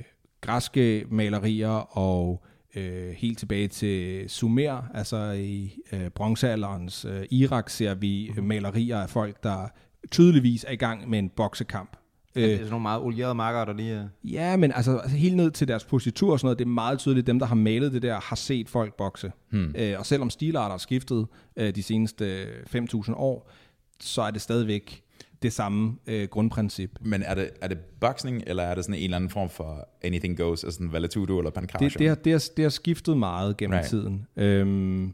[0.42, 2.44] græske malerier og
[2.76, 8.98] øh, helt tilbage til Sumer, altså i øh, bronzealderens øh, Irak, ser vi øh, malerier
[8.98, 9.68] af folk, der
[10.12, 11.98] tydeligvis er i gang med en boksekamp.
[12.36, 12.44] Øh.
[12.44, 15.36] Det er Øh, sådan nogle meget olierede marker, der lige ja, men altså, altså helt
[15.36, 17.92] ned til deres positur og sådan noget, det er meget tydeligt, dem der har malet
[17.94, 19.32] det der, har set folk bokse.
[19.50, 19.76] Hmm.
[19.78, 22.26] Øh, og selvom stilarter er skiftet øh, de seneste
[22.74, 23.52] øh, 5.000 år,
[24.00, 25.04] så er det stadigvæk
[25.42, 27.00] det samme øh, grundprincip.
[27.02, 29.88] Men er det, er det boksning, eller er det sådan en eller anden form for
[30.04, 31.90] anything goes, altså sådan valetudo eller pankration?
[31.90, 33.94] Det, det, har, det, har, det har skiftet meget gennem Right.
[33.94, 34.04] right.
[34.04, 34.28] tiden.
[34.36, 35.14] Øhm,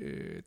[0.00, 0.42] øh,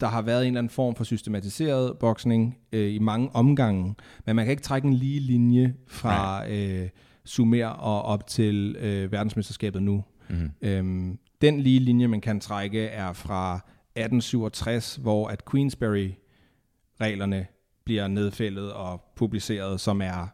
[0.00, 3.94] der har været en eller anden form for systematiseret boksning øh, i mange omgange,
[4.26, 6.88] men man kan ikke trække en lige linje fra øh,
[7.24, 10.04] Sumer og op til øh, verdensmesterskabet nu.
[10.28, 10.50] Mm-hmm.
[10.62, 17.46] Øhm, den lige linje, man kan trække, er fra 1867, hvor at Queensberry-reglerne
[17.84, 20.26] bliver nedfældet og publiceret, som er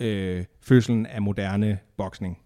[0.00, 2.38] øh, fødslen af moderne boksning.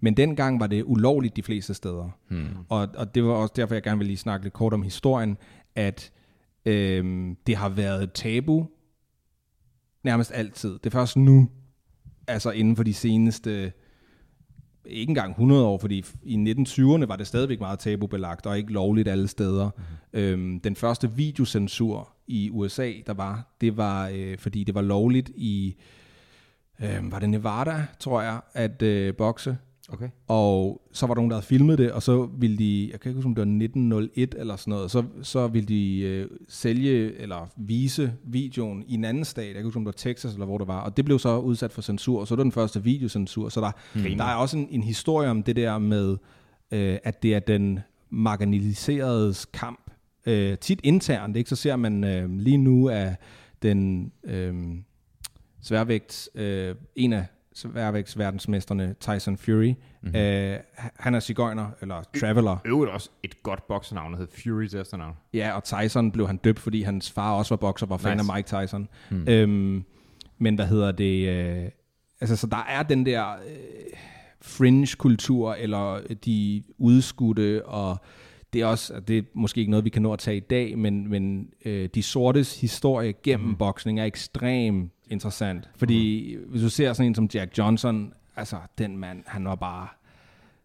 [0.00, 2.10] Men dengang var det ulovligt de fleste steder.
[2.28, 2.48] Hmm.
[2.68, 5.36] Og, og det var også derfor, jeg gerne vil lige snakke lidt kort om historien,
[5.74, 6.12] at
[6.64, 8.66] øh, det har været tabu
[10.04, 10.72] nærmest altid.
[10.72, 11.48] Det er først nu,
[12.26, 13.72] altså inden for de seneste,
[14.84, 19.08] ikke engang 100 år, fordi i 1920'erne var det stadigvæk meget tabubelagt, og ikke lovligt
[19.08, 19.70] alle steder.
[19.76, 20.18] Mm.
[20.18, 25.30] Øhm, den første videocensur i USA, der var, det var, øh, fordi det var lovligt
[25.34, 25.76] i,
[26.80, 29.58] øh, var det Nevada, tror jeg, at øh, bokse.
[29.92, 30.08] Okay.
[30.28, 33.10] Og så var der nogen, der havde filmet det, og så ville de, jeg kan
[33.10, 37.18] ikke huske, om det var 1901 eller sådan noget, så, så ville de øh, sælge
[37.18, 40.32] eller vise videoen i en anden stat, jeg kan ikke huske, om det var Texas
[40.32, 42.52] eller hvor det var, og det blev så udsat for censur, så det var den
[42.52, 44.16] første videocensur, så der, mm.
[44.16, 46.16] der er også en, en historie om det der med,
[46.70, 47.80] øh, at det er den
[48.10, 49.90] marginaliseredes kamp,
[50.26, 51.50] øh, tit internt, ikke?
[51.50, 53.12] så ser man øh, lige nu, at
[53.62, 54.54] den øh,
[55.62, 57.26] sværvægt, øh, en af
[57.60, 60.16] sværvægtsverdensmesterne, Tyson Fury, mm-hmm.
[60.16, 60.58] øh,
[60.98, 62.56] han er cigøjner, eller traveler.
[62.64, 65.14] Øvrigt også et godt boksernavn, der hed Fury til efternavn.
[65.34, 68.32] Ja, og Tyson blev han døbt, fordi hans far også var bokser, var fan Nice.
[68.32, 68.88] af Mike Tyson.
[69.10, 69.28] Hmm.
[69.28, 69.84] Øhm,
[70.38, 71.28] men hvad hedder det?
[71.28, 71.70] Øh,
[72.20, 73.98] altså, så der er den der øh,
[74.42, 77.96] fringe-kultur, eller de udskudte, og
[78.52, 80.78] det er også, det er måske ikke noget, vi kan nå at tage i dag,
[80.78, 83.56] men, men øh, de sortes historie gennem mm.
[83.56, 85.70] boksning er ekstremt interessant.
[85.76, 86.50] Fordi mm.
[86.50, 89.88] hvis du ser sådan en som Jack Johnson, altså den mand, han var bare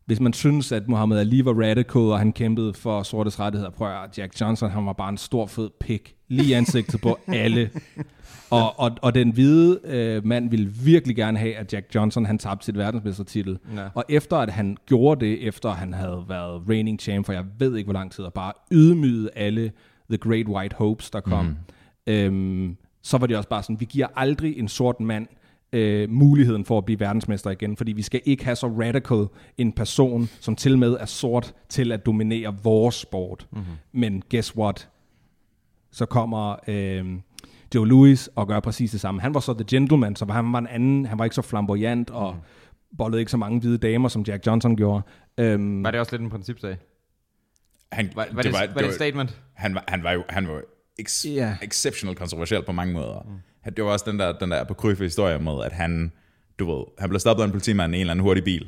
[0.06, 4.04] hvis man synes, at Muhammad Ali var radical, og han kæmpede for sortes rettigheder, prøv
[4.04, 7.70] at Jack Johnson, han var bare en stor fed pik, lige i ansigtet på alle.
[8.50, 12.38] Og, og, og den hvide øh, mand ville virkelig gerne have, at Jack Johnson, han
[12.38, 13.60] tabte sit verdensmestertitel.
[13.76, 13.88] Ja.
[13.94, 17.76] Og efter at han gjorde det, efter han havde været reigning champ, for jeg ved
[17.76, 19.72] ikke, hvor lang tid, og bare ydmygede alle
[20.10, 22.14] The Great White Hopes, der kom, mm.
[22.14, 25.28] øhm, så var det også bare sådan, vi giver aldrig en sort mand
[25.74, 29.26] øh, muligheden for at blive verdensmester igen, fordi vi skal ikke have så radical
[29.58, 33.48] en person, som til med er sort, til at dominere vores sport.
[33.52, 33.66] Mm-hmm.
[33.92, 34.90] Men guess what?
[35.96, 37.06] Så kommer øh,
[37.76, 39.22] Joe Louis og gør præcis det samme.
[39.22, 42.10] Han var så the gentleman, så han var en anden, han var ikke så flamboyant
[42.10, 42.40] og mm.
[42.98, 45.04] bollede ikke så mange hvide damer, som Jack Johnson gjorde.
[45.38, 46.78] Øhm, Var det også lidt en principsag?
[47.92, 49.42] Han, Var, var, det, var, var det et statement?
[49.54, 50.62] han, var, han var jo han var
[51.00, 51.64] ex, yeah.
[51.64, 53.40] exceptional kontroversiel på mange måder.
[53.66, 53.72] Mm.
[53.74, 56.12] Det var også den der, den der apokryfe historie med, at han,
[56.60, 58.68] du ved, han blev stoppet af en politimand i en eller anden hurtig bil,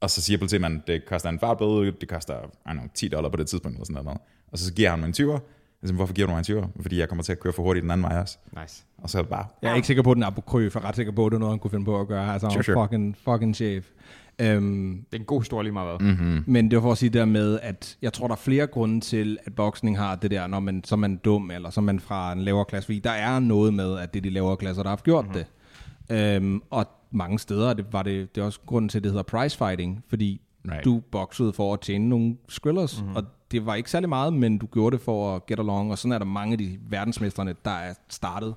[0.00, 3.28] og så siger politimanden, det koster en fartbøde, det koster I don't know, 10 dollar
[3.28, 4.20] på det tidspunkt, eller sådan noget.
[4.52, 5.40] Og så giver han mig en 20'er.
[5.84, 6.82] Jeg siger, hvorfor giver du mig en 20'er?
[6.82, 8.38] Fordi jeg kommer til at køre for hurtigt den anden vej også.
[8.62, 8.84] Nice.
[8.98, 10.74] Og så er det bare, Jeg er ikke sikker på, at den er apokryf.
[10.74, 12.32] Jeg er ret sikker på, at det er noget, han kunne finde på at gøre.
[12.32, 12.84] Altså, Sure, sure.
[12.84, 13.86] fucking, fucking chef.
[14.38, 16.08] Øhm, Det er en god historie lige meget hvad.
[16.08, 16.44] mm-hmm.
[16.46, 19.00] men det var for at sige der med, at jeg tror, der er flere grunde
[19.00, 21.82] til, at boksning har det der, når man, så er man dum, eller så er
[21.82, 22.86] man fra en lavere klasse.
[22.86, 25.44] Fordi der er noget med, at det er de lavere klasser, der har gjort mm-hmm.
[26.08, 26.36] det.
[26.36, 29.22] Øhm, og mange steder det var det, det er også grunden til, at det hedder
[29.22, 30.40] prize fighting, fordi
[30.72, 30.84] Right.
[30.84, 33.16] du boksede for at tjene nogle skrillers, mm-hmm.
[33.16, 33.24] og
[33.54, 36.12] det var ikke særlig meget, men du gjorde det for at get along, og sådan
[36.12, 38.54] er der mange af de verdensmesterne, der er startet,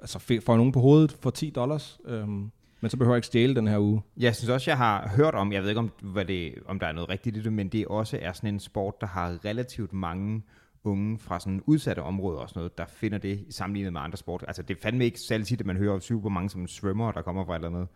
[0.00, 3.54] altså får nogen på hovedet for 10 dollars, øhm, men så behøver jeg ikke stjæle
[3.54, 4.02] den her uge.
[4.16, 6.86] Jeg synes også, jeg har hørt om, jeg ved ikke, om, hvad det, om der
[6.86, 9.92] er noget rigtigt i det, men det også er sådan en sport, der har relativt
[9.92, 10.42] mange
[10.84, 14.44] unge fra sådan udsatte områder og sådan noget, der finder det sammenlignet med andre sport.
[14.46, 17.22] Altså det er fandme ikke særlig tit, at man hører super mange som svømmer, der
[17.22, 17.88] kommer fra et eller andet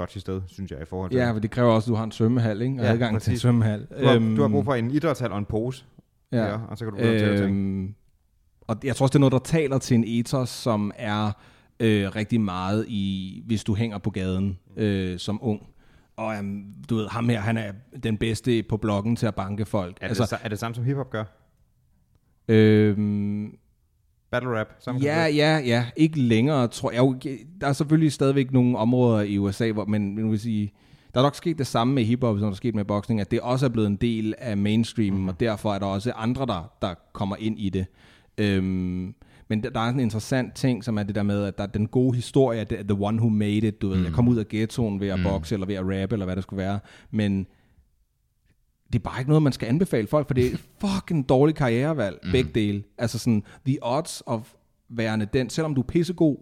[0.00, 1.18] dodgy sted, synes jeg, i forhold til.
[1.18, 2.74] Ja, for det kræver også, at du har en svømmehal, ikke?
[2.78, 3.40] Og Ja, adgang til en præcis.
[3.40, 3.86] svømmehal.
[4.00, 5.84] Du har, du har brug for en idrætshal og en pose.
[6.32, 6.46] ja.
[6.46, 7.94] ja og så kan du øhm,
[8.60, 11.32] Og jeg tror også, det er noget, der taler til en ethos, som er
[11.80, 15.62] øh, rigtig meget i, hvis du hænger på gaden øh, som ung.
[16.16, 17.72] Og um, du ved, ham her, han er
[18.02, 19.98] den bedste på bloggen til at banke folk.
[20.00, 21.24] Er, altså, det, er det samme, som hiphop gør?
[22.48, 23.56] øhm,
[24.30, 24.66] Battle rap?
[24.78, 25.86] Samme Ja, ja, ja.
[25.96, 27.36] Ikke længere, tror jeg.
[27.60, 30.72] Der er selvfølgelig stadigvæk nogle områder i USA, hvor, men, men vil sige,
[31.14, 33.30] der er nok sket det samme med hiphop, som der er sket med boksning, at
[33.30, 35.28] det også er blevet en del af mainstream, mm.
[35.28, 37.86] og derfor er der også andre, der, der kommer ind i det.
[38.38, 39.14] Øhm,
[39.48, 41.68] men der, der er en interessant ting, som er det der med, at der er
[41.68, 43.82] den gode historie, at er the one who made it.
[43.82, 46.24] Du ved, jeg kom ud af ghettoen ved at bokse, eller ved at rappe, eller
[46.24, 46.78] hvad det skulle være.
[47.10, 47.46] Men
[48.92, 51.58] det er bare ikke noget, man skal anbefale folk, for det er et fucking dårligt
[51.58, 52.32] karrierevalg, mm.
[52.32, 52.82] begge dele.
[52.98, 54.52] Altså sådan, the odds of
[54.88, 56.36] værende den, selvom du er pissegod,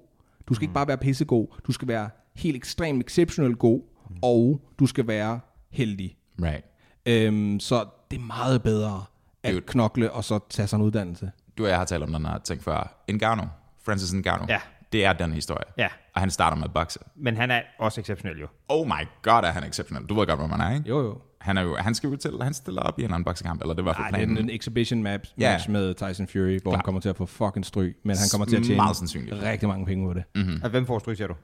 [0.48, 0.64] du skal mm.
[0.64, 3.80] ikke bare være pissegod, du skal være helt ekstremt exceptionelt god,
[4.10, 4.16] mm.
[4.22, 5.40] og du skal være
[5.70, 6.16] heldig.
[6.42, 6.64] right.
[7.06, 9.04] Øhm, så det er meget bedre
[9.42, 9.60] at Dude.
[9.66, 11.30] knokle, og så tage sig en uddannelse.
[11.58, 13.04] Du og jeg har talt om den her ting før.
[13.12, 13.46] Ngannou,
[13.84, 14.60] Francis Ngannou, Ja.
[14.92, 15.64] det er den historie.
[15.78, 15.88] Ja.
[16.14, 16.98] Og han starter med at bokse.
[17.16, 18.46] Men han er også exceptionel jo.
[18.68, 20.06] Oh my god, er han exceptionel.
[20.06, 20.88] Du ved godt, hvad man er, ikke?
[20.88, 21.18] Jo, jo.
[21.40, 23.84] Han, er jo, han skal jo til, han stiller op i en boksekamp, eller det
[23.84, 24.50] var Nej, fald det er planen.
[24.50, 25.52] en exhibition match, Ja.
[25.52, 26.84] match med Tyson Fury, hvor han Klart.
[26.84, 29.42] kommer til at få fucking stryg, men han kommer til at tjene Meget sandsynligt.
[29.42, 30.24] rigtig mange penge på det.
[30.34, 30.60] Mm.
[30.64, 31.34] Og hvem får stryg, siger du?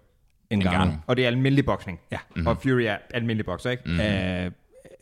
[0.55, 0.95] Ngannou.
[1.07, 2.01] Og det er almindelig boksning.
[2.13, 2.19] Ja.
[2.31, 2.47] Mm-hmm.
[2.47, 3.83] Og Fury er almindelig bokser, ikke?
[3.87, 3.93] Mm.
[3.93, 4.53] Uh,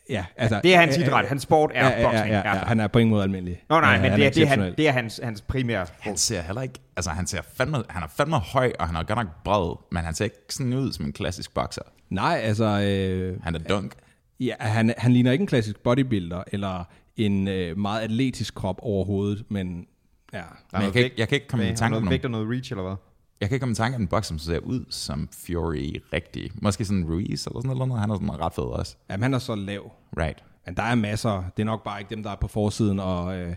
[0.09, 1.25] ja, altså, Det er hans øh, idræt.
[1.27, 2.29] Hans sport er ja, ja, boksning.
[2.31, 3.63] ja, ja, ja, han er på ingen måde almindelig.
[3.69, 5.85] Nå nej, men det er, det, er han, det er hans, hans primære...
[5.99, 9.03] Han ser heller ikke, altså han ser fandme, han er fandme høj, og han er
[9.03, 11.81] godt nok bred, men han ser ikke sådan ud som en klassisk bokser.
[12.09, 13.91] Nej, altså, øh, Han er dunk.
[14.45, 16.83] Ja, han, han ligner ikke en klassisk bodybuilder, eller
[17.17, 19.87] en øh, meget atletisk krop overhovedet, men
[20.33, 20.37] ja.
[20.37, 22.25] Der er Men jeg kan, ikke, jeg kan ikke komme i tanke om noget vægt
[22.25, 22.95] og noget reach, eller hvad?
[23.41, 26.51] jeg kan ikke komme i tanke om en bokser, som ser ud som Fury rigtig.
[26.61, 27.99] Måske sådan Ruiz eller sådan noget.
[27.99, 28.95] Han er sådan ret fed også.
[29.09, 29.91] Jamen, han er så lav.
[30.17, 30.43] Right.
[30.65, 31.43] Men der er masser.
[31.57, 33.55] Det er nok bare ikke dem, der er på forsiden, og øh,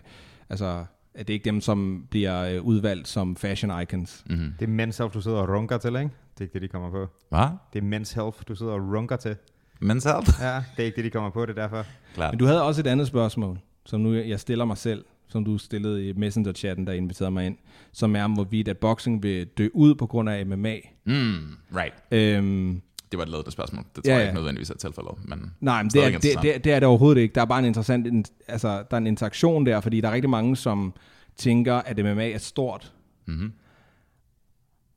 [0.49, 0.85] altså,
[1.17, 4.23] det er ikke dem, som bliver øh, udvalgt som fashion icons.
[4.29, 4.53] Mm-hmm.
[4.59, 5.99] Det er Men's Health, du sidder og runker til, ikke?
[5.99, 7.07] Det er ikke det, de kommer på.
[7.29, 7.47] Hvad?
[7.73, 9.35] Det er Men's Health, du sidder og runker til.
[9.83, 10.31] Men's health?
[10.41, 11.85] Ja, det er ikke det, de kommer på, det er derfor.
[12.15, 12.33] Klart.
[12.33, 15.57] Men du havde også et andet spørgsmål, som nu jeg stiller mig selv, som du
[15.57, 17.57] stillede i Messenger-chatten, der inviterede mig ind,
[17.93, 20.75] som er om, hvorvidt at boxing vil dø ud på grund af MMA.
[21.05, 21.33] Mm,
[21.75, 21.93] right.
[22.11, 22.81] Øhm,
[23.11, 23.83] Det var et lavet spørgsmål.
[23.95, 24.27] Det tror Ja, jeg ja.
[24.27, 25.11] ikke nødvendigvis er tilfældet.
[25.25, 27.35] Men Nej, men det er, det, det, det er det overhovedet ikke.
[27.35, 30.29] Der er bare en interessant, altså, der er en interaktion der, fordi der er rigtig
[30.29, 30.93] mange, som
[31.37, 32.93] tænker, at MMA er stort.
[33.25, 33.51] Mhm.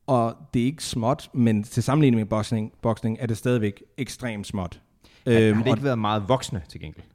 [0.09, 4.47] Og det er ikke småt, men til sammenligning med boxing, boxing er det stadigvæk ekstremt
[4.47, 4.81] småt.
[5.25, 7.05] Øhm, har det og ikke været meget voksne til gengæld?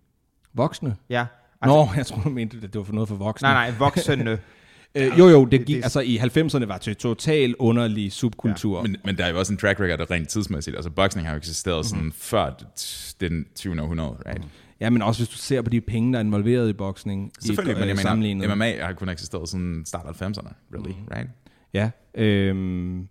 [0.54, 0.96] voksne?
[1.10, 1.26] Ja.
[1.62, 3.48] Altså, Nå, jeg tror du mente, at det var for noget for voksne.
[3.48, 4.38] Nej, nej, voksne.
[4.96, 8.76] Øh, jo, jo, det gik, det- altså i 90'erne var det total underlig subkultur.
[8.76, 10.76] Ja, Men, men der er jo også en track record rent tidsmæssigt.
[10.76, 13.82] Altså, boxing har jo eksisteret sådan før det- den 20.
[13.82, 14.42] århundrede, right?
[14.80, 17.32] ja, men også hvis du ser på de penge, der er involveret i boksning.
[17.40, 18.56] Selvfølgelig, i, men jeg mener, sammenlignet.
[18.56, 21.08] MMA har kun eksisteret siden start af 90'erne, really, Mhm.
[21.16, 21.28] right?
[21.74, 23.08] Ja, øhm,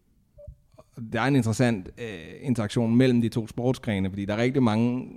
[1.14, 5.08] der er en interessant øh, interaktion mellem de to sportsgrene, fordi der er rigtig mange,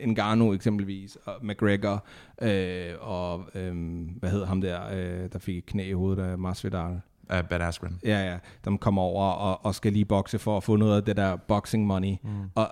[0.00, 2.06] øh, Ngannou eksempelvis, og McGregor,
[2.42, 3.74] øh, og øh,
[4.18, 7.00] hvad hedder ham der, øh, der fik et knæ i hovedet af Masvidal.
[7.32, 7.98] Uh, Bad Askren.
[8.04, 8.38] Ja, ja,
[8.70, 11.36] de kommer over og, og skal lige bokse for at få noget af det der
[11.36, 12.16] boxing money.
[12.22, 12.28] Mm.
[12.54, 12.68] Og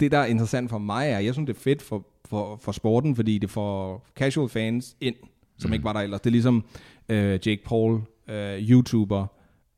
[0.00, 2.72] det, der er interessant for mig, er, jeg synes, det er fedt for, for, for
[2.72, 5.14] sporten, fordi det får casual fans ind,
[5.58, 5.74] som mm.
[5.74, 6.20] ikke var der ellers.
[6.20, 6.64] Det er ligesom
[7.08, 8.00] øh, Jake Paul,
[8.30, 9.26] øh, YouTuber,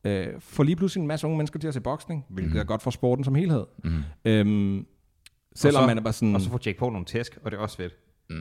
[0.05, 2.61] øh, får lige pludselig en masse unge mennesker til at se boksning, hvilket mm.
[2.61, 3.65] er godt for sporten som helhed.
[3.85, 3.91] Mm.
[4.24, 4.87] Øhm,
[5.55, 7.57] selvom så- man er bare sådan, og så får Jake Paul nogle tæsk, og det
[7.57, 7.93] er også fedt.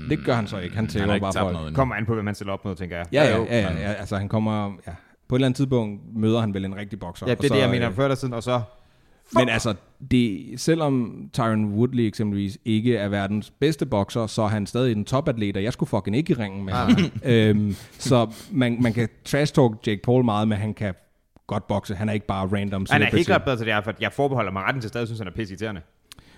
[0.10, 0.76] det gør han så ikke.
[0.76, 1.54] Han ikke bare folk.
[1.54, 1.76] noget.
[1.76, 3.06] Kommer an på, hvad man stiller op med, tænker jeg.
[3.14, 4.94] Ja, ja, ja, ja, ja, altså han kommer, ja,
[5.28, 7.26] på et eller andet tidspunkt møder han vel en rigtig bokser.
[7.28, 8.62] Ja, og det er det, jeg øh, mener før eller siden, og så...
[9.34, 9.74] Men altså,
[10.12, 15.06] det, selvom Tyron Woodley eksempelvis ikke er verdens bedste bokser, så er han stadig en
[15.06, 16.90] topatlet, og jeg skulle fucking ikke i ringen med ham.
[17.24, 20.94] øhm, så man, man kan trash-talk Jake Paul meget, men han kan
[21.48, 21.96] godt bokse.
[21.96, 24.12] Han er ikke bare random Han er helt klart bedre til det her, for jeg
[24.12, 25.82] forbeholder mig retten til stadig, synes han er pisse irriterende.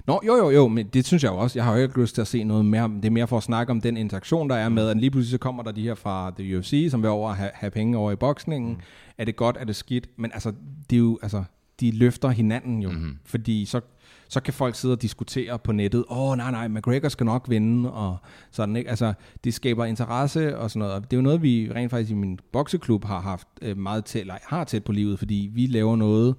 [0.07, 1.60] Nå, jo, jo, jo, men det synes jeg jo også.
[1.60, 2.91] Jeg har jo ikke lyst til at se noget mere.
[2.95, 5.32] Det er mere for at snakke om den interaktion, der er med, at lige pludselig
[5.32, 7.98] så kommer der de her fra the UFC, som vil over at have, have penge
[7.98, 8.72] over i boksningen.
[8.72, 8.80] Mm.
[9.18, 10.07] Er det godt, er det skidt?
[10.18, 10.53] Men altså,
[10.90, 11.44] det er jo, altså,
[11.80, 12.91] de løfter hinanden jo.
[12.91, 13.18] Mm-hmm.
[13.26, 13.82] Fordi så,
[14.30, 17.50] så kan folk sidde og diskutere på nettet, åh, oh, nej, nej, McGregor skal nok
[17.50, 18.18] vinde, og
[18.52, 18.90] sådan, ikke?
[18.90, 19.14] Altså,
[19.44, 20.94] det skaber interesse og sådan noget.
[20.95, 24.06] Og det er jo noget, vi rent faktisk i min bokseklub har haft øh, meget
[24.06, 26.36] tæt, eller har tæt på livet, fordi vi laver noget,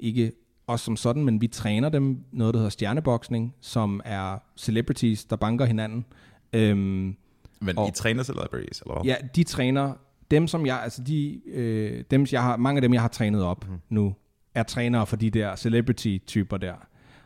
[0.00, 0.32] ikke
[0.66, 5.36] os som sådan, men vi træner dem noget, der hedder stjerneboksning, som er celebrities, der
[5.36, 6.04] banker hinanden.
[6.52, 7.16] Øhm,
[7.60, 9.04] Men Og- I træner celebrities, eller hvad?
[9.04, 9.92] ja, de træner,
[10.30, 13.42] dem som jeg, altså de, øh, dem, jeg har, mange af dem, jeg har trænet
[13.42, 13.76] op mm.
[13.88, 14.14] nu,
[14.54, 16.74] er trænere for de der celebrity-typer der.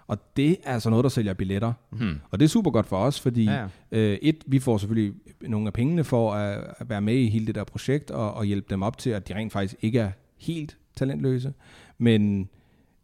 [0.07, 1.73] Og det er altså noget, der sælger billetter.
[1.91, 2.21] Hmm.
[2.31, 3.67] Og det er super godt for os, fordi Ja.
[3.93, 7.47] Øh, et, vi får selvfølgelig nogle af pengene for at, at være med i hele
[7.47, 10.11] det der projekt og, og hjælpe dem op til, at de rent faktisk ikke er
[10.39, 11.53] helt talentløse.
[11.99, 12.49] Men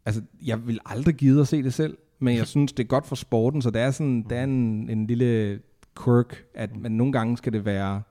[0.07, 3.07] altså, jeg vil aldrig gide at se det selv, men jeg synes, det er godt
[3.07, 5.61] for sporten, så der er, sådan, der er en, en lille
[6.05, 8.03] quirk, at man nogle gange skal det være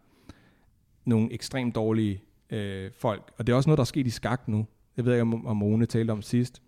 [1.05, 3.31] nogle ekstremt dårlige øh, folk.
[3.37, 4.65] Og det er også noget, der er sket i skak nu.
[4.97, 6.61] Jeg ved ikke, om, Rune talte om sidst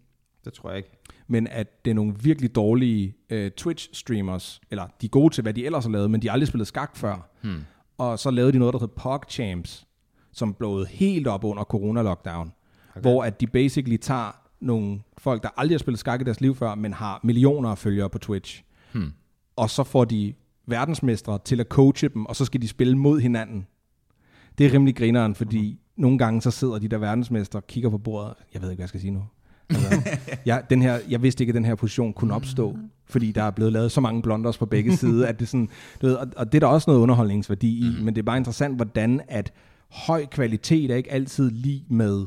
[0.46, 0.90] Det tror jeg ikke.
[1.28, 5.54] men at det er nogle virkelig dårlige øh, Twitch-streamers, eller de er gode til, hvad
[5.54, 7.30] de ellers har lavet, men de har aldrig spillet skak før.
[7.42, 7.62] Hmm.
[7.98, 9.88] Og så lavede de noget, der hedder PogChamps,
[10.32, 12.52] som blåede helt op under corona-lockdown,
[12.92, 13.02] okay.
[13.02, 16.56] hvor at de basically tager nogle folk, der aldrig har spillet skak i deres liv
[16.56, 19.14] før, men har millioner af følgere på Twitch, Hmm.
[19.56, 20.34] og så får de
[20.68, 23.68] verdensmestre til at coache dem, og så skal de spille mod hinanden.
[24.58, 25.80] Det er rimelig grineren, fordi mm.
[25.98, 28.34] Nogle gange så sidder de der verdensmestre og kigger på bordet.
[28.54, 29.24] Jeg ved ikke, hvad jeg skal sige nu.
[29.70, 30.10] Altså,
[30.46, 33.52] jeg, den her, jeg vidste ikke, at den her position kunne opstå, fordi der er
[33.52, 35.70] blevet lavet så mange blunders på begge sider, at det sådan,
[36.02, 38.06] du ved, og, og det er der også noget underholdningsværdi i, mm.
[38.06, 39.54] men det er bare interessant, hvordan at
[39.92, 42.26] høj kvalitet er ikke altid lige med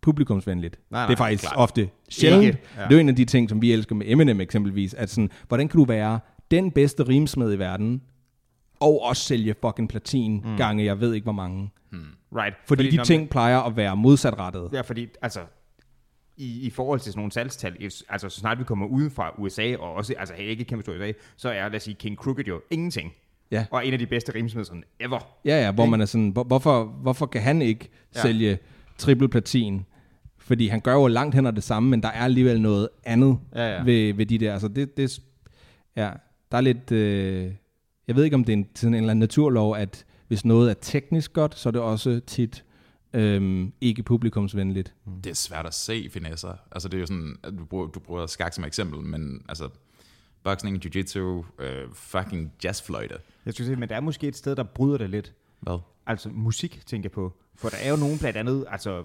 [0.00, 0.80] publikumsvenligt.
[0.90, 1.56] Nej, nej, det er faktisk klart.
[1.56, 2.44] ofte sjældent.
[2.44, 2.82] Ikke, Ja.
[2.82, 5.30] Det er jo en af de ting, som vi elsker med Eminem eksempelvis, at sådan,
[5.48, 6.20] hvordan kan du være
[6.50, 8.02] den bedste rimsmed i verden,
[8.80, 10.56] og også sælge fucking platin mm.
[10.56, 11.70] gange, jeg ved ikke hvor mange.
[12.36, 12.56] Right.
[12.66, 14.70] Fordi, fordi de ting plejer at være modsatrettede.
[14.72, 15.40] Ja, fordi altså,
[16.36, 17.76] i, i forhold til sådan nogle salgstal,
[18.08, 21.12] altså så snart vi kommer uden fra USA, og også, altså ikke kæmpe stor USA,
[21.36, 23.12] så er, lad os sige, King Crooked jo ingenting.
[23.50, 23.66] Ja.
[23.70, 25.18] Og en af de bedste rimsmeder sådan ever.
[25.44, 27.88] Ja, ja, hvor man er sådan, hvor, hvorfor, hvorfor kan han ikke.
[28.14, 28.22] Ja.
[28.22, 28.58] sælge
[28.98, 29.84] triple platin?
[30.38, 33.38] Fordi han gør jo langt hen ad det samme, men der er alligevel noget andet
[33.54, 33.82] Ja, ja.
[33.82, 34.52] Ved, ved de der.
[34.52, 35.20] Altså det, det,
[35.96, 36.10] ja,
[36.50, 37.52] der er lidt, øh,
[38.08, 40.70] jeg ved ikke om det er en, sådan en eller anden naturlov, at hvis noget
[40.70, 42.64] er teknisk godt, så er det også tit
[43.12, 44.94] øhm, ikke publikumsvenligt.
[45.24, 46.54] Det er svært at se finesser.
[46.70, 49.68] Altså det er jo sådan, at du bruger, du bruger skak som eksempel, men altså
[50.42, 53.14] boxing, jiu-jitsu, øh, fucking jazzfløjte.
[53.46, 55.32] Jeg skulle sige, men der er måske et sted, der bryder det lidt.
[55.60, 55.78] Hvad?
[56.06, 57.32] Altså musik, tænker jeg på.
[57.54, 59.04] For der er jo nogen blandt andet, altså,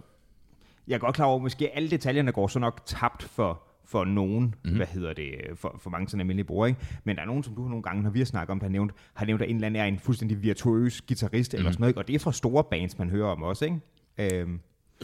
[0.88, 4.06] jeg er godt klar over, at måske alle detaljerne går så nok tabt for, for
[4.06, 4.76] nogen, mm.
[4.76, 6.82] hvad hedder det, for, for mange sådan almindelige brugere, ikke?
[7.04, 8.72] Men der er nogen, som du nogle gange, når vi har snakket om, der har
[8.72, 11.58] nævnt, har nævnt, at en eller anden er en fuldstændig virtuøs guitarist mm.
[11.58, 12.00] eller sådan noget, ikke?
[12.00, 14.40] Og det er fra store bands, man hører om også, ikke?
[14.42, 14.60] Øhm,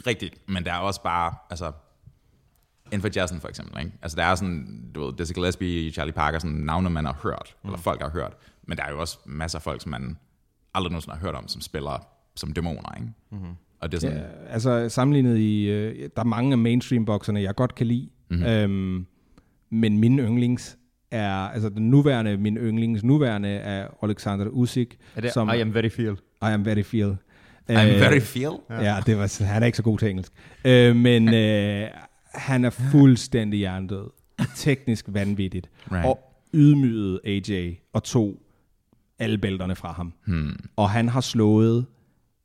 [0.06, 1.72] Rigtigt, men der er også bare, altså,
[2.86, 3.92] inden for jazzen for eksempel, ikke?
[4.02, 7.56] Altså der er sådan, du ved, Dizzy Gillespie, Charlie Parker, sådan navne, man har hørt,
[7.62, 7.68] mm.
[7.68, 10.16] eller folk har hørt, men der er jo også masser af folk, som man
[10.74, 12.06] aldrig nogensinde har hørt om, som spiller
[12.36, 13.12] som dæmoner, ikke?
[13.30, 13.54] Mm-hmm.
[13.80, 17.54] Og det er sådan, Ja, altså sammenlignet i, øh, der er mange af mainstream-bokserne, jeg
[17.54, 18.46] godt kan lide, mm-hmm.
[18.46, 19.06] øhm,
[19.70, 20.78] men min yndlings
[21.10, 25.74] er, altså den nuværende, min yndlings nuværende er Alexander Usyk, er det som I am
[25.74, 26.12] very feel?
[26.42, 27.16] I am very feel.
[27.70, 28.52] I'm very feel.
[28.70, 30.32] Ja, det var, han er ikke så god til engelsk.
[30.64, 31.88] Øh, men øh,
[32.34, 34.10] han er fuldstændig hjernedød.
[34.56, 35.70] Teknisk vanvittigt.
[35.92, 36.06] Right.
[36.06, 36.18] Og
[36.54, 38.34] ydmygede AJ og tog
[39.18, 40.12] alle bælterne fra ham.
[40.26, 40.56] Hmm.
[40.76, 41.86] Og han har slået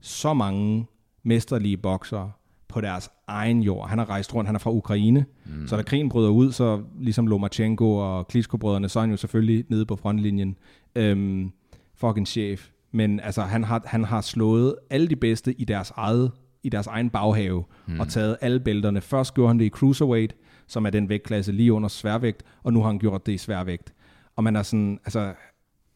[0.02, 0.86] så mange
[1.24, 2.32] mesterlige boksere
[2.70, 3.90] på deres egen jord.
[3.90, 5.68] Han har rejst rundt, han er fra Ukraine, mm.
[5.68, 9.66] så da krigen bryder ud, så ligesom Lomachenko og Klitschko-brødrene, så er han jo selvfølgelig
[9.70, 10.58] nede på frontlinjen.
[10.96, 11.52] Øhm,
[11.96, 12.70] fucking chef.
[12.92, 16.32] Men altså, han har, han har slået alle de bedste i deres eget
[16.64, 18.00] i deres egen baghave mm.
[18.00, 19.02] og taget alle bælterne.
[19.02, 20.36] Først gjorde han det i cruiserweight,
[20.68, 23.94] som er den vægtklasse lige under sværvægt, og nu har han gjort det i sværvægt.
[24.36, 25.34] Og man er sådan, altså,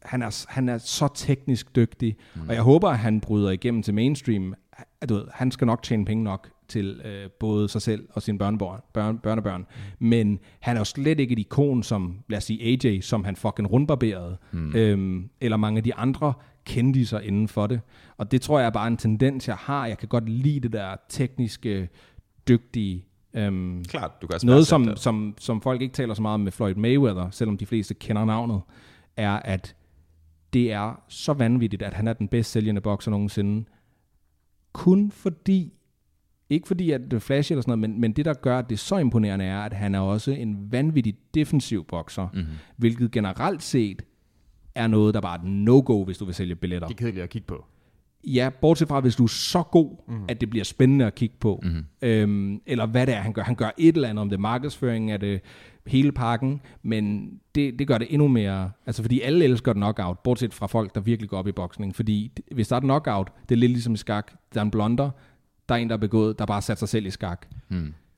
[0.02, 2.42] han er, han er så teknisk dygtig, mm.
[2.50, 4.56] og jeg håber, at han bryder igennem til mainstream.
[5.10, 8.38] Du ved, han skal nok tjene penge nok til øh, både sig selv og sine
[8.38, 9.62] børnebørn, børn, børnebørn.
[10.00, 10.08] Mm.
[10.08, 13.36] Men han er jo slet ikke et ikon som, lad os sige AJ, som han
[13.36, 14.76] fucking rundbarberede, mm.
[14.76, 16.34] øhm, eller mange af de andre
[16.66, 17.82] kendiser inden for det.
[18.18, 19.86] Og det tror jeg er bare en tendens, jeg har.
[19.86, 21.90] Jeg kan godt lide det der tekniske,
[22.48, 25.00] dygtige, øhm, Klart, du kan noget, som, det.
[25.00, 28.26] som, som folk ikke taler så meget om med Floyd Mayweather, selvom de fleste kender
[28.26, 28.62] navnet,
[29.18, 29.76] er, at
[30.54, 33.66] det er så vanvittigt, at han er den bedst sælgende bokser nogensinde.
[34.74, 35.74] Kun fordi,
[36.54, 38.70] ikke fordi at det er flash eller sådan noget, men, men det der gør, at
[38.70, 42.40] det er så imponerende er, at han er også en vanvittig defensiv bokser, Mhm.
[42.42, 42.54] mm-hmm.
[42.78, 44.02] hvilket generelt set
[44.76, 46.88] er noget, der bare er no-go, hvis du vil sælge billetter.
[46.88, 47.66] Det er kedeligt at kigge på.
[48.28, 50.26] Ja, bortset fra, hvis du er så god, mm.
[50.28, 51.60] at det bliver spændende at kigge på.
[51.64, 51.86] Mm.
[52.02, 53.44] Øhm, eller hvad det er, han gør.
[53.44, 55.42] Han gør et eller andet, om det er markedsføring, er det
[55.88, 60.54] hele pakken, men det, det gør det endnu mere, altså fordi alle elsker knockout, bortset
[60.54, 63.56] fra folk, der virkelig går op i boksning, fordi hvis der er et knockout, det
[63.56, 65.10] er lidt ligesom i skak, der er en blonder,
[65.70, 67.46] der er en, der er begået, der bare sat sig selv i skak.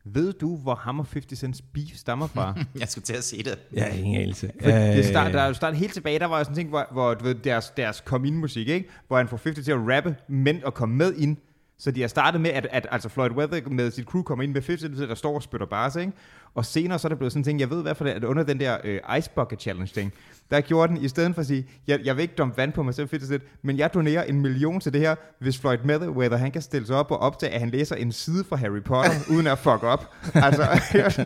[0.07, 2.53] Ved du, hvor ham og 50 Cent's beef stammer fra?
[2.79, 3.59] Jeg skulle til at se det.
[3.73, 4.51] Ja, ingen anelse.
[4.63, 6.87] Det start, der er jo startet helt tilbage, der var jo sådan en ting, hvor,
[6.91, 8.89] hvor du ved, deres, deres kom ind musik, ikke?
[9.07, 11.37] hvor han får 50 til at rappe, men at komme med ind.
[11.77, 14.53] Så de har startet med, at, at altså Floyd Weather med sit crew kommer ind
[14.53, 16.11] med 50 der står og spytter bars, ikke?
[16.55, 18.23] Og senere så er det blevet sådan en ting, jeg ved i hvert fald, at
[18.23, 20.13] under den der øh, Ice Bucket Challenge ting,
[20.51, 22.83] der gjorde den, i stedet for at sige, jeg, jeg vil ikke dumpe vand på
[22.83, 26.51] mig selv 50 men jeg donerer en million til det her, hvis Floyd Mayweather, han
[26.51, 29.47] kan stille sig op og optage, at han læser en side fra Harry Potter, uden
[29.47, 30.13] at fuck op.
[30.33, 30.61] Altså,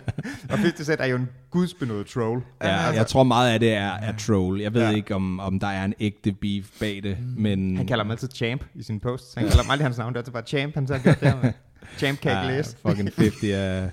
[0.49, 2.41] og 50 Cent er jo en gudsbenået troll.
[2.64, 4.61] Ja, altså, jeg tror meget af det er, er troll.
[4.61, 4.95] Jeg ved ja.
[4.95, 7.77] ikke, om, om der er en ægte beef bag det, men...
[7.77, 9.34] Han kalder ham altid Champ i sine posts.
[9.34, 11.19] Han kalder ham aldrig hans navn, det er altid bare Champ, han så har gjort
[11.19, 11.51] det her.
[11.97, 12.77] Champ kan ikke læse.
[12.81, 13.89] Fucking 50 er...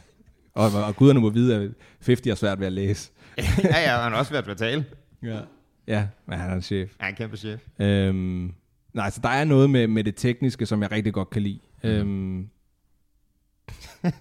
[0.56, 1.70] Og, og guderne må vide, at
[2.06, 3.10] 50 er svært ved at læse.
[3.38, 4.84] ja, ja, og han har også været ved at tale.
[5.22, 5.40] Ja.
[5.86, 6.90] Ja, men han er en chef.
[7.00, 7.60] Ja, en kæmpe chef.
[7.78, 8.52] Øhm,
[8.92, 11.60] nej, så der er noget med, med det tekniske, som jeg rigtig godt kan lide.
[11.82, 11.88] Mm.
[11.88, 12.48] Øhm,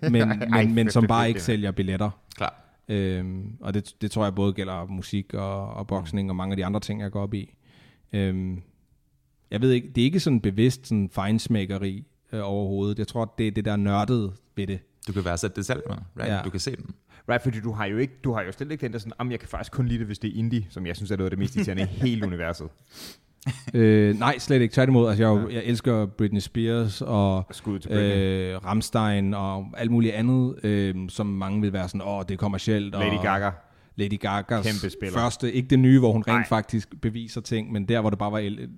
[0.11, 2.09] men, Ej, men, men som bare ikke sælger billetter.
[2.35, 2.61] Klar.
[2.87, 6.57] Øhm, og det, det tror jeg både gælder musik og, og boksning og mange af
[6.57, 7.55] de andre ting, jeg går op i.
[8.13, 8.61] Øhm,
[9.51, 12.99] jeg ved ikke, det er ikke sådan bevidst sådan fejnsmækkeri øh, overhovedet.
[12.99, 14.79] Jeg tror, det er det der nørdede ved det.
[15.07, 15.97] Du kan værdsætte det selv, man.
[16.19, 16.33] Right?
[16.33, 16.39] Ja.
[16.45, 16.85] Du kan se den.
[17.29, 19.31] Right, fordi du har jo ikke, du har jo slet ikke den der sådan, om
[19.31, 21.25] jeg kan faktisk kun lide det, hvis det er indie, som jeg synes er noget
[21.25, 22.67] af det mest irriterende i hele universet.
[23.73, 24.73] øh, nej, slet ikke.
[24.73, 28.53] Tværtimod, altså, jeg, jo- jeg elsker Britney Spears og Skud til Britney.
[28.53, 32.37] øh, Ramstein og alt muligt andet, øh, som mange vil være sådan, åh, det er
[32.37, 32.93] kommercielt.
[32.95, 33.51] Lady og Gaga.
[33.95, 36.47] Lady Gagas første, ikke det nye, hvor hun rent Nej.
[36.47, 38.69] faktisk beviser ting, men der, hvor det bare var el-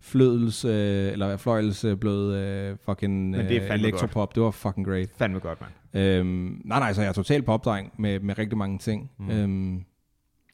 [0.00, 4.34] flødels, øh, eller fløjels øh, blød øh, fucking det øh, fandme elektropop.
[4.34, 5.08] Det var fucking great.
[5.16, 6.04] Fandme godt, mand.
[6.04, 9.10] Øhm, nej, nej, så jeg er totalt popdreng med, med rigtig mange ting.
[9.18, 9.30] Mm.
[9.30, 9.76] Øhm,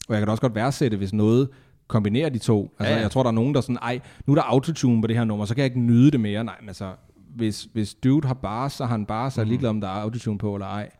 [0.09, 1.48] og jeg kan da også godt værdsætte, hvis noget
[1.89, 2.74] kombinerer de to.
[2.78, 5.01] Altså, Ja, jeg tror, der er nogen, der er sådan, ej, nu er der autotune
[5.01, 6.44] på det her nummer, så kan jeg ikke nyde det mere.
[6.44, 6.93] Nej, men altså,
[7.36, 9.93] hvis, hvis dude har bare, så har han bare, så er ligeglad, om der er
[10.02, 10.90] autotune på eller ej.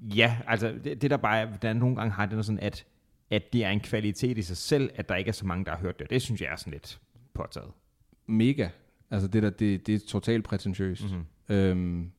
[0.00, 2.84] Ja, altså det, det der bare der nogle gange har det sådan, at,
[3.30, 5.70] at det er en kvalitet i sig selv, at der ikke er så mange, der
[5.70, 6.10] har hørt det.
[6.10, 7.00] Det synes jeg er sådan lidt
[7.36, 7.70] påtaget.
[8.26, 8.68] Mega.
[9.10, 11.04] Altså, det der, det, det er totalt prætentiøst.
[11.04, 11.56] Mm-hmm.
[11.56, 12.10] Øhm,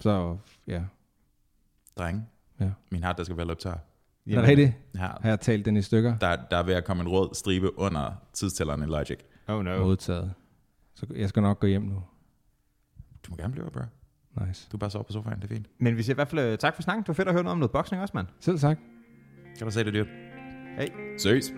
[0.00, 0.36] så,
[0.66, 0.82] ja.
[1.98, 2.26] Drenge.
[2.60, 2.70] ja.
[2.90, 3.70] Min hat, der skal være løbet tør.
[3.70, 3.76] Er
[4.26, 4.72] det rigtigt?
[4.94, 5.08] Her.
[5.20, 6.18] Har jeg talt den i stykker?
[6.18, 9.18] Der, der er ved at komme en rød stribe under tidstælleren i Logic.
[9.48, 9.84] Oh no.
[9.84, 10.34] Modtaget.
[10.94, 12.02] Så jeg skal nok gå hjem nu.
[13.26, 13.80] Du må gerne blive, bro.
[14.46, 14.68] Nice.
[14.72, 15.66] Du bare sover på sofaen, det er fint.
[15.78, 17.02] Men vi siger i hvert fald øh, tak for snakken.
[17.02, 18.26] Det var fedt at høre noget om noget boksning også, mand.
[18.40, 18.78] Selv tak.
[19.58, 20.08] Kan du se det, dyrt?
[20.76, 20.88] Hej.
[21.18, 21.52] Ses.